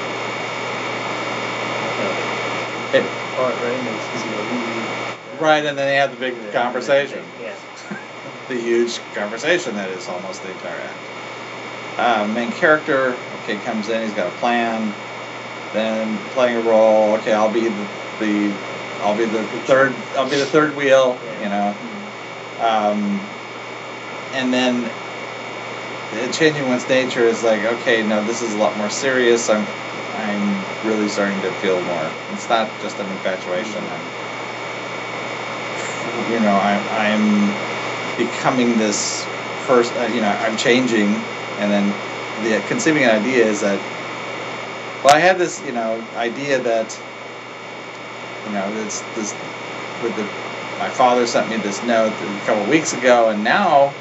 Uh, 2.00 2.98
It- 2.98 3.04
part 3.36 3.56
right, 3.62 3.74
and 3.74 3.88
it's, 3.88 4.08
he's 4.12 4.24
gonna 4.24 4.42
leave. 4.52 5.42
right, 5.42 5.66
and 5.66 5.78
then 5.78 5.88
they 5.88 5.96
have 5.96 6.12
the 6.12 6.18
big 6.18 6.34
Yeah, 6.34 6.52
conversation, 6.52 7.24
Yeah. 7.42 7.56
the 8.50 8.56
huge 8.56 9.00
conversation 9.16 9.76
that 9.76 9.90
is 9.90 10.08
almost 10.10 10.44
the 10.44 10.52
entire 10.52 10.80
act. 10.82 11.13
Uh, 11.98 12.28
main 12.34 12.52
character, 12.52 13.16
okay, 13.44 13.58
comes 13.58 13.90
in, 13.90 14.02
he's 14.02 14.14
got 14.14 14.28
a 14.28 14.36
plan. 14.38 14.94
Then 15.74 16.18
playing 16.30 16.58
a 16.58 16.62
role, 16.62 17.16
okay, 17.16 17.34
I'll 17.34 17.52
be 17.52 17.68
the, 17.68 17.88
the 18.20 18.54
I'll 19.02 19.18
be 19.18 19.26
the 19.26 19.44
third, 19.66 19.94
I'll 20.16 20.30
be 20.30 20.38
the 20.38 20.46
third 20.46 20.76
wheel, 20.76 21.20
you 21.42 21.50
know. 21.50 21.76
Um, 22.62 23.20
and 24.34 24.54
then 24.54 24.90
changing 26.32 26.68
one's 26.68 26.88
nature 26.88 27.26
is 27.26 27.44
like, 27.44 27.64
okay, 27.64 28.08
no, 28.08 28.24
this 28.26 28.42
is 28.42 28.54
a 28.54 28.58
lot 28.58 28.78
more 28.78 28.90
serious. 28.90 29.50
I'm, 29.50 29.66
I'm 30.16 30.88
really 30.88 31.10
starting 31.10 31.40
to 31.42 31.52
feel 31.54 31.82
more. 31.82 32.12
It's 32.32 32.48
not 32.50 32.70
just 32.82 32.98
an 33.00 33.08
infatuation. 33.12 33.84
I'm, 33.84 34.06
you 36.32 36.40
know, 36.40 36.56
I'm, 36.56 36.82
I'm 36.94 38.18
becoming 38.18 38.78
this 38.78 39.26
person. 39.66 39.98
Uh, 39.98 40.08
you 40.08 40.22
know, 40.22 40.30
I'm 40.30 40.56
changing, 40.58 41.16
and 41.60 41.72
then 41.72 41.88
the 42.44 42.66
conceiving 42.68 43.06
idea 43.06 43.46
is 43.46 43.62
that. 43.62 43.80
Well, 45.04 45.14
I 45.14 45.20
had 45.20 45.38
this, 45.38 45.64
you 45.66 45.72
know, 45.72 46.06
idea 46.16 46.60
that. 46.60 47.00
You 48.46 48.52
know, 48.52 48.74
this 48.76 49.02
this 49.16 49.34
with 50.04 50.16
the 50.18 50.24
my 50.80 50.90
father 50.90 51.26
sent 51.26 51.50
me 51.50 51.58
this 51.58 51.82
note 51.84 52.12
a 52.12 52.46
couple 52.46 52.66
weeks 52.70 52.94
ago, 52.94 53.30
and 53.30 53.44
now 53.44 53.94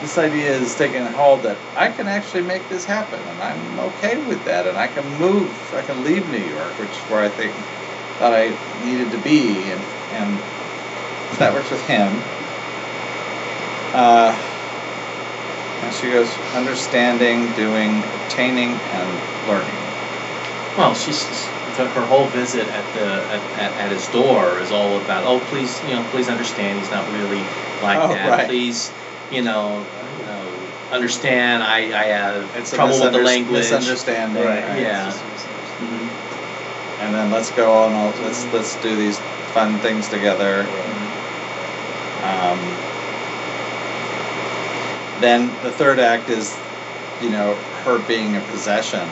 this 0.00 0.18
idea 0.18 0.52
is 0.52 0.74
taking 0.74 1.04
hold 1.06 1.42
that 1.42 1.56
I 1.76 1.90
can 1.90 2.08
actually 2.08 2.42
make 2.42 2.68
this 2.68 2.84
happen, 2.84 3.20
and 3.20 3.42
I'm 3.42 3.78
okay 3.90 4.16
with 4.26 4.44
that, 4.44 4.66
and 4.66 4.76
I 4.76 4.88
can 4.88 5.06
move, 5.18 5.48
I 5.72 5.82
can 5.82 6.04
leave 6.04 6.28
New 6.30 6.44
York, 6.44 6.72
which 6.78 6.90
is 6.90 6.96
where 7.10 7.22
I 7.22 7.28
think 7.28 7.52
that 8.18 8.32
I 8.32 8.50
needed 8.84 9.12
to 9.12 9.18
be, 9.18 9.56
and 9.70 9.80
and 10.12 10.38
that 11.38 11.52
works 11.52 11.70
with 11.70 11.86
him. 11.86 12.10
Uh, 13.94 14.34
she 16.00 16.10
goes, 16.10 16.28
understanding, 16.54 17.50
doing, 17.52 18.02
obtaining, 18.24 18.70
and 18.70 19.48
learning. 19.48 19.74
Well, 20.76 20.94
she's 20.94 21.24
her 21.76 21.88
her 21.88 22.06
whole 22.06 22.26
visit 22.26 22.66
at 22.68 22.84
the 22.94 23.06
at, 23.60 23.72
at, 23.78 23.90
his 23.92 24.06
door 24.08 24.58
is 24.60 24.70
all 24.70 24.96
about 25.00 25.24
oh 25.24 25.40
please 25.50 25.82
you 25.84 25.90
know 25.94 26.04
please 26.10 26.28
understand 26.28 26.78
he's 26.78 26.90
not 26.90 27.04
really 27.12 27.42
like 27.82 27.98
Oh, 27.98 28.08
that 28.14 28.28
right. 28.28 28.46
please 28.48 28.92
you 29.30 29.42
know 29.42 29.84
you 30.20 30.26
know 30.26 30.52
understand 30.92 31.62
I 31.64 31.78
I 31.78 32.04
have 32.14 32.56
It's 32.56 32.72
a 32.72 32.76
trouble 32.76 33.00
with 33.00 33.12
the 33.12 33.18
language 33.18 33.58
misunderstanding. 33.70 34.44
Right. 34.44 34.78
Yeah. 34.78 35.06
Just 35.06 35.22
a 35.22 35.26
misunderstanding. 35.26 36.08
Mhm. 36.08 37.02
and 37.02 37.14
then 37.14 37.30
let's 37.32 37.50
go 37.50 37.72
on. 37.72 38.14
Let's 38.22 38.46
let's 38.52 38.76
do 38.76 38.94
these 38.96 39.18
fun 39.52 39.78
things 39.78 40.08
together. 40.08 40.66
Um, 42.22 42.58
then 45.24 45.48
the 45.62 45.72
third 45.72 45.98
act 45.98 46.28
is, 46.28 46.54
you 47.22 47.30
know, 47.30 47.54
her 47.84 47.98
being 48.06 48.36
a 48.36 48.40
possession. 48.52 49.08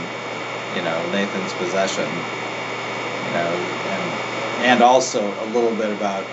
You 0.76 0.82
know, 0.82 1.10
Nathan's 1.10 1.52
possession. 1.54 2.04
You 2.04 3.32
know, 3.32 3.52
and 3.88 4.04
and 4.68 4.82
also 4.82 5.22
a 5.22 5.46
little 5.46 5.74
bit 5.74 5.90
about 5.90 6.26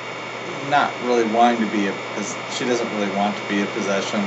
not 0.69 0.93
really 1.05 1.23
wanting 1.31 1.61
to 1.65 1.71
be 1.71 1.87
a. 1.87 1.93
She 2.51 2.65
doesn't 2.65 2.89
really 2.97 3.09
want 3.15 3.37
to 3.37 3.43
be 3.47 3.61
a 3.61 3.65
possession. 3.67 4.19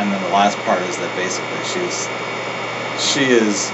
And 0.00 0.10
then 0.10 0.22
the 0.22 0.30
last 0.30 0.56
part 0.64 0.80
is 0.82 0.96
that 0.96 1.14
basically 1.14 1.62
she's 1.68 2.08
she 2.98 3.28
is 3.28 3.70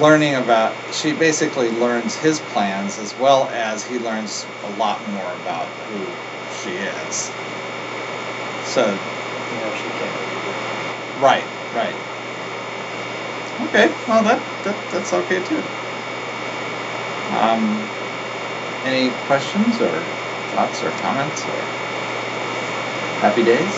learning 0.00 0.36
about 0.36 0.74
she 0.94 1.12
basically 1.12 1.70
learns 1.70 2.16
his 2.16 2.40
plans 2.56 2.98
as 2.98 3.14
well 3.18 3.48
as 3.50 3.84
he 3.84 3.98
learns 3.98 4.46
a 4.64 4.70
lot 4.76 5.06
more 5.10 5.32
about 5.42 5.66
who 5.66 6.31
she 6.62 6.70
is. 6.70 7.30
So 8.64 8.86
You 8.86 9.58
know, 9.60 9.74
she 9.74 9.88
can't 9.98 10.22
right 11.20 11.44
right. 11.74 11.94
Okay 13.68 13.88
well 14.08 14.22
that, 14.24 14.40
that 14.64 14.76
that's 14.90 15.12
okay 15.12 15.42
too. 15.44 15.62
Um 17.38 17.88
any 18.84 19.10
questions 19.26 19.80
or 19.80 19.94
thoughts 20.54 20.82
or 20.82 20.90
comments 21.02 21.42
or 21.44 21.60
happy 23.22 23.44
days? 23.44 23.72